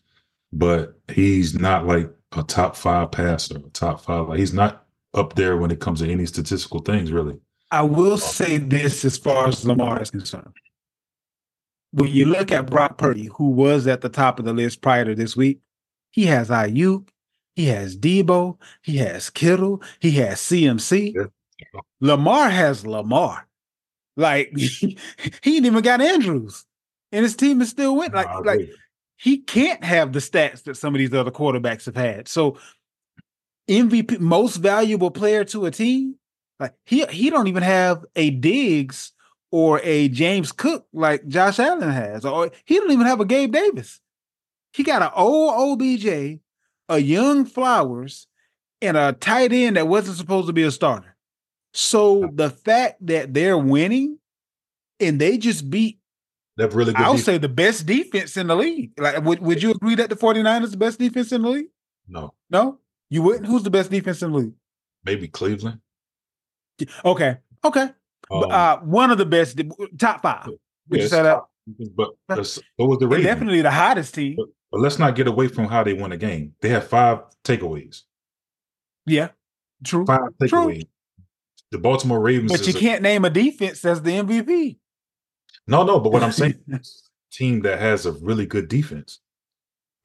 but 0.52 1.00
he's 1.08 1.58
not 1.58 1.86
like 1.86 2.10
a 2.32 2.42
top 2.42 2.76
five 2.76 3.10
passer, 3.10 3.56
a 3.56 3.70
top 3.70 4.02
five. 4.02 4.28
Like 4.28 4.38
he's 4.38 4.52
not 4.52 4.84
up 5.14 5.34
there 5.34 5.56
when 5.56 5.70
it 5.70 5.80
comes 5.80 6.00
to 6.00 6.10
any 6.10 6.26
statistical 6.26 6.80
things, 6.80 7.10
really. 7.10 7.38
I 7.70 7.82
will 7.82 8.18
say 8.18 8.58
this 8.58 9.02
as 9.06 9.16
far 9.16 9.48
as 9.48 9.64
Lamar 9.64 10.02
is 10.02 10.10
concerned. 10.10 10.52
When 11.92 12.10
you 12.10 12.26
look 12.26 12.52
at 12.52 12.66
Brock 12.66 12.98
Purdy, 12.98 13.30
who 13.36 13.50
was 13.50 13.86
at 13.86 14.02
the 14.02 14.10
top 14.10 14.38
of 14.38 14.44
the 14.44 14.52
list 14.52 14.82
prior 14.82 15.06
to 15.06 15.14
this 15.14 15.34
week, 15.34 15.60
he 16.10 16.26
has 16.26 16.50
Aiyuk, 16.50 17.08
he 17.56 17.66
has 17.66 17.96
Deebo, 17.96 18.58
he 18.82 18.98
has 18.98 19.30
Kittle, 19.30 19.82
he 20.00 20.10
has 20.12 20.38
CMC. 20.38 21.14
Yeah. 21.14 21.80
Lamar 22.00 22.50
has 22.50 22.84
Lamar. 22.84 23.46
Like 24.16 24.52
he, 24.56 24.96
ain't 25.44 25.66
even 25.66 25.82
got 25.82 26.00
Andrews, 26.00 26.64
and 27.12 27.22
his 27.22 27.36
team 27.36 27.60
is 27.60 27.70
still 27.70 27.96
winning. 27.96 28.14
Like, 28.14 28.44
like 28.44 28.70
he 29.16 29.38
can't 29.38 29.82
have 29.82 30.12
the 30.12 30.18
stats 30.18 30.64
that 30.64 30.76
some 30.76 30.94
of 30.94 30.98
these 30.98 31.14
other 31.14 31.30
quarterbacks 31.30 31.86
have 31.86 31.96
had. 31.96 32.28
So 32.28 32.58
MVP, 33.68 34.20
most 34.20 34.56
valuable 34.56 35.10
player 35.10 35.44
to 35.44 35.66
a 35.66 35.70
team, 35.70 36.16
like 36.60 36.74
he 36.84 37.04
he 37.06 37.30
don't 37.30 37.48
even 37.48 37.62
have 37.62 38.04
a 38.14 38.30
Diggs 38.30 39.12
or 39.50 39.80
a 39.82 40.08
James 40.08 40.52
Cook 40.52 40.86
like 40.92 41.26
Josh 41.26 41.58
Allen 41.58 41.90
has, 41.90 42.24
or 42.24 42.50
he 42.64 42.76
don't 42.76 42.90
even 42.90 43.06
have 43.06 43.20
a 43.20 43.24
Gabe 43.24 43.52
Davis. 43.52 44.00
He 44.72 44.82
got 44.82 45.02
an 45.02 45.10
old 45.14 45.80
OBJ, 45.80 46.40
a 46.88 46.98
young 46.98 47.44
Flowers, 47.44 48.26
and 48.82 48.96
a 48.96 49.12
tight 49.12 49.52
end 49.52 49.76
that 49.76 49.86
wasn't 49.86 50.16
supposed 50.16 50.48
to 50.48 50.52
be 50.52 50.64
a 50.64 50.70
starter. 50.70 51.13
So 51.74 52.30
the 52.32 52.50
fact 52.50 53.04
that 53.06 53.34
they're 53.34 53.58
winning 53.58 54.18
and 55.00 55.20
they 55.20 55.38
just 55.38 55.68
beat 55.68 55.98
They've 56.56 56.72
really 56.72 56.92
good 56.92 57.02
I'll 57.02 57.14
defense. 57.14 57.24
say 57.24 57.38
the 57.38 57.48
best 57.48 57.84
defense 57.84 58.36
in 58.36 58.46
the 58.46 58.54
league. 58.54 58.92
Like 58.96 59.24
would, 59.24 59.40
would 59.40 59.62
you 59.62 59.72
agree 59.72 59.96
that 59.96 60.08
the 60.08 60.16
49ers 60.16 60.70
the 60.70 60.76
best 60.76 61.00
defense 61.00 61.32
in 61.32 61.42
the 61.42 61.48
league? 61.48 61.66
No. 62.06 62.32
No? 62.48 62.78
You 63.10 63.22
wouldn't? 63.22 63.46
Who's 63.46 63.64
the 63.64 63.70
best 63.70 63.90
defense 63.90 64.22
in 64.22 64.30
the 64.30 64.38
league? 64.38 64.52
Maybe 65.04 65.26
Cleveland. 65.26 65.80
Okay. 67.04 67.38
Okay. 67.64 67.90
Um, 68.30 68.44
uh, 68.50 68.76
one 68.78 69.10
of 69.10 69.18
the 69.18 69.26
best 69.26 69.60
top 69.98 70.22
five. 70.22 70.48
Would 70.88 71.00
you 71.00 71.08
say 71.08 71.22
that? 71.22 71.40
But 71.96 72.14
so 72.46 72.60
was 72.78 72.98
the 72.98 73.08
Ravens. 73.08 73.26
Definitely 73.26 73.62
the 73.62 73.70
hottest 73.70 74.14
team. 74.14 74.36
But, 74.36 74.46
but 74.70 74.80
let's 74.80 74.98
not 74.98 75.16
get 75.16 75.26
away 75.26 75.48
from 75.48 75.66
how 75.66 75.82
they 75.82 75.92
won 75.94 76.10
the 76.10 76.16
game. 76.16 76.54
They 76.60 76.68
have 76.68 76.86
five 76.86 77.20
takeaways. 77.42 78.02
Yeah. 79.06 79.30
True. 79.82 80.06
Five 80.06 80.20
takeaways. 80.40 80.48
True. 80.48 80.80
The 81.74 81.80
Baltimore 81.80 82.20
Ravens. 82.20 82.52
But 82.52 82.68
you 82.68 82.72
can't 82.72 83.00
a, 83.00 83.02
name 83.02 83.24
a 83.24 83.30
defense 83.30 83.84
as 83.84 84.00
the 84.00 84.12
MVP. 84.12 84.76
No, 85.66 85.82
no, 85.82 85.98
but 85.98 86.12
what 86.12 86.22
I'm 86.22 86.30
saying 86.30 86.54
team 87.32 87.62
that 87.62 87.80
has 87.80 88.06
a 88.06 88.12
really 88.12 88.46
good 88.46 88.68
defense. 88.68 89.18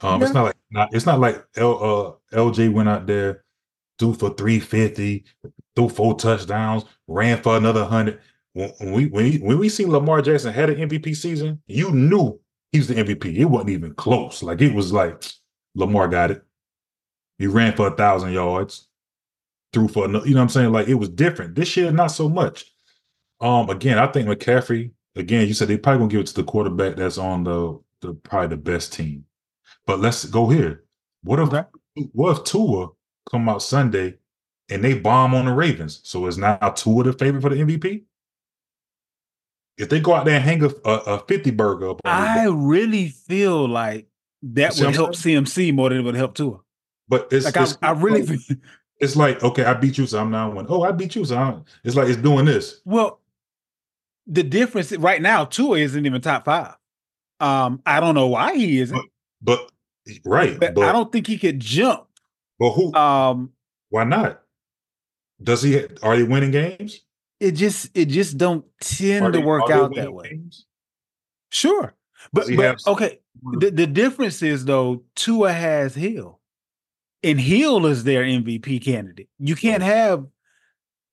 Um, 0.02 0.20
yeah. 0.20 0.26
it's 0.26 0.34
not 0.34 0.44
like 0.46 0.56
not, 0.72 0.90
it's 0.96 1.06
not 1.06 1.20
like 1.20 1.46
L, 1.58 2.18
uh, 2.34 2.36
LJ 2.36 2.74
went 2.74 2.90
out 2.90 3.06
there, 3.06 3.44
threw 4.00 4.16
for 4.16 4.32
350, 4.32 5.26
threw 5.76 5.90
four 5.90 6.18
touchdowns, 6.18 6.86
ran 7.08 7.40
for 7.40 7.56
another 7.56 7.86
hundred. 7.86 8.20
When, 8.54 8.70
when 8.80 8.92
we 8.92 9.06
when, 9.06 9.26
he, 9.26 9.38
when 9.38 9.60
we 9.60 9.70
seen 9.70 9.92
Lamar 9.92 10.24
Jackson 10.24 10.52
had 10.52 10.72
an 10.72 10.90
MVP 10.90 11.16
season, 11.16 11.62
you 11.68 11.92
knew 11.92 12.40
he 12.72 12.80
was 12.80 12.88
the 12.88 12.96
MVP. 12.96 13.36
It 13.36 13.46
wasn't 13.46 13.70
even 13.70 13.94
close. 13.94 14.42
Like 14.42 14.60
it 14.62 14.74
was 14.74 14.92
like 14.92 15.24
Lamar 15.76 16.08
got 16.08 16.32
it. 16.32 16.44
He 17.38 17.46
ran 17.46 17.76
for 17.76 17.90
a 17.90 17.96
thousand 17.96 18.34
yards, 18.34 18.89
threw 19.74 19.88
for 19.88 20.08
you 20.08 20.14
know 20.14 20.20
what 20.20 20.38
I'm 20.38 20.50
saying. 20.50 20.72
Like 20.72 20.88
it 20.88 20.96
was 20.96 21.10
different. 21.10 21.56
This 21.56 21.76
year, 21.78 21.92
not 21.92 22.08
so 22.08 22.30
much. 22.30 22.66
Um, 23.42 23.70
again, 23.70 23.98
I 23.98 24.08
think 24.08 24.28
McCaffrey 24.28 24.92
again, 25.16 25.48
you 25.48 25.54
said 25.54 25.68
they 25.68 25.78
probably 25.78 26.00
gonna 26.00 26.12
give 26.12 26.22
it 26.22 26.28
to 26.28 26.36
the 26.36 26.44
quarterback 26.44 26.96
that's 26.96 27.18
on 27.18 27.44
the, 27.44 27.80
the 28.02 28.14
probably 28.14 28.50
the 28.50 28.58
best 28.58 28.94
team. 28.94 29.26
But 29.86 30.00
let's 30.00 30.26
go 30.26 30.48
here. 30.50 30.84
What 31.24 31.40
if 31.40 31.50
okay. 31.54 31.68
what 32.14 32.38
if 32.38 32.44
Tua 32.44 32.90
come 33.30 33.50
out 33.50 33.62
Sunday 33.62 34.16
and 34.70 34.84
they 34.84 34.94
bomb 34.94 35.36
on 35.36 35.46
the 35.46 35.54
Ravens? 35.54 36.02
So 36.04 36.26
is 36.28 36.38
now 36.38 36.58
Tua 36.58 37.04
the 37.04 37.14
favorite 37.14 37.42
for 37.42 37.50
the 37.50 37.58
MVP? 37.58 38.04
If 39.78 39.90
they 39.90 40.00
go 40.02 40.14
out 40.14 40.26
there 40.26 40.36
and 40.36 40.44
hang 40.44 40.64
a, 40.64 40.72
a, 40.84 40.94
a 41.16 41.20
50 41.20 41.52
burger 41.52 41.92
up 41.92 42.02
I 42.04 42.48
really 42.48 43.08
feel 43.08 43.66
like 43.66 44.08
that 44.44 44.78
would 44.78 44.94
help 44.94 45.12
CMC 45.12 45.74
more 45.74 45.90
than 45.90 46.00
it 46.00 46.02
would 46.02 46.16
help 46.16 46.36
Tua. 46.36 46.60
But 47.08 47.30
it's 47.32 47.46
like 47.46 47.56
it's, 47.56 47.78
I, 47.82 47.90
I 47.90 47.92
really 47.94 48.26
feel 48.26 48.58
it's 49.00 49.16
like, 49.16 49.44
okay, 49.44 49.64
I 49.64 49.74
beat 49.74 49.98
you, 49.98 50.06
so 50.06 50.20
I'm 50.20 50.32
now 50.32 50.52
one. 50.52 50.66
Oh, 50.70 50.84
I 50.84 50.92
beat 50.92 51.16
you, 51.16 51.26
so 51.26 51.38
I'm, 51.38 51.66
it's 51.84 51.96
like 51.96 52.10
it's 52.10 52.18
doing 52.18 52.46
this. 52.46 52.82
Well, 52.86 53.22
the 54.28 54.44
difference 54.44 54.92
right 54.98 55.22
now, 55.22 55.46
Tua 55.46 55.80
isn't 55.80 56.06
even 56.06 56.22
top 56.22 56.46
five. 56.46 56.76
Um, 57.40 57.82
I 57.86 58.00
don't 58.00 58.16
know 58.16 58.28
why 58.28 58.56
he 58.56 58.80
isn't. 58.80 59.02
But, 59.42 59.72
but 60.06 60.20
right, 60.26 60.60
but, 60.60 60.76
but, 60.76 60.86
I 60.86 60.92
don't 60.92 61.12
think 61.12 61.28
he 61.28 61.38
could 61.38 61.60
jump. 61.60 62.08
But 62.60 62.72
who? 62.72 62.94
Um, 62.94 63.52
why 63.90 64.04
not? 64.04 64.42
Does 65.42 65.64
he? 65.64 65.86
Are 66.04 66.18
they 66.18 66.24
winning 66.24 66.52
games? 66.52 67.00
It 67.40 67.52
just 67.54 67.90
it 67.94 68.06
just 68.06 68.38
don't 68.38 68.66
tend 68.82 69.26
are 69.26 69.32
to 69.32 69.38
they, 69.38 69.44
work 69.44 69.70
out 69.70 69.96
that 69.96 70.14
way. 70.14 70.30
Games? 70.30 70.66
Sure, 71.52 71.96
but, 72.34 72.48
but 72.56 72.78
okay. 72.86 73.20
The, 73.42 73.72
the 73.72 73.88
difference 73.88 74.42
is 74.44 74.66
though, 74.66 75.04
Tua 75.16 75.54
has 75.54 75.96
Hill, 75.96 76.39
and 77.24 77.40
Hill 77.40 77.86
is 77.86 78.04
their 78.04 78.24
MVP 78.24 78.84
candidate. 78.84 79.30
You 79.38 79.56
can't 79.56 79.84
have 79.84 80.26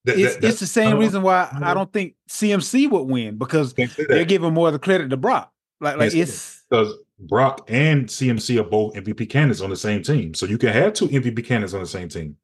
that, 0.05 0.17
it's, 0.17 0.35
that, 0.35 0.43
it's 0.45 0.59
the 0.59 0.67
same 0.67 0.97
reason 0.97 1.21
why 1.21 1.49
I 1.61 1.73
don't 1.73 1.91
think 1.91 2.15
CMC 2.29 2.89
would 2.89 3.03
win 3.03 3.37
because 3.37 3.73
they're 3.73 4.25
giving 4.25 4.53
more 4.53 4.67
of 4.67 4.73
the 4.73 4.79
credit 4.79 5.09
to 5.09 5.17
Brock. 5.17 5.51
Like, 5.81 5.97
like 5.97 6.15
it's 6.15 6.63
because 6.69 6.93
Brock 7.19 7.65
and 7.67 8.07
CMC 8.07 8.59
are 8.59 8.63
both 8.63 8.93
MVP 8.93 9.29
candidates 9.29 9.61
on 9.61 9.69
the 9.69 9.75
same 9.75 10.01
team, 10.01 10.33
so 10.33 10.45
you 10.45 10.57
can 10.57 10.69
have 10.69 10.93
two 10.93 11.07
MVP 11.07 11.45
candidates 11.45 11.73
on 11.73 11.81
the 11.81 11.87
same 11.87 12.09
team. 12.09 12.37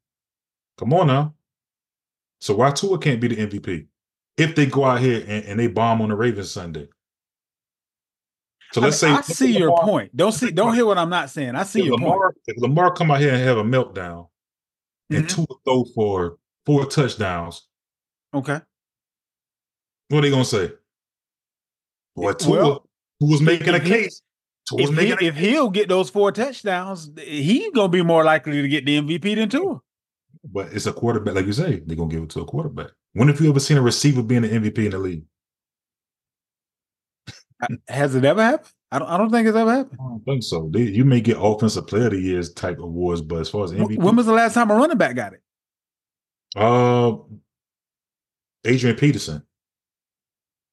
Come 0.77 0.93
on 0.93 1.07
now. 1.07 1.33
So 2.39 2.55
why 2.55 2.71
Tua 2.71 2.97
can't 2.99 3.21
be 3.21 3.29
the 3.29 3.47
MVP 3.47 3.87
if 4.37 4.55
they 4.55 4.65
go 4.65 4.83
out 4.83 4.99
here 4.99 5.23
and, 5.25 5.45
and 5.45 5.59
they 5.59 5.67
bomb 5.67 6.01
on 6.01 6.09
the 6.09 6.15
Ravens 6.15 6.51
Sunday? 6.51 6.89
So 8.73 8.81
let's 8.81 9.03
I 9.03 9.07
say 9.07 9.13
I 9.13 9.21
see 9.21 9.53
Lamar, 9.53 9.59
your 9.59 9.77
point. 9.83 10.15
Don't 10.15 10.31
see, 10.31 10.49
don't 10.49 10.73
hear 10.73 10.85
what 10.85 10.97
I'm 10.97 11.09
not 11.09 11.29
saying. 11.29 11.55
I 11.55 11.63
see 11.63 11.83
your 11.83 11.93
Lamar, 11.93 12.31
point. 12.31 12.35
If 12.47 12.57
Lamar 12.57 12.91
come 12.91 13.11
out 13.11 13.19
here 13.19 13.31
and 13.31 13.43
have 13.43 13.57
a 13.57 13.63
meltdown, 13.63 14.29
mm-hmm. 15.11 15.15
and 15.15 15.29
Tua 15.29 15.45
throw 15.63 15.85
for 15.93 16.37
four 16.65 16.85
touchdowns. 16.87 17.67
Okay. 18.33 18.59
What 20.07 20.17
are 20.17 20.21
they 20.21 20.31
gonna 20.31 20.43
say? 20.43 20.71
Boy, 22.15 22.33
Tua, 22.33 22.51
well, 22.51 22.89
who 23.19 23.27
was 23.27 23.41
making 23.41 23.75
a 23.75 23.79
case. 23.79 24.21
If, 24.71 24.97
he, 24.97 25.11
a 25.11 25.17
if 25.19 25.35
he'll 25.35 25.69
get 25.69 25.89
those 25.89 26.09
four 26.09 26.31
touchdowns, 26.31 27.11
he's 27.19 27.69
gonna 27.73 27.89
be 27.89 28.01
more 28.01 28.23
likely 28.23 28.61
to 28.61 28.67
get 28.67 28.85
the 28.85 28.99
MVP 28.99 29.35
than 29.35 29.49
Tua. 29.49 29.81
But 30.45 30.73
it's 30.73 30.87
a 30.87 30.93
quarterback, 30.93 31.35
like 31.35 31.45
you 31.45 31.53
say, 31.53 31.81
they're 31.85 31.95
gonna 31.95 32.09
give 32.09 32.23
it 32.23 32.29
to 32.31 32.41
a 32.41 32.45
quarterback. 32.45 32.87
When 33.13 33.27
have 33.27 33.39
you 33.39 33.49
ever 33.49 33.59
seen 33.59 33.77
a 33.77 33.81
receiver 33.81 34.23
being 34.23 34.43
an 34.43 34.63
MVP 34.63 34.85
in 34.85 34.91
the 34.91 34.97
league? 34.97 35.25
Has 37.87 38.15
it 38.15 38.25
ever 38.25 38.43
happened? 38.43 38.71
I 38.91 38.99
don't. 38.99 39.07
I 39.07 39.17
don't 39.17 39.31
think 39.31 39.47
it's 39.47 39.57
ever 39.57 39.71
happened. 39.71 39.99
I 39.99 40.03
don't 40.03 40.25
think 40.25 40.43
so. 40.43 40.69
They, 40.71 40.83
you 40.83 41.03
may 41.03 41.19
get 41.19 41.37
offensive 41.39 41.87
player 41.87 42.05
of 42.05 42.11
the 42.11 42.19
years 42.19 42.53
type 42.53 42.77
awards, 42.77 43.21
but 43.21 43.39
as 43.39 43.49
far 43.49 43.63
as 43.63 43.71
MVP, 43.71 43.97
when 43.97 44.15
was 44.15 44.27
the 44.27 44.33
last 44.33 44.53
time 44.53 44.69
a 44.69 44.75
running 44.75 44.97
back 44.97 45.15
got 45.15 45.33
it? 45.33 45.41
Uh, 46.55 47.15
Adrian 48.65 48.95
Peterson. 48.95 49.43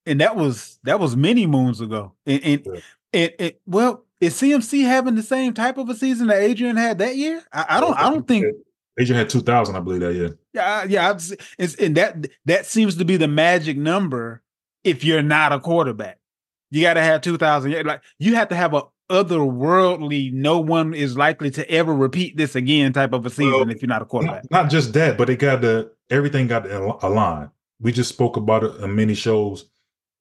And 0.06 0.20
that 0.20 0.36
was 0.36 0.78
that 0.84 1.00
was 1.00 1.16
many 1.16 1.46
moons 1.46 1.80
ago. 1.80 2.12
And 2.26 2.44
and, 2.44 2.62
yeah. 2.66 2.80
and, 3.12 3.32
and 3.38 3.52
well, 3.66 4.04
is 4.20 4.34
CMC 4.34 4.84
having 4.84 5.14
the 5.14 5.22
same 5.22 5.54
type 5.54 5.78
of 5.78 5.88
a 5.88 5.94
season 5.94 6.26
that 6.26 6.42
Adrian 6.42 6.76
had 6.76 6.98
that 6.98 7.16
year? 7.16 7.42
I, 7.52 7.66
I 7.70 7.80
don't. 7.80 7.96
I 7.96 8.10
don't 8.10 8.28
think 8.28 8.46
Adrian 8.98 9.18
had 9.18 9.30
two 9.30 9.40
thousand. 9.40 9.76
I 9.76 9.80
believe 9.80 10.00
that 10.00 10.14
year. 10.14 10.38
Yeah, 10.52 10.84
yeah. 10.84 11.18
It's, 11.58 11.74
and 11.76 11.96
that 11.96 12.26
that 12.44 12.66
seems 12.66 12.96
to 12.96 13.04
be 13.04 13.16
the 13.16 13.28
magic 13.28 13.78
number. 13.78 14.42
If 14.84 15.04
you're 15.04 15.22
not 15.22 15.52
a 15.52 15.60
quarterback, 15.60 16.19
you 16.70 16.82
got 16.82 16.94
to 16.94 17.02
have 17.02 17.20
two 17.20 17.36
thousand. 17.36 17.72
Like 17.84 18.02
you 18.18 18.34
have 18.34 18.48
to 18.48 18.56
have 18.56 18.74
a 18.74 18.82
otherworldly, 19.10 20.32
no 20.32 20.60
one 20.60 20.94
is 20.94 21.16
likely 21.16 21.50
to 21.50 21.68
ever 21.68 21.94
repeat 21.94 22.36
this 22.36 22.54
again 22.54 22.92
type 22.92 23.12
of 23.12 23.26
a 23.26 23.30
season 23.30 23.52
well, 23.52 23.70
if 23.70 23.82
you're 23.82 23.88
not 23.88 24.02
a 24.02 24.04
quarterback. 24.04 24.48
Not, 24.50 24.62
not, 24.62 24.70
just 24.70 24.92
that, 24.92 25.18
but 25.18 25.28
it 25.28 25.36
got 25.40 25.60
the 25.60 25.90
everything 26.08 26.46
got 26.46 26.64
to 26.64 27.06
align. 27.06 27.50
We 27.80 27.92
just 27.92 28.08
spoke 28.08 28.36
about 28.36 28.62
it 28.62 28.76
in 28.76 28.94
many 28.94 29.14
shows. 29.14 29.66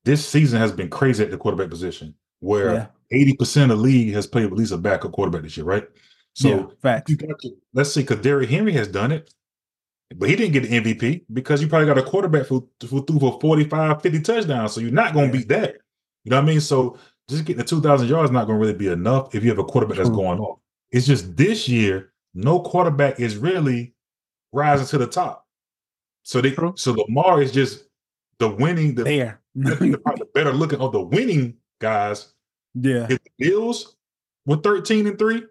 This 0.06 0.26
season 0.28 0.60
has 0.60 0.72
been 0.72 0.90
crazy 0.90 1.24
at 1.24 1.30
the 1.30 1.38
quarterback 1.38 1.70
position, 1.70 2.16
where 2.40 2.92
eighty 3.12 3.32
yeah. 3.32 3.36
percent 3.38 3.72
of 3.72 3.78
the 3.78 3.84
league 3.84 4.14
has 4.14 4.26
played 4.26 4.46
at 4.46 4.54
least 4.54 4.72
a 4.72 4.78
backup 4.78 5.12
quarterback 5.12 5.44
this 5.44 5.56
year, 5.56 5.66
right? 5.66 5.88
So 6.34 6.74
yeah, 6.84 7.02
got 7.06 7.06
to, 7.06 7.52
let's 7.74 7.94
see, 7.94 8.02
because 8.02 8.20
Derrick 8.20 8.50
Henry 8.50 8.72
has 8.74 8.88
done 8.88 9.12
it. 9.12 9.34
But 10.16 10.30
he 10.30 10.36
didn't 10.36 10.54
get 10.54 10.64
the 10.64 10.80
MVP 10.82 11.26
because 11.32 11.62
you 11.62 11.68
probably 11.68 11.86
got 11.86 12.00
a 12.00 12.04
quarterback 12.04 12.48
who, 12.48 12.68
who 12.90 13.06
threw 13.06 13.20
for 13.20 13.40
45, 13.40 14.02
50 14.02 14.22
touchdowns. 14.22 14.74
So 14.74 14.82
you're 14.82 14.90
not 14.90 15.14
going 15.14 15.32
to 15.32 15.38
Yeah. 15.38 15.40
beat 15.40 15.50
that. 15.50 15.76
You 16.24 16.32
know 16.32 16.38
what 16.38 16.44
I 16.44 16.48
mean? 16.48 16.62
So 16.62 16.98
just 17.30 17.46
getting 17.46 17.60
the 17.60 17.64
2,000 17.64 18.08
yards 18.08 18.30
is 18.30 18.34
not 18.34 18.46
going 18.48 18.58
to 18.60 18.62
really 18.66 18.78
be 18.78 18.88
enough 18.88 19.34
if 19.36 19.44
you 19.44 19.50
have 19.50 19.60
a 19.60 19.64
quarterback 19.64 19.98
that's 19.98 20.10
going 20.10 20.40
off. 20.40 20.60
It's 20.92 21.06
just 21.06 21.36
this 21.38 21.68
year, 21.70 22.12
no 22.34 22.60
quarterback 22.60 23.20
is 23.20 23.38
really 23.38 23.94
rising 24.52 24.88
to 24.88 24.98
the 24.98 25.08
top. 25.08 25.46
So 26.24 26.42
they 26.42 26.52
True. 26.52 26.74
so 26.76 26.94
Lamar 26.94 27.42
is 27.42 27.52
just 27.52 27.86
the 28.40 28.50
winning, 28.50 28.96
the, 28.96 29.04
There. 29.04 29.42
the, 29.56 29.76
the 29.76 30.26
better 30.34 30.52
looking 30.54 30.80
of 30.80 30.92
the 30.92 31.02
winning 31.02 31.56
guys. 31.80 32.34
yeah. 32.76 33.08
If 33.10 33.20
the 33.24 33.32
Bills 33.38 33.96
were 34.46 34.58
13 34.58 35.08
and 35.08 35.18
3, 35.20 35.44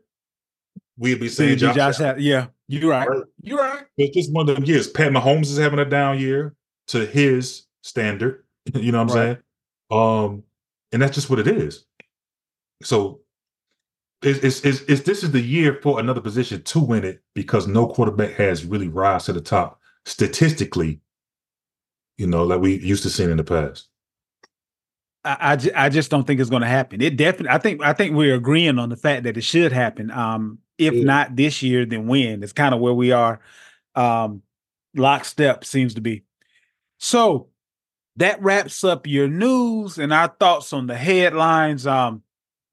we'd 0.99 1.21
be 1.21 1.29
saying 1.29 1.59
Josh, 1.59 1.77
Josh. 1.77 2.01
Allen. 2.01 2.17
Yeah. 2.21 2.47
You're 2.69 2.91
right. 2.91 3.09
Right. 3.09 3.23
You're 3.41 3.59
right. 3.59 3.85
It's 3.97 4.15
just 4.15 4.33
one 4.33 4.49
of 4.49 4.57
them 4.57 4.65
years. 4.65 4.89
Pat 4.89 5.11
Mahomes 5.13 5.45
is 5.45 5.57
having 5.59 5.79
a 5.79 5.85
down 5.85 6.19
year 6.19 6.55
to 6.89 7.07
his 7.07 7.67
standard. 7.83 8.45
You 8.75 8.93
know 8.93 9.03
what 9.05 9.13
I'm 9.13 9.17
Right. 9.17 9.39
saying? 9.91 10.29
Um, 10.31 10.43
and 10.93 11.03
that's 11.03 11.15
just 11.15 11.31
what 11.31 11.39
it 11.39 11.47
is. 11.47 11.85
So 12.83 13.21
it's, 14.23 14.65
it's, 14.65 14.83
it's, 14.83 15.03
this 15.03 15.23
is 15.23 15.31
the 15.31 15.41
year 15.41 15.79
for 15.83 16.01
another 16.01 16.21
position 16.21 16.63
to 16.63 16.81
win 16.81 17.05
it 17.05 17.23
because 17.35 17.67
no 17.67 17.87
quarterback 17.87 18.33
has 18.33 18.65
really 18.65 18.89
rise 18.89 19.25
to 19.27 19.33
the 19.33 19.41
top 19.41 19.81
statistically, 20.07 21.01
you 22.17 22.27
know, 22.27 22.45
like 22.45 22.61
we 22.61 22.79
used 22.79 23.03
to 23.05 23.11
seeing 23.11 23.31
in 23.31 23.37
the 23.37 23.45
past. 23.45 23.89
I, 25.25 25.59
I, 25.75 25.87
I 25.87 25.89
just 25.89 26.11
don't 26.11 26.27
think 26.27 26.41
it's 26.41 26.51
going 26.51 26.63
to 26.63 26.69
happen. 26.69 27.01
It 27.01 27.17
definitely. 27.17 27.51
I 27.51 27.59
think. 27.59 27.83
I 27.83 27.93
think 27.93 28.15
we're 28.15 28.37
agreeing 28.37 28.79
on 28.79 28.89
the 28.89 28.97
fact 28.97 29.25
that 29.25 29.37
it 29.37 29.43
should 29.43 29.73
happen. 29.73 30.11
Um, 30.11 30.59
if 30.79 30.95
Yeah. 30.95 31.05
not 31.05 31.37
this 31.37 31.63
year, 31.63 31.85
then 31.85 32.07
when? 32.07 32.43
It's 32.43 32.53
kind 32.53 32.75
of 32.75 32.81
where 32.81 32.95
we 32.95 33.13
are. 33.13 33.41
Um, 33.95 34.43
lockstep 34.95 35.65
seems 35.65 35.95
to 35.95 36.01
be. 36.01 36.23
So 36.99 37.49
that 38.19 38.43
wraps 38.43 38.83
up 38.83 39.07
your 39.07 39.29
news 39.29 39.97
and 39.97 40.13
our 40.13 40.29
thoughts 40.41 40.73
on 40.73 40.89
the 40.89 40.97
headlines. 40.97 41.87
Um, 41.87 42.23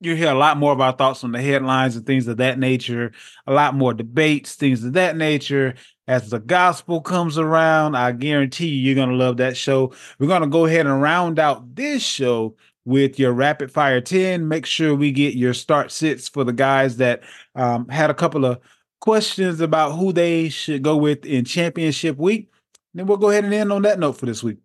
you 0.01 0.15
hear 0.15 0.31
a 0.31 0.37
lot 0.37 0.57
more 0.57 0.71
of 0.71 0.81
our 0.81 0.91
thoughts 0.91 1.23
on 1.23 1.31
the 1.31 1.41
headlines 1.41 1.95
and 1.95 2.05
things 2.05 2.27
of 2.27 2.37
that 2.37 2.57
nature. 2.57 3.11
A 3.45 3.53
lot 3.53 3.75
more 3.75 3.93
debates, 3.93 4.55
things 4.55 4.83
of 4.83 4.93
that 4.93 5.15
nature. 5.15 5.75
As 6.07 6.29
the 6.29 6.39
gospel 6.39 6.99
comes 6.99 7.37
around, 7.37 7.95
I 7.95 8.11
guarantee 8.11 8.67
you, 8.67 8.81
you're 8.81 8.95
gonna 8.95 9.17
love 9.17 9.37
that 9.37 9.55
show. 9.55 9.93
We're 10.19 10.27
going 10.27 10.41
to 10.41 10.47
go 10.47 10.65
ahead 10.65 10.87
and 10.87 11.01
round 11.01 11.39
out 11.39 11.75
this 11.75 12.03
show 12.03 12.55
with 12.83 13.19
your 13.19 13.31
rapid 13.31 13.71
fire 13.71 14.01
10. 14.01 14.47
Make 14.47 14.65
sure 14.65 14.95
we 14.95 15.11
get 15.11 15.35
your 15.35 15.53
start 15.53 15.91
sits 15.91 16.27
for 16.27 16.43
the 16.43 16.53
guys 16.53 16.97
that 16.97 17.21
um, 17.55 17.87
had 17.89 18.09
a 18.09 18.15
couple 18.15 18.45
of 18.45 18.59
questions 18.99 19.61
about 19.61 19.91
who 19.91 20.11
they 20.11 20.49
should 20.49 20.83
go 20.83 20.97
with 20.97 21.25
in 21.25 21.45
championship 21.45 22.17
week. 22.17 22.51
Then 22.93 23.05
we'll 23.07 23.17
go 23.17 23.29
ahead 23.29 23.43
and 23.43 23.53
end 23.53 23.71
on 23.71 23.83
that 23.83 23.99
note 23.99 24.13
for 24.13 24.25
this 24.25 24.43
week. 24.43 24.57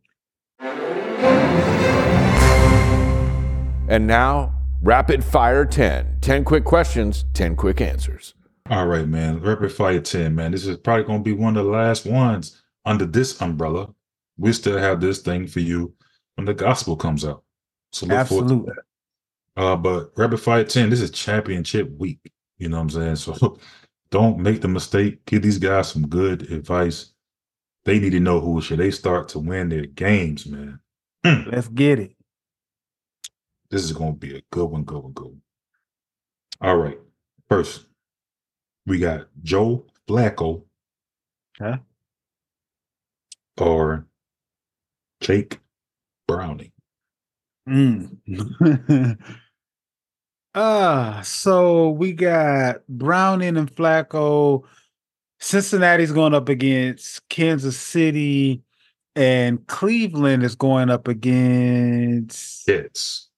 And 3.91 4.07
now, 4.07 4.55
Rapid 4.83 5.25
Fire 5.25 5.65
10. 5.65 6.19
10 6.21 6.45
quick 6.45 6.65
questions, 6.65 7.25
10 7.35 7.57
quick 7.57 7.81
answers. 7.81 8.35
All 8.71 8.87
right, 8.87 9.09
man. 9.09 9.41
Rapid 9.41 9.73
fire 9.73 10.01
10, 10.01 10.33
man. 10.33 10.53
This 10.53 10.65
is 10.65 10.77
probably 10.77 11.03
going 11.03 11.19
to 11.19 11.25
be 11.25 11.33
one 11.33 11.57
of 11.57 11.65
the 11.65 11.71
last 11.73 12.07
ones 12.07 12.63
under 12.85 13.05
this 13.05 13.43
umbrella. 13.43 13.93
We 14.39 14.53
still 14.53 14.79
have 14.79 15.01
this 15.01 15.19
thing 15.19 15.49
for 15.49 15.59
you 15.59 15.93
when 16.37 16.45
the 16.45 16.55
gospel 16.55 16.95
comes 16.95 17.25
out. 17.25 17.43
So 17.91 18.07
look 18.07 18.29
forward 18.29 18.49
to 18.49 18.55
Absolutely. 18.55 18.75
that. 19.57 19.63
Uh, 19.63 19.75
but 19.75 20.13
Rapid 20.17 20.39
Fire 20.39 20.63
10, 20.63 20.89
this 20.89 21.01
is 21.01 21.11
championship 21.11 21.91
week. 21.99 22.21
You 22.59 22.69
know 22.69 22.77
what 22.77 22.83
I'm 22.83 22.91
saying? 22.91 23.17
So 23.17 23.59
don't 24.13 24.39
make 24.39 24.61
the 24.61 24.69
mistake. 24.69 25.25
Give 25.27 25.43
these 25.43 25.59
guys 25.59 25.91
some 25.91 26.07
good 26.07 26.43
advice. 26.53 27.13
They 27.85 27.99
need 27.99 28.11
to 28.11 28.21
know 28.21 28.39
who 28.39 28.61
should 28.61 28.79
they 28.79 28.93
start 28.93 29.29
to 29.31 29.41
win 29.41 29.69
their 29.69 29.87
games, 29.87 30.47
man. 30.47 30.79
Let's 31.25 31.67
get 31.67 31.99
it. 31.99 32.15
This 33.71 33.85
is 33.85 33.93
going 33.93 34.15
to 34.15 34.19
be 34.19 34.37
a 34.37 34.43
good 34.51 34.67
one, 34.67 34.85
good 34.85 35.03
one, 35.03 35.13
good 35.13 35.27
one. 35.27 35.43
All 36.61 36.77
right. 36.77 36.99
First, 37.49 37.87
we 38.87 38.99
got 38.99 39.29
Joe 39.43 39.87
Flacco. 40.09 40.65
Okay. 41.61 41.81
Or 43.59 44.07
Jake 45.21 45.61
Browning. 46.27 46.73
Mm. 47.69 49.19
Ah, 50.55 51.21
so 51.23 51.91
we 51.91 52.13
got 52.13 52.85
Browning 52.89 53.57
and 53.57 53.73
Flacco. 53.73 54.65
Cincinnati's 55.39 56.11
going 56.11 56.35
up 56.35 56.49
against 56.49 57.27
Kansas 57.29 57.79
City, 57.79 58.63
and 59.15 59.65
Cleveland 59.69 60.43
is 60.43 60.57
going 60.57 60.91
up 60.91 61.07
against 61.07 62.67
Jets. 62.67 63.30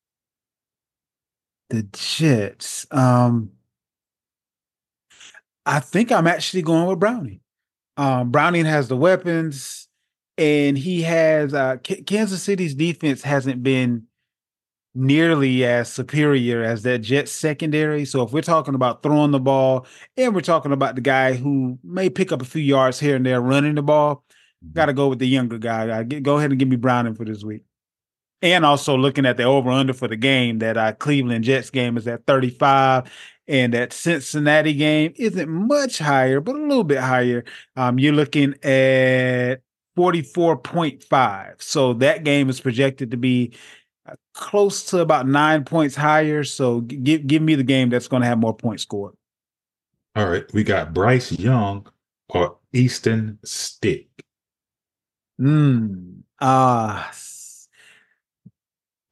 The 1.73 1.83
Jets. 1.93 2.87
Um, 2.91 3.51
I 5.65 5.81
think 5.81 6.13
I'm 6.13 6.27
actually 6.27 6.63
going 6.63 6.87
with 6.87 7.01
Browning. 7.01 7.41
Um, 7.97 8.31
Browning 8.31 8.67
has 8.67 8.89
the 8.89 8.97
weapons, 8.97 9.89
and 10.37 10.77
he 10.77 11.03
has 11.03 11.55
uh, 11.55 11.77
K- 11.83 12.03
Kansas 12.03 12.43
City's 12.43 12.75
defense 12.75 13.23
hasn't 13.23 13.63
been 13.63 14.05
nearly 14.95 15.65
as 15.65 15.91
superior 15.91 16.63
as 16.63 16.83
that 16.83 16.99
Jets 16.99 17.33
secondary. 17.33 18.05
So 18.05 18.23
if 18.23 18.33
we're 18.33 18.43
talking 18.43 18.75
about 18.75 19.03
throwing 19.03 19.31
the 19.31 19.41
ball, 19.41 19.87
and 20.19 20.35
we're 20.35 20.43
talking 20.43 20.73
about 20.73 20.95
the 20.95 21.01
guy 21.01 21.33
who 21.33 21.79
may 21.83 22.11
pick 22.11 22.33
up 22.33 22.43
a 22.43 22.47
few 22.47 22.63
yards 22.63 23.01
here 23.01 23.17
and 23.17 23.25
there 23.25 23.41
running 23.41 23.77
the 23.77 23.83
ball, 23.83 24.25
got 24.75 24.87
to 24.87 24.93
go 24.93 25.09
with 25.09 25.21
the 25.21 25.29
younger 25.29 25.57
guy. 25.57 25.99
I 25.99 26.03
get, 26.03 26.23
go 26.23 26.37
ahead 26.37 26.51
and 26.51 26.59
give 26.59 26.69
me 26.69 26.77
Browning 26.77 27.15
for 27.15 27.25
this 27.25 27.43
week. 27.43 27.63
And 28.43 28.65
also 28.65 28.97
looking 28.97 29.25
at 29.25 29.37
the 29.37 29.45
over 29.45 29.71
under 29.71 29.93
for 29.93 30.09
the 30.09 30.17
game, 30.17 30.59
that 30.59 30.77
uh, 30.77 30.93
Cleveland 30.95 31.45
Jets 31.45 31.71
game 31.71 31.97
is 31.97 32.09
at 32.09 32.27
35, 32.27 33.11
and 33.47 33.73
that 33.73 33.93
Cincinnati 33.93 34.75
game 34.75 35.13
isn't 35.17 35.49
much 35.49 35.99
higher, 35.99 36.41
but 36.41 36.57
a 36.57 36.59
little 36.59 36.83
bit 36.85 36.99
higher. 36.99 37.45
Um, 37.77 38.01
you're 38.01 38.13
looking 38.13 38.55
at 38.65 39.61
44.5. 39.97 41.63
So 41.63 41.93
that 41.95 42.25
game 42.25 42.49
is 42.51 42.61
projected 42.61 43.11
to 43.13 43.17
be 43.17 43.53
uh, 44.07 44.15
close 44.35 44.85
to 44.87 44.99
about 44.99 45.29
nine 45.29 45.65
points 45.65 45.95
higher. 45.95 46.43
So 46.45 46.81
give 46.81 47.27
give 47.27 47.43
me 47.43 47.55
the 47.55 47.63
game 47.63 47.91
that's 47.91 48.09
going 48.09 48.23
to 48.23 48.27
have 48.29 48.39
more 48.39 48.57
points 48.57 48.83
scored. 48.83 49.15
All 50.17 50.29
right. 50.29 50.45
We 50.53 50.65
got 50.65 50.93
Bryce 50.93 51.33
Young 51.33 51.87
or 52.29 52.57
Easton 52.73 53.39
Stick. 53.45 54.09
Mm. 55.41 56.23
Uh 56.41 57.05
s- 57.09 57.32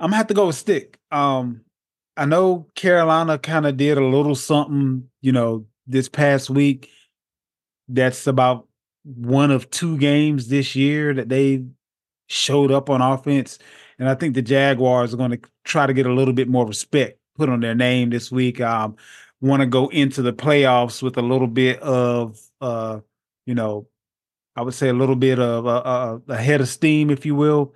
I'm 0.00 0.06
gonna 0.06 0.16
have 0.16 0.26
to 0.28 0.34
go 0.34 0.46
with 0.46 0.56
stick. 0.56 0.98
Um, 1.10 1.60
I 2.16 2.24
know 2.24 2.66
Carolina 2.74 3.38
kind 3.38 3.66
of 3.66 3.76
did 3.76 3.98
a 3.98 4.04
little 4.04 4.34
something, 4.34 5.08
you 5.20 5.32
know, 5.32 5.66
this 5.86 6.08
past 6.08 6.50
week. 6.50 6.90
That's 7.88 8.26
about 8.26 8.66
one 9.04 9.50
of 9.50 9.70
two 9.70 9.98
games 9.98 10.48
this 10.48 10.74
year 10.74 11.14
that 11.14 11.28
they 11.28 11.64
showed 12.28 12.70
up 12.70 12.88
on 12.88 13.02
offense. 13.02 13.58
And 13.98 14.08
I 14.08 14.14
think 14.14 14.34
the 14.34 14.42
Jaguars 14.42 15.12
are 15.12 15.18
going 15.18 15.32
to 15.32 15.40
try 15.64 15.86
to 15.86 15.92
get 15.92 16.06
a 16.06 16.12
little 16.12 16.34
bit 16.34 16.48
more 16.48 16.66
respect 16.66 17.18
put 17.36 17.48
on 17.48 17.60
their 17.60 17.74
name 17.74 18.10
this 18.10 18.30
week. 18.30 18.60
Um, 18.60 18.96
want 19.40 19.60
to 19.60 19.66
go 19.66 19.88
into 19.88 20.22
the 20.22 20.32
playoffs 20.32 21.02
with 21.02 21.16
a 21.16 21.22
little 21.22 21.46
bit 21.46 21.80
of, 21.80 22.38
uh, 22.60 23.00
you 23.46 23.54
know, 23.54 23.86
I 24.56 24.62
would 24.62 24.74
say 24.74 24.88
a 24.88 24.94
little 24.94 25.16
bit 25.16 25.38
of 25.38 25.66
uh, 25.66 25.78
uh, 25.78 26.18
a 26.28 26.36
head 26.36 26.60
of 26.60 26.68
steam, 26.68 27.10
if 27.10 27.24
you 27.24 27.34
will. 27.34 27.74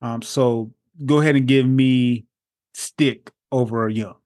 Um, 0.00 0.22
so 0.22 0.72
go 1.04 1.20
ahead 1.20 1.36
and 1.36 1.46
give 1.46 1.66
me 1.66 2.26
stick 2.74 3.30
over 3.52 3.86
a 3.86 3.92
young. 3.92 4.16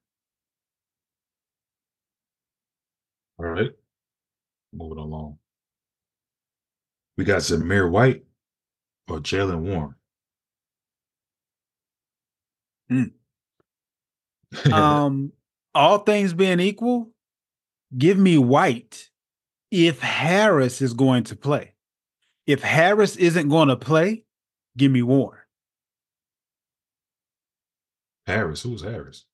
All 3.39 3.45
right. 3.45 3.71
Moving 4.73 4.97
along. 4.97 5.37
We 7.17 7.23
got 7.23 7.41
Zamir 7.41 7.89
White 7.89 8.23
or 9.07 9.19
Jaylen 9.19 9.59
Warren. 9.61 9.95
um, 14.71 15.31
all 15.73 15.99
things 15.99 16.33
being 16.33 16.59
equal, 16.59 17.09
give 17.97 18.17
me 18.17 18.37
White 18.37 19.09
if 19.71 19.99
Harris 19.99 20.81
is 20.81 20.93
going 20.93 21.23
to 21.25 21.35
play. 21.35 21.73
If 22.45 22.61
Harris 22.61 23.15
isn't 23.15 23.49
going 23.49 23.69
to 23.69 23.75
play, 23.75 24.23
give 24.77 24.91
me 24.91 25.01
Warren. 25.01 25.44
Harris. 28.25 28.61
Who's 28.63 28.81
Harris? 28.81 29.25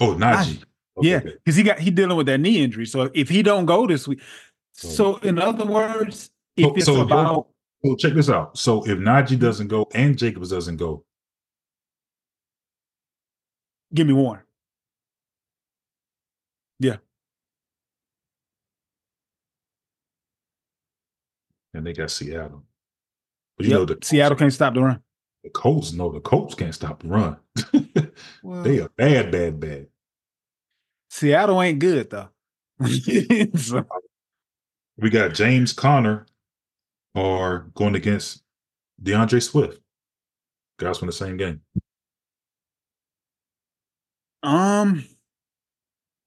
Oh, 0.00 0.14
Najee. 0.14 0.62
Okay, 0.98 1.08
yeah, 1.08 1.18
because 1.20 1.56
he 1.56 1.62
got 1.62 1.78
he 1.78 1.90
dealing 1.90 2.16
with 2.16 2.26
that 2.26 2.40
knee 2.40 2.62
injury. 2.62 2.86
So 2.86 3.10
if 3.14 3.28
he 3.28 3.42
don't 3.42 3.66
go 3.66 3.86
this 3.86 4.08
week, 4.08 4.20
so 4.72 5.16
in 5.18 5.38
other 5.38 5.66
words, 5.66 6.30
if 6.56 6.64
So- 6.64 6.74
it's 6.74 6.86
so 6.86 7.00
about 7.02 7.48
So 7.84 7.94
check 7.96 8.14
this 8.14 8.30
out. 8.30 8.56
So 8.58 8.82
if 8.84 8.98
Najee 8.98 9.38
doesn't 9.38 9.68
go 9.68 9.86
and 9.94 10.16
Jacobs 10.18 10.48
doesn't 10.50 10.78
go, 10.78 11.04
give 13.94 14.06
me 14.06 14.12
one. 14.14 14.40
Yeah. 16.80 16.96
and 21.74 21.86
they 21.86 21.92
got 21.92 22.10
Seattle. 22.10 22.64
But 23.58 23.66
you 23.66 23.70
Yep, 23.72 23.78
know 23.78 23.84
the 23.84 23.98
Seattle 24.02 24.36
can't 24.38 24.52
stop 24.52 24.72
the 24.72 24.80
run. 24.82 25.02
The 25.46 25.50
Colts. 25.50 25.92
No, 25.92 26.10
the 26.10 26.18
Colts 26.18 26.56
can't 26.56 26.74
stop 26.74 27.04
the 27.04 27.08
run. 27.08 27.36
they 28.64 28.80
are 28.80 28.88
bad, 28.96 29.30
bad, 29.30 29.60
bad. 29.60 29.86
Seattle 31.08 31.62
ain't 31.62 31.78
good 31.78 32.10
though. 32.10 32.30
So, 33.56 33.86
We 34.98 35.08
got 35.08 35.34
James 35.34 35.72
Conner 35.72 36.26
or 37.14 37.70
going 37.76 37.94
against 37.94 38.42
D'Andre 39.00 39.38
Swift. 39.38 39.78
Guys 40.80 40.98
from 40.98 41.06
the 41.06 41.12
same 41.12 41.36
game. 41.36 41.60
um, 44.42 45.04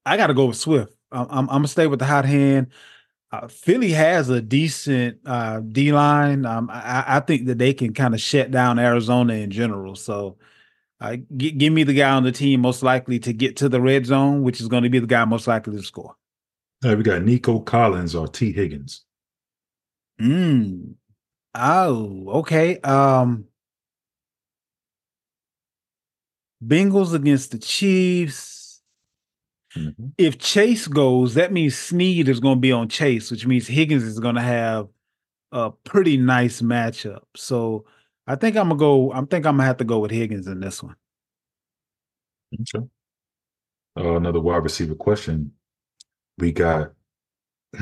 I 0.06 0.16
got 0.16 0.28
to 0.28 0.34
go 0.34 0.46
with 0.46 0.56
Swift. 0.56 0.94
I'm, 1.12 1.26
I'm, 1.26 1.38
I'm 1.40 1.46
gonna 1.46 1.68
stay 1.68 1.86
with 1.86 1.98
the 1.98 2.06
hot 2.06 2.24
hand. 2.24 2.68
Uh, 3.32 3.46
Philly 3.46 3.92
has 3.92 4.28
a 4.28 4.40
decent 4.40 5.18
uh, 5.24 5.60
D 5.60 5.92
line. 5.92 6.44
Um, 6.44 6.68
I, 6.72 7.04
I 7.06 7.20
think 7.20 7.46
that 7.46 7.58
they 7.58 7.72
can 7.72 7.94
kind 7.94 8.12
of 8.12 8.20
shut 8.20 8.50
down 8.50 8.78
Arizona 8.78 9.34
in 9.34 9.50
general. 9.50 9.94
So, 9.94 10.36
uh, 11.00 11.16
g- 11.36 11.52
give 11.52 11.72
me 11.72 11.84
the 11.84 11.94
guy 11.94 12.10
on 12.10 12.24
the 12.24 12.32
team 12.32 12.60
most 12.60 12.82
likely 12.82 13.20
to 13.20 13.32
get 13.32 13.56
to 13.58 13.68
the 13.68 13.80
red 13.80 14.04
zone, 14.04 14.42
which 14.42 14.60
is 14.60 14.66
going 14.66 14.82
to 14.82 14.90
be 14.90 14.98
the 14.98 15.06
guy 15.06 15.24
most 15.24 15.46
likely 15.46 15.76
to 15.76 15.82
score. 15.82 16.16
Right, 16.82 16.96
we 16.96 17.04
got 17.04 17.22
Nico 17.22 17.60
Collins 17.60 18.14
or 18.14 18.26
Tee 18.26 18.52
Higgins. 18.52 19.04
Mm. 20.20 20.94
Oh, 21.54 22.24
okay. 22.40 22.78
Um 22.80 23.46
Bengals 26.62 27.14
against 27.14 27.52
the 27.52 27.58
Chiefs. 27.58 28.59
Mhm. 29.76 30.12
If 30.18 30.38
Chase 30.38 30.88
goes, 30.88 31.34
that 31.34 31.52
means 31.52 31.78
Sneed 31.78 32.28
is 32.28 32.40
going 32.40 32.56
to 32.56 32.60
be 32.60 32.72
on 32.72 32.88
Chase, 32.88 33.30
which 33.30 33.46
means 33.46 33.66
Higgins 33.68 34.02
is 34.02 34.18
going 34.18 34.34
to 34.34 34.40
have 34.40 34.88
a 35.52 35.70
pretty 35.70 36.16
nice 36.16 36.60
matchup. 36.60 37.22
So 37.36 37.84
I 38.26 38.36
think 38.36 38.56
I'm 38.56 38.68
gonna 38.68 38.78
go. 38.78 39.10
I 39.12 39.16
think 39.22 39.46
I'm 39.46 39.56
gonna 39.56 39.64
have 39.64 39.78
to 39.78 39.84
go 39.84 39.98
with 39.98 40.12
Higgins 40.12 40.46
in 40.46 40.60
this 40.60 40.82
one. 40.82 40.94
Okay. 42.54 42.86
Uh, 43.98 44.16
another 44.16 44.40
wide 44.40 44.62
receiver 44.62 44.94
question. 44.94 45.52
We 46.38 46.52
got 46.52 46.92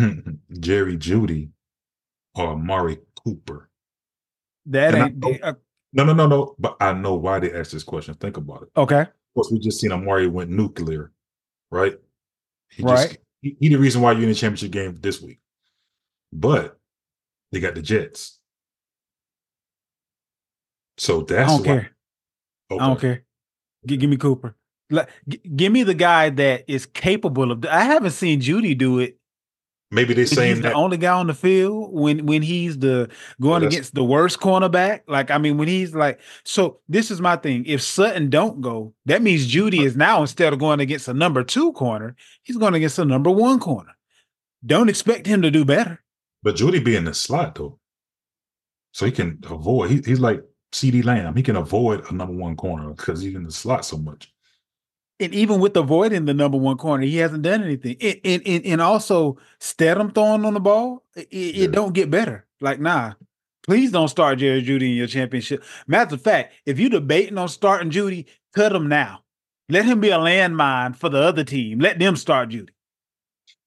Jerry 0.61 0.97
Jeudy 0.97 1.51
or 2.35 2.49
Amari 2.53 2.99
Cooper. 3.23 3.69
That 4.67 4.95
And 4.95 5.25
ain't 5.25 5.43
uh, 5.43 5.55
No, 5.93 6.05
no, 6.05 6.15
no, 6.15 6.27
no. 6.27 6.55
But 6.59 6.77
I 6.81 6.93
know 6.95 7.15
why 7.15 7.39
they 7.41 7.53
asked 7.53 7.73
this 7.73 7.85
question. 7.85 8.15
Think 8.15 8.37
about 8.39 8.63
it. 8.63 8.69
okay. 8.77 9.01
Of 9.03 9.09
course, 9.35 9.51
we 9.53 9.59
just 9.59 9.81
seen 9.81 9.93
Amari 9.93 10.27
went 10.27 10.51
nuclear, 10.51 11.13
right? 11.71 11.99
He 12.71 12.83
Right. 12.83 13.09
Just, 13.09 13.19
he, 13.43 13.57
he 13.61 13.69
the 13.69 13.77
reason 13.77 14.03
why 14.03 14.13
you're 14.13 14.23
in 14.25 14.29
the 14.29 14.35
championship 14.35 14.71
game 14.73 14.97
this 15.01 15.21
week. 15.23 15.41
But 16.33 16.79
they 17.53 17.61
got 17.61 17.75
the 17.75 17.83
Jets. 17.83 18.39
So 20.99 21.23
that's 21.23 21.51
I 21.51 21.57
don't 21.57 21.61
why- 21.61 21.67
care. 21.67 21.91
Okay. 22.71 22.85
I 22.85 22.87
don't 22.89 23.01
care. 23.01 23.25
G- 23.87 23.97
give 23.97 24.11
me 24.11 24.17
Cooper. 24.17 24.55
Like, 24.91 25.09
g- 25.29 25.41
give 25.57 25.73
me 25.73 25.83
the 25.83 25.95
guy 25.95 26.31
that 26.31 26.65
is 26.67 26.87
capable 26.87 27.53
of. 27.53 27.65
I 27.67 27.85
haven't 27.85 28.11
seen 28.11 28.41
Jeudy 28.41 28.77
do 28.77 28.99
it 28.99 29.18
Maybe 29.91 30.13
they're 30.13 30.27
saying 30.27 30.49
He's 30.49 30.57
saying 30.57 30.63
the 30.63 30.69
that 30.69 30.75
only 30.75 30.99
guy 30.99 31.13
on 31.15 31.29
the 31.29 31.35
field 31.35 31.93
when 31.95 32.27
when 32.27 32.43
he's 32.43 32.79
the 32.79 33.09
going 33.41 33.63
that's- 33.63 33.75
against 33.75 33.95
the 33.95 34.05
worst 34.05 34.39
cornerback. 34.39 35.01
Like 35.09 35.31
I 35.31 35.39
mean, 35.39 35.57
when 35.57 35.67
he's 35.69 35.95
like, 35.95 36.21
so 36.45 36.81
this 36.89 37.11
is 37.11 37.21
my 37.23 37.37
thing. 37.37 37.65
If 37.65 37.81
Sutton 37.81 38.29
don't 38.29 38.61
go, 38.61 38.93
that 39.07 39.23
means 39.23 39.51
Jeudy 39.51 39.81
is 39.85 39.97
now 39.97 40.21
instead 40.21 40.53
of 40.53 40.59
going 40.59 40.81
against 40.81 41.09
a 41.09 41.15
number 41.15 41.43
two 41.43 41.73
corner, 41.73 42.17
he's 42.43 42.59
going 42.59 42.75
against 42.75 42.99
a 42.99 43.05
number 43.05 43.31
one 43.31 43.59
corner. 43.61 43.93
Don't 44.67 44.91
expect 44.91 45.27
him 45.27 45.41
to 45.43 45.51
do 45.51 45.65
better. 45.65 46.03
But 46.43 46.57
Jeudy 46.57 46.85
be 46.85 46.95
in 46.95 47.05
the 47.05 47.15
slot 47.15 47.55
though, 47.55 47.79
so 48.93 49.07
he 49.07 49.13
can 49.13 49.39
avoid. 49.49 49.91
He, 49.91 50.03
he's 50.05 50.21
like 50.21 50.43
CeeDee 50.73 51.05
Lamb. 51.05 51.35
He 51.35 51.43
can 51.43 51.57
avoid 51.57 52.05
a 52.11 52.15
number 52.15 52.35
one 52.35 52.57
corner 52.57 52.91
because 52.91 53.23
he's 53.23 53.35
in 53.35 53.45
the 53.45 53.53
slot 53.53 53.87
so 53.87 53.97
much. 53.97 54.31
And 55.21 55.35
even 55.35 55.59
with 55.61 55.77
avoiding 55.77 56.27
the 56.27 56.35
number 56.35 56.57
one 56.59 56.77
corner, 56.77 57.05
he 57.05 57.17
hasn't 57.17 57.43
done 57.43 57.65
anything. 57.65 57.97
And 58.01 58.21
and, 58.25 58.43
and, 58.47 58.67
and 58.67 58.81
also 58.81 59.39
Stidham 59.61 60.15
throwing 60.15 60.45
on 60.45 60.55
the 60.55 60.61
ball, 60.61 61.05
it, 61.17 61.29
it 61.33 61.73
don't 61.73 61.93
get 61.93 62.11
better. 62.11 62.47
Like 62.61 62.81
nah. 62.81 63.15
Please 63.65 63.93
don't 63.93 64.09
start 64.09 64.39
Jerry 64.39 64.63
Jeudy 64.63 64.91
in 64.91 64.97
your 64.97 65.07
championship. 65.07 65.63
Matter 65.87 66.15
of 66.15 66.23
fact, 66.23 66.55
if 66.65 66.79
you're 66.79 66.89
debating 66.89 67.37
on 67.37 67.49
starting 67.49 67.91
Jeudy, 67.91 68.25
cut 68.55 68.73
him 68.73 68.89
now. 68.89 69.25
Let 69.69 69.85
him 69.85 70.01
be 70.01 70.09
a 70.09 70.17
landmine 70.17 70.97
for 70.97 71.11
the 71.11 71.19
other 71.19 71.45
team. 71.45 71.79
Let 71.79 71.99
them 71.99 72.17
start 72.17 72.49
Jeudy. 72.49 72.71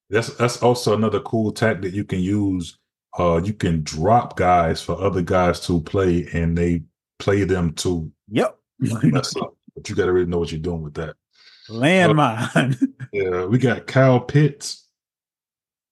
That's 0.09 0.33
that's 0.35 0.63
also 0.63 0.95
another 0.95 1.19
cool 1.19 1.51
tactic 1.51 1.93
you 1.93 2.03
can 2.03 2.19
use. 2.19 2.77
Uh, 3.17 3.41
you 3.43 3.53
can 3.53 3.83
drop 3.83 4.37
guys 4.37 4.81
for 4.81 4.99
other 4.99 5.21
guys 5.21 5.59
to 5.67 5.81
play, 5.81 6.27
and 6.33 6.57
they 6.57 6.81
play 7.19 7.43
them 7.43 7.73
to 7.73 8.11
Yep. 8.29 8.57
mess 8.79 9.35
up. 9.35 9.55
But 9.75 9.87
you 9.87 9.95
got 9.95 10.05
to 10.05 10.13
really 10.13 10.25
know 10.25 10.39
what 10.39 10.51
you're 10.51 10.59
doing 10.59 10.81
with 10.81 10.95
that. 10.95 11.15
Landmine. 11.69 12.87
Yeah, 13.13 13.43
we 13.45 13.57
got 13.57 13.87
Kyle 13.87 14.21
Pitts 14.21 14.87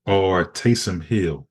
or 0.06 0.46
Taysom 0.46 1.04
Hill. 1.04 1.48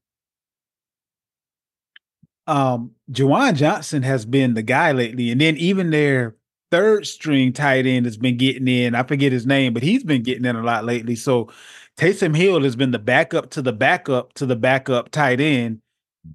um, 2.47 2.93
Juwan 3.13 3.55
Johnson 3.55 4.03
has 4.03 4.25
been 4.25 4.55
the 4.55 4.63
guy 4.63 4.93
lately, 4.93 5.31
and 5.31 5.41
then 5.41 5.57
even 5.59 5.91
their 5.91 6.37
third 6.71 7.07
string 7.07 7.53
tight 7.53 7.87
end 7.87 8.07
has 8.07 8.17
been 8.17 8.39
getting 8.39 8.67
in. 8.67 8.95
I 8.95 9.03
forget 9.03 9.31
his 9.31 9.47
name, 9.47 9.75
but 9.75 9.83
he's 9.83 10.05
been 10.05 10.23
getting 10.23 10.47
in 10.47 10.57
a 10.57 10.63
lot 10.63 10.85
lately. 10.87 11.15
So 11.17 11.51
Taysom 11.99 12.35
Hill 12.35 12.63
has 12.63 12.77
been 12.77 12.91
the 12.91 12.99
backup 12.99 13.51
to 13.51 13.63
the 13.63 13.73
backup 13.73 14.33
to 14.35 14.47
the 14.47 14.57
backup 14.57 15.11
tight 15.11 15.41
end, 15.41 15.83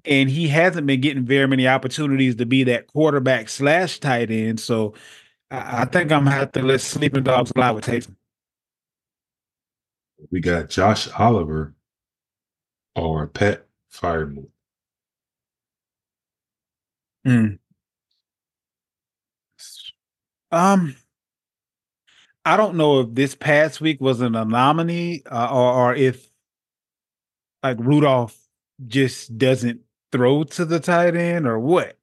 and 0.04 0.30
he 0.30 0.46
hasn't 0.46 0.86
been 0.86 1.00
getting 1.00 1.24
very 1.26 1.48
many 1.48 1.66
opportunities 1.66 2.36
to 2.36 2.46
be 2.46 2.62
that 2.64 2.86
quarterback 2.86 3.48
slash 3.48 3.98
tight 3.98 4.30
end. 4.30 4.60
So 4.60 4.94
I, 5.54 5.82
I 5.82 5.84
think 5.84 6.10
I'm 6.12 6.24
gonna 6.24 6.32
have 6.32 6.52
to 6.52 6.62
let 6.62 6.80
sleeping 6.80 7.22
dogs 7.22 7.52
lie 7.56 7.70
with 7.70 7.86
Taysom. 7.86 8.16
We 10.30 10.40
got 10.40 10.70
Josh 10.70 11.08
Oliver 11.18 11.74
or 12.96 13.26
Pat 13.26 13.66
Freiermuth. 13.92 14.48
Mm. 17.26 17.58
Um, 20.50 20.96
I 22.44 22.56
don't 22.56 22.76
know 22.76 23.00
if 23.00 23.14
this 23.14 23.34
past 23.34 23.80
week 23.80 24.00
was 24.00 24.20
an 24.20 24.34
anomaly 24.34 25.24
uh, 25.30 25.48
or, 25.50 25.72
or 25.72 25.94
if 25.94 26.28
like 27.62 27.78
Rudolph 27.80 28.38
just 28.86 29.36
doesn't 29.38 29.80
throw 30.12 30.44
to 30.44 30.64
the 30.64 30.80
tight 30.80 31.16
end 31.16 31.46
or 31.46 31.58
what. 31.58 31.98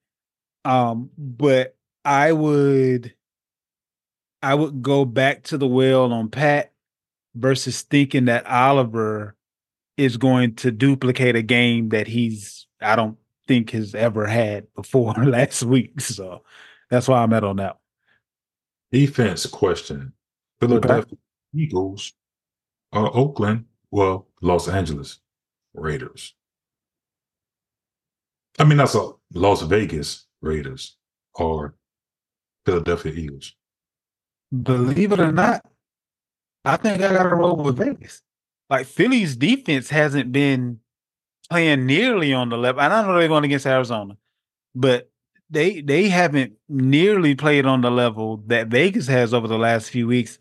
Um, 0.65 1.09
but 1.17 1.75
I 2.03 2.31
would, 2.33 3.13
I 4.41 4.55
would 4.55 4.81
go 4.81 5.05
back 5.05 5.43
to 5.43 5.57
the 5.57 5.67
well 5.67 6.11
on 6.11 6.29
Pat 6.29 6.71
versus 7.35 7.81
thinking 7.83 8.25
that 8.25 8.45
Oliver 8.45 9.35
is 9.97 10.17
going 10.17 10.55
to 10.55 10.71
duplicate 10.71 11.35
a 11.35 11.41
game 11.41 11.89
that 11.89 12.07
he's, 12.07 12.67
I 12.81 12.95
don't 12.95 13.17
think 13.47 13.71
has 13.71 13.93
ever 13.93 14.25
had 14.25 14.73
before 14.75 15.13
last 15.25 15.63
week. 15.63 16.01
So 16.01 16.43
that's 16.89 17.07
why 17.07 17.21
I'm 17.21 17.33
at 17.33 17.43
on 17.43 17.57
that. 17.57 17.77
Defense 18.91 19.45
question. 19.45 20.13
Philadelphia 20.59 21.17
Eagles 21.55 22.13
or 22.91 23.15
Oakland, 23.15 23.65
well, 23.89 24.27
Los 24.41 24.67
Angeles 24.67 25.19
Raiders. 25.73 26.35
I 28.59 28.63
mean, 28.63 28.77
that's 28.77 28.95
a 28.95 29.11
Las 29.33 29.61
Vegas 29.61 30.25
Raiders 30.41 30.97
or 31.35 31.75
Philadelphia 32.65 33.13
Eagles. 33.13 33.55
Believe 34.51 35.11
it 35.13 35.19
or 35.19 35.31
not, 35.31 35.65
I 36.65 36.77
think 36.77 37.01
I 37.01 37.13
got 37.13 37.23
to 37.23 37.29
roll 37.29 37.55
with 37.55 37.77
Vegas. 37.77 38.21
Like 38.69 38.85
Philly's 38.85 39.35
defense 39.35 39.89
hasn't 39.89 40.31
been 40.31 40.79
playing 41.49 41.85
nearly 41.85 42.33
on 42.33 42.49
the 42.49 42.57
level. 42.57 42.81
I 42.81 42.89
don't 42.89 43.07
know 43.07 43.17
they're 43.17 43.27
going 43.27 43.43
against 43.43 43.65
Arizona, 43.65 44.17
but 44.75 45.09
they 45.49 45.81
they 45.81 46.07
haven't 46.07 46.53
nearly 46.69 47.35
played 47.35 47.65
on 47.65 47.81
the 47.81 47.91
level 47.91 48.37
that 48.47 48.67
Vegas 48.67 49.07
has 49.07 49.33
over 49.33 49.47
the 49.47 49.57
last 49.57 49.89
few 49.89 50.07
weeks. 50.07 50.39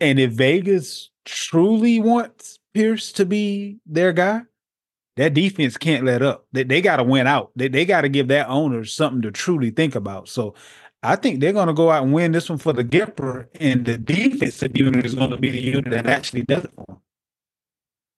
And 0.00 0.18
if 0.18 0.32
Vegas 0.32 1.10
truly 1.26 2.00
wants 2.00 2.58
Pierce 2.72 3.12
to 3.12 3.26
be 3.26 3.78
their 3.84 4.12
guy, 4.12 4.42
that 5.16 5.34
defense 5.34 5.76
can't 5.76 6.06
let 6.06 6.22
up. 6.22 6.46
They, 6.52 6.62
they 6.62 6.80
got 6.80 6.96
to 6.96 7.04
win 7.04 7.26
out. 7.26 7.50
They, 7.54 7.68
they 7.68 7.84
got 7.84 8.02
to 8.02 8.08
give 8.08 8.28
that 8.28 8.48
owner 8.48 8.86
something 8.86 9.20
to 9.22 9.30
truly 9.30 9.70
think 9.70 9.94
about. 9.94 10.28
So 10.28 10.54
I 11.02 11.16
think 11.16 11.40
they're 11.40 11.54
going 11.54 11.68
to 11.68 11.74
go 11.74 11.90
out 11.90 12.02
and 12.02 12.12
win 12.12 12.32
this 12.32 12.50
one 12.50 12.58
for 12.58 12.72
the 12.74 12.84
Gipper, 12.84 13.48
and 13.58 13.86
the 13.86 13.96
defensive 13.96 14.76
unit 14.76 15.06
is 15.06 15.14
going 15.14 15.30
to 15.30 15.38
be 15.38 15.50
the 15.50 15.60
unit 15.60 15.90
that 15.90 16.06
actually 16.06 16.42
does 16.42 16.64
it 16.64 16.72
for 16.74 16.84
them. 16.86 17.00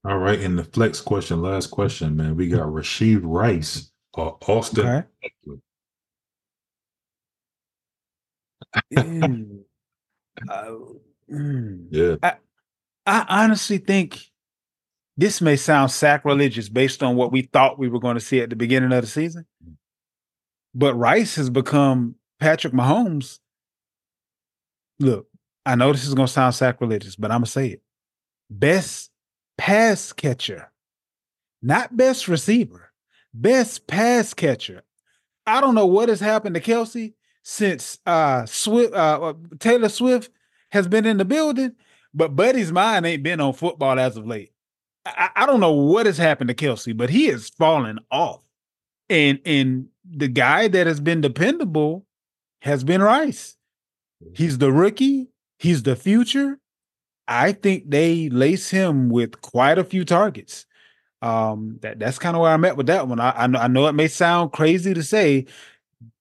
All 0.05 0.18
right. 0.18 0.41
And 0.41 0.59
the 0.59 0.64
flex 0.64 1.01
question, 1.01 1.41
last 1.43 1.68
question, 1.68 2.16
man. 2.16 2.35
We 2.35 2.49
got 2.49 2.66
Rasheed 2.66 3.20
Rice 3.22 3.93
or 4.14 4.37
Austin. 4.49 5.05
Uh, 10.49 10.76
mm. 11.30 11.87
Yeah. 11.91 12.16
I 13.07 13.26
honestly 13.28 13.78
think 13.78 14.18
this 15.16 15.41
may 15.41 15.55
sound 15.55 15.93
sacrilegious 15.93 16.68
based 16.68 17.03
on 17.03 17.14
what 17.14 17.30
we 17.30 17.43
thought 17.43 17.78
we 17.78 17.89
were 17.89 18.01
going 18.01 18.14
to 18.14 18.20
see 18.20 18.41
at 18.41 18.51
the 18.51 18.57
beginning 18.57 18.93
of 18.93 19.03
the 19.03 19.09
season. 19.09 19.47
But 20.74 20.95
Rice 20.95 21.37
has 21.37 21.51
become 21.51 22.16
Patrick 22.43 22.72
Mahomes. 22.72 23.38
Look, 24.99 25.28
I 25.64 25.76
know 25.76 25.93
this 25.93 26.05
is 26.05 26.14
going 26.14 26.26
to 26.26 26.32
sound 26.32 26.57
sacrilegious, 26.57 27.14
but 27.14 27.30
I'm 27.30 27.38
going 27.38 27.45
to 27.45 27.51
say 27.53 27.68
it. 27.68 27.82
Best 28.51 29.12
pass 29.57 30.12
catcher, 30.12 30.68
not 31.62 31.97
best 31.97 32.26
receiver, 32.26 32.90
best 33.32 33.86
pass 33.86 34.34
catcher. 34.34 34.82
I 35.47 35.61
don't 35.61 35.76
know 35.76 35.86
what 35.86 36.09
has 36.09 36.18
happened 36.18 36.57
to 36.57 36.61
Kelce 36.61 37.14
since 37.45 38.01
uh, 38.07 38.45
Swift, 38.47 38.93
uh, 38.93 39.22
uh, 39.22 39.34
Taylor 39.61 39.88
Swift 39.88 40.32
has 40.72 40.88
been 40.88 41.07
in 41.07 41.18
the 41.18 41.24
building, 41.24 41.76
but 42.12 42.34
Buddy's 42.34 42.72
mind 42.72 43.07
ain't 43.07 43.22
been 43.22 43.40
on 43.40 43.53
football 43.53 44.01
as 44.01 44.16
of 44.16 44.26
late. 44.26 44.51
I, 45.07 45.30
I 45.36 45.47
don't 45.47 45.61
know 45.61 45.72
what 45.72 46.07
has 46.07 46.18
happened 46.18 46.49
to 46.49 46.55
Kelce, 46.55 46.97
but 46.97 47.09
he 47.09 47.26
has 47.26 47.51
fallen 47.51 48.01
off. 48.11 48.43
And 49.09 49.38
and 49.47 49.86
the 50.05 50.28
guy 50.28 50.66
that 50.66 50.88
has 50.88 50.99
been 50.99 51.20
dependable 51.20 52.05
has 52.63 52.85
been 52.85 53.03
Rice. 53.03 53.57
He's 54.35 54.59
the 54.59 54.73
rookie. 54.73 55.29
He's 55.59 55.83
the 55.83 55.97
future. 55.97 56.59
I 57.27 57.53
think 57.53 57.91
they 57.91 58.29
lace 58.29 58.71
him 58.71 59.09
with 59.09 59.41
quite 59.41 59.79
a 59.79 59.85
few 59.85 60.05
targets. 60.05 60.67
Um, 61.21 61.79
that 61.83 61.99
that's 61.99 62.19
kind 62.19 62.37
of 62.37 62.43
where 62.43 62.53
I'm 62.53 62.65
at 62.65 62.77
with 62.77 62.87
that 62.87 63.07
one. 63.09 63.21
I, 63.21 63.31
I 63.31 63.47
know, 63.47 63.59
I 63.59 63.69
know 63.69 63.87
it 63.87 63.93
may 63.93 64.09
sound 64.09 64.53
crazy 64.53 64.95
to 64.95 65.03
say 65.03 65.47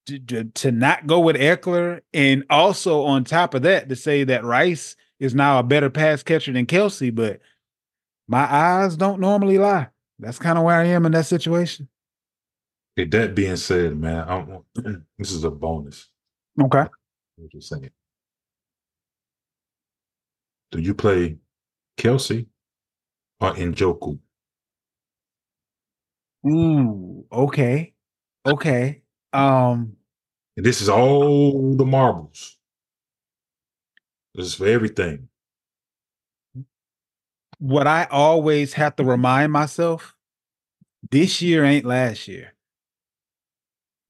to, 0.08 0.20
to, 0.20 0.44
to 0.46 0.72
not 0.72 1.08
go 1.08 1.20
with 1.20 1.36
Ekeler, 1.36 2.02
and 2.14 2.44
also 2.50 3.04
on 3.04 3.24
top 3.24 3.54
of 3.54 3.64
that 3.64 3.90
to 3.90 3.96
say 3.96 4.24
that 4.24 4.44
Rice 4.44 4.96
is 5.20 5.36
now 5.36 5.60
a 5.60 5.64
better 5.64 5.90
pass 5.90 6.24
catcher 6.24 6.54
than 6.54 6.66
Kelce, 6.66 7.14
but 7.14 7.40
my 8.28 8.52
eyes 8.52 8.96
don't 8.96 9.20
normally 9.20 9.58
lie. 9.58 9.88
That's 10.20 10.40
kind 10.40 10.58
of 10.58 10.64
where 10.64 10.80
I 10.80 10.86
am 10.86 11.06
in 11.06 11.12
that 11.14 11.26
situation. 11.26 11.88
Okay, 12.98 13.10
that 13.10 13.36
being 13.36 13.56
said, 13.56 13.98
man, 13.98 14.26
I'm, 14.28 15.06
this 15.18 15.32
is 15.32 15.44
a 15.44 15.52
bonus. 15.52 16.11
Okay. 16.62 16.86
I'm 17.40 17.50
just 17.52 17.70
saying. 17.70 17.90
Do 20.72 20.80
you 20.80 20.94
play 20.94 21.38
Kelce 21.98 22.46
or 23.40 23.54
Njoku? 23.54 24.20
Ooh, 26.48 27.26
okay. 27.32 27.94
Okay. 28.46 29.02
Um 29.34 29.98
And 30.58 30.66
this 30.66 30.82
is 30.82 30.90
all 30.90 31.76
the 31.76 31.86
marbles. 31.86 32.58
This 34.36 34.48
is 34.48 34.56
for 34.56 34.68
everything. 34.68 35.30
what 37.62 37.86
I 37.86 38.08
always 38.10 38.74
have 38.74 38.96
to 38.96 39.04
remind 39.04 39.52
myself, 39.52 40.16
this 41.12 41.44
year 41.44 41.64
ain't 41.64 41.86
last 41.86 42.28
year. 42.28 42.54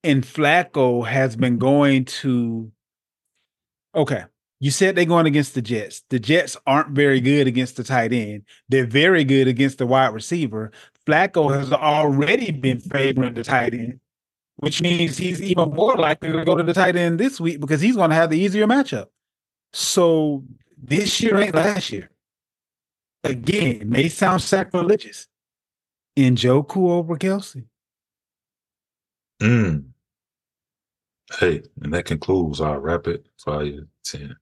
And 0.03 0.23
Flacco 0.23 1.05
has 1.05 1.35
been 1.35 1.57
going 1.57 2.05
to 2.05 2.71
Okay. 3.95 4.23
You 4.59 4.69
said 4.69 4.95
they're 4.95 5.05
going 5.05 5.25
against 5.25 5.55
the 5.55 5.61
Jets. 5.61 6.03
The 6.09 6.19
Jets 6.19 6.55
aren't 6.67 6.89
very 6.89 7.19
good 7.19 7.47
against 7.47 7.77
the 7.77 7.83
tight 7.83 8.13
end. 8.13 8.43
They're 8.69 8.85
very 8.85 9.23
good 9.23 9.47
against 9.47 9.79
the 9.79 9.87
wide 9.87 10.13
receiver. 10.13 10.71
Flacco 11.07 11.53
has 11.53 11.73
already 11.73 12.51
been 12.51 12.79
favoring 12.79 13.33
the 13.33 13.43
tight 13.43 13.73
end, 13.73 13.99
which 14.57 14.81
means 14.81 15.17
he's 15.17 15.41
even 15.41 15.71
more 15.71 15.95
likely 15.95 16.31
to 16.31 16.45
go 16.45 16.55
to 16.55 16.63
the 16.63 16.73
tight 16.73 16.95
end 16.95 17.19
this 17.19 17.39
week 17.39 17.59
because 17.59 17.81
he's 17.81 17.95
going 17.95 18.11
to 18.11 18.15
have 18.15 18.29
the 18.29 18.37
easier 18.37 18.67
matchup. 18.67 19.07
So 19.73 20.43
this 20.77 21.19
year 21.21 21.39
ain't 21.39 21.55
last 21.55 21.91
year. 21.91 22.11
Again, 23.23 23.89
may 23.89 24.09
sound 24.09 24.43
sacrilegious. 24.43 25.27
Njoku 26.15 26.89
over 26.91 27.17
Kelce. 27.17 27.65
Mm. 29.41 29.90
Hey, 31.39 31.63
and 31.81 31.93
that 31.93 32.05
concludes 32.05 32.59
our 32.61 32.79
rapid 32.79 33.27
fire 33.37 33.87
10. 34.03 34.35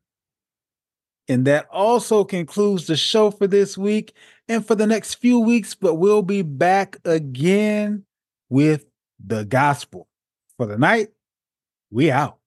And 1.27 1.45
that 1.45 1.67
also 1.71 2.23
concludes 2.23 2.87
the 2.87 2.97
show 2.97 3.29
for 3.29 3.45
this 3.45 3.77
week 3.77 4.13
and 4.47 4.65
for 4.65 4.73
the 4.73 4.87
next 4.87 5.15
few 5.15 5.39
weeks, 5.39 5.75
but 5.75 5.95
we'll 5.95 6.23
be 6.23 6.41
back 6.41 6.97
again 7.05 8.05
with 8.49 8.85
the 9.23 9.45
gospel. 9.45 10.07
For 10.57 10.65
the 10.65 10.77
night, 10.77 11.09
we 11.91 12.09
out. 12.09 12.39